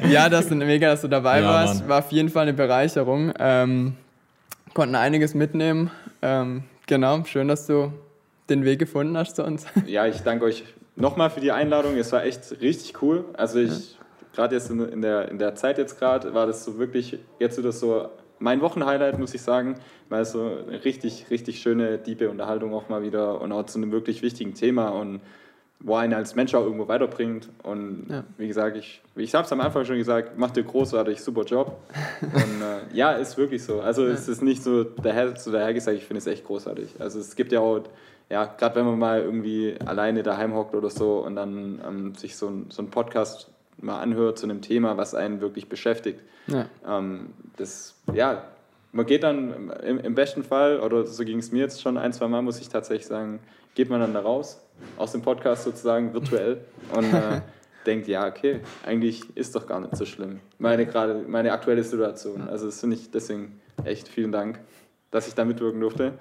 Ja, 0.09 0.29
das 0.29 0.47
sind 0.47 0.59
mega, 0.59 0.89
dass 0.89 1.01
du 1.01 1.07
dabei 1.07 1.41
ja, 1.41 1.47
warst. 1.47 1.79
Mann. 1.81 1.89
War 1.89 1.99
auf 1.99 2.11
jeden 2.11 2.29
Fall 2.29 2.43
eine 2.43 2.53
Bereicherung. 2.53 3.33
Ähm, 3.39 3.93
konnten 4.73 4.95
einiges 4.95 5.33
mitnehmen. 5.33 5.91
Ähm, 6.21 6.63
genau, 6.87 7.23
schön, 7.25 7.47
dass 7.47 7.67
du 7.67 7.91
den 8.49 8.65
Weg 8.65 8.79
gefunden 8.79 9.17
hast 9.17 9.35
zu 9.35 9.43
uns. 9.43 9.65
Ja, 9.85 10.05
ich 10.05 10.21
danke 10.21 10.45
euch 10.45 10.63
nochmal 10.95 11.29
für 11.29 11.39
die 11.39 11.51
Einladung. 11.51 11.97
Es 11.97 12.11
war 12.11 12.23
echt 12.23 12.61
richtig 12.61 13.01
cool. 13.01 13.25
Also 13.33 13.59
ich, 13.59 13.69
ja. 13.69 13.97
gerade 14.33 14.55
jetzt 14.55 14.69
in, 14.69 14.79
in, 14.87 15.01
der, 15.01 15.29
in 15.29 15.39
der 15.39 15.55
Zeit 15.55 15.77
jetzt 15.77 15.97
gerade, 15.99 16.33
war 16.33 16.47
das 16.47 16.63
so 16.63 16.77
wirklich, 16.77 17.17
jetzt 17.39 17.57
wird 17.57 17.67
das 17.67 17.79
so 17.79 18.09
mein 18.39 18.61
Wochenhighlight, 18.61 19.19
muss 19.19 19.33
ich 19.33 19.41
sagen, 19.41 19.75
weil 20.09 20.23
es 20.23 20.31
so 20.31 20.57
eine 20.67 20.83
richtig, 20.83 21.27
richtig 21.29 21.61
schöne, 21.61 21.97
diepe 21.97 22.29
Unterhaltung 22.29 22.73
auch 22.73 22.89
mal 22.89 23.03
wieder 23.03 23.39
und 23.39 23.51
auch 23.51 23.65
zu 23.65 23.77
einem 23.77 23.91
wirklich 23.91 24.21
wichtigen 24.21 24.55
Thema 24.55 24.89
und 24.89 25.21
wo 25.83 25.95
einen 25.95 26.13
als 26.13 26.35
Mensch 26.35 26.53
auch 26.53 26.63
irgendwo 26.63 26.87
weiterbringt. 26.87 27.49
Und 27.63 28.07
ja. 28.09 28.23
wie 28.37 28.47
gesagt, 28.47 28.77
ich, 28.77 29.01
ich 29.15 29.33
habe 29.33 29.45
es 29.45 29.51
am 29.51 29.61
Anfang 29.61 29.85
schon 29.85 29.97
gesagt, 29.97 30.37
macht 30.37 30.55
dir 30.55 30.63
großartig, 30.63 31.21
super 31.21 31.43
Job. 31.43 31.77
und 32.21 32.61
äh, 32.61 32.93
ja, 32.93 33.13
ist 33.13 33.37
wirklich 33.37 33.63
so. 33.63 33.81
Also 33.81 34.05
ja. 34.05 34.13
es 34.13 34.27
ist 34.27 34.41
nicht 34.41 34.63
so 34.63 34.83
daher, 34.83 35.35
so 35.35 35.51
dahergesagt, 35.51 35.97
ich 35.97 36.05
finde 36.05 36.19
es 36.19 36.27
echt 36.27 36.45
großartig. 36.45 36.95
Also 36.99 37.19
es 37.19 37.35
gibt 37.35 37.51
ja 37.51 37.59
auch, 37.59 37.81
ja, 38.29 38.45
gerade 38.45 38.75
wenn 38.75 38.85
man 38.85 38.99
mal 38.99 39.21
irgendwie 39.21 39.75
alleine 39.85 40.23
daheim 40.23 40.53
hockt 40.53 40.75
oder 40.75 40.89
so 40.89 41.19
und 41.25 41.35
dann 41.35 41.81
ähm, 41.87 42.15
sich 42.15 42.35
so 42.35 42.47
ein, 42.47 42.65
so 42.69 42.81
ein 42.83 42.89
Podcast 42.89 43.49
mal 43.79 43.99
anhört 43.99 44.37
zu 44.37 44.45
einem 44.45 44.61
Thema, 44.61 44.97
was 44.97 45.15
einen 45.15 45.41
wirklich 45.41 45.67
beschäftigt. 45.67 46.21
Ja. 46.47 46.67
Ähm, 46.87 47.33
das, 47.57 47.95
ja, 48.13 48.43
man 48.91 49.05
geht 49.05 49.23
dann 49.23 49.71
im, 49.83 49.99
im 49.99 50.15
besten 50.15 50.43
Fall, 50.43 50.79
oder 50.79 51.05
so 51.05 51.23
ging 51.23 51.39
es 51.39 51.51
mir 51.51 51.59
jetzt 51.59 51.81
schon 51.81 51.97
ein, 51.97 52.13
zwei 52.13 52.27
Mal, 52.27 52.41
muss 52.41 52.59
ich 52.59 52.69
tatsächlich 52.69 53.07
sagen, 53.07 53.39
geht 53.75 53.89
man 53.89 53.99
dann 53.99 54.13
da 54.13 54.21
raus, 54.21 54.61
aus 54.97 55.11
dem 55.11 55.21
Podcast 55.21 55.63
sozusagen 55.63 56.13
virtuell 56.13 56.61
und 56.93 57.13
äh, 57.13 57.41
denkt, 57.85 58.07
ja, 58.07 58.27
okay, 58.27 58.61
eigentlich 58.85 59.35
ist 59.35 59.55
doch 59.55 59.67
gar 59.67 59.79
nicht 59.79 59.95
so 59.95 60.05
schlimm. 60.05 60.39
Meine, 60.57 60.85
gerade, 60.85 61.15
meine 61.27 61.51
aktuelle 61.51 61.83
Situation. 61.83 62.47
Also 62.47 62.67
das 62.67 62.79
finde 62.79 62.95
ich 62.97 63.11
deswegen 63.11 63.59
echt 63.83 64.07
vielen 64.07 64.31
Dank, 64.31 64.59
dass 65.09 65.27
ich 65.27 65.33
da 65.33 65.45
mitwirken 65.45 65.79
durfte. 65.79 66.13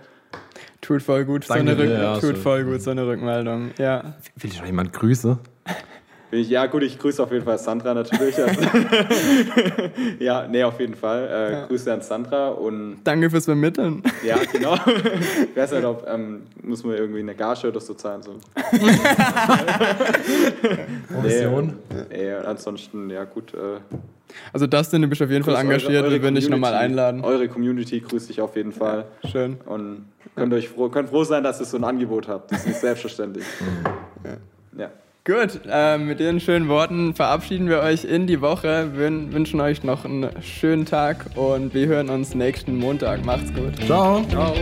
Tut 0.81 1.03
voll 1.03 1.25
gut, 1.25 1.45
so 1.45 1.55
eine, 1.55 1.77
Rück 1.77 1.91
ja, 1.91 2.19
tut 2.19 2.39
voll 2.39 2.65
gut, 2.65 2.81
so 2.81 2.91
eine 2.91 3.07
Rückmeldung. 3.07 3.73
Ja. 3.79 4.15
Will 4.37 4.51
ich 4.51 4.59
noch 4.59 4.67
jemand 4.67 4.93
grüßen? 6.31 6.45
Ich, 6.45 6.49
ja, 6.49 6.67
gut, 6.67 6.83
ich 6.83 6.99
grüße 6.99 7.23
auf 7.23 7.31
jeden 7.33 7.45
Fall 7.45 7.59
Sandra 7.59 7.95
natürlich. 7.95 8.37
Also 8.39 8.61
ja, 10.19 10.47
nee, 10.49 10.63
auf 10.63 10.79
jeden 10.81 10.95
Fall. 10.95 11.29
Äh, 11.29 11.53
ja. 11.53 11.67
Grüße 11.67 11.93
an 11.93 12.03
Sandra 12.03 12.49
und. 12.49 12.99
Danke 13.05 13.31
fürs 13.31 13.45
Vermitteln. 13.45 14.03
Ja, 14.25 14.39
genau. 14.53 14.75
ich 14.75 15.57
weiß 15.57 15.73
nicht, 15.73 15.85
ob 15.85 16.07
ähm, 16.09 16.43
muss 16.63 16.85
man 16.85 16.95
irgendwie 16.97 17.21
eine 17.21 17.35
Gage 17.35 17.69
oder 17.69 17.81
so 17.81 17.95
zahlen. 17.95 18.23
So. 18.23 18.37
Provision. 21.13 21.79
nee, 22.11 22.17
nee, 22.17 22.33
ansonsten, 22.33 23.11
ja, 23.11 23.25
gut. 23.25 23.55
Äh, 23.55 23.81
also, 24.53 24.69
Dustin, 24.69 25.03
du 25.03 25.09
bist 25.09 25.21
auf 25.23 25.31
jeden 25.31 25.45
Fall 25.45 25.57
engagiert, 25.57 26.09
wir 26.09 26.23
würden 26.23 26.37
dich 26.37 26.49
nochmal 26.49 26.75
einladen. 26.75 27.25
Eure 27.25 27.49
Community 27.49 28.01
grüße 28.01 28.31
ich 28.31 28.41
auf 28.41 28.55
jeden 28.55 28.73
Fall. 28.73 29.07
Schön. 29.29 29.59
Und 29.67 30.07
könnt, 30.37 30.55
euch 30.55 30.69
froh, 30.69 30.89
könnt 30.89 31.09
froh 31.09 31.25
sein, 31.25 31.43
dass 31.43 31.59
ihr 31.59 31.67
so 31.67 31.77
ein 31.77 31.85
Angebot 31.85 32.29
habt. 32.29 32.53
Das 32.53 32.61
ist 32.61 32.67
nicht 32.67 32.81
selbstverständlich. 32.81 33.45
ja. 34.25 34.37
ja. 34.79 34.91
Gut, 35.25 35.61
äh, 35.71 35.99
mit 35.99 36.19
den 36.19 36.41
schönen 36.41 36.69
Worten 36.69 37.15
verabschieden 37.15 37.69
wir 37.69 37.81
euch 37.81 38.05
in 38.05 38.27
die 38.27 38.41
Woche, 38.41 38.93
wir 38.95 39.33
wünschen 39.33 39.61
euch 39.61 39.85
noch 39.85 40.07
einen 40.07 40.31
schönen 40.43 40.87
Tag 40.87 41.27
und 41.35 41.75
wir 41.75 41.87
hören 41.87 42.09
uns 42.09 42.35
nächsten 42.35 42.79
Montag. 42.79 43.25
Macht's 43.25 43.53
gut. 43.53 43.77
Ciao. 43.85 44.25
Ciao. 44.31 44.55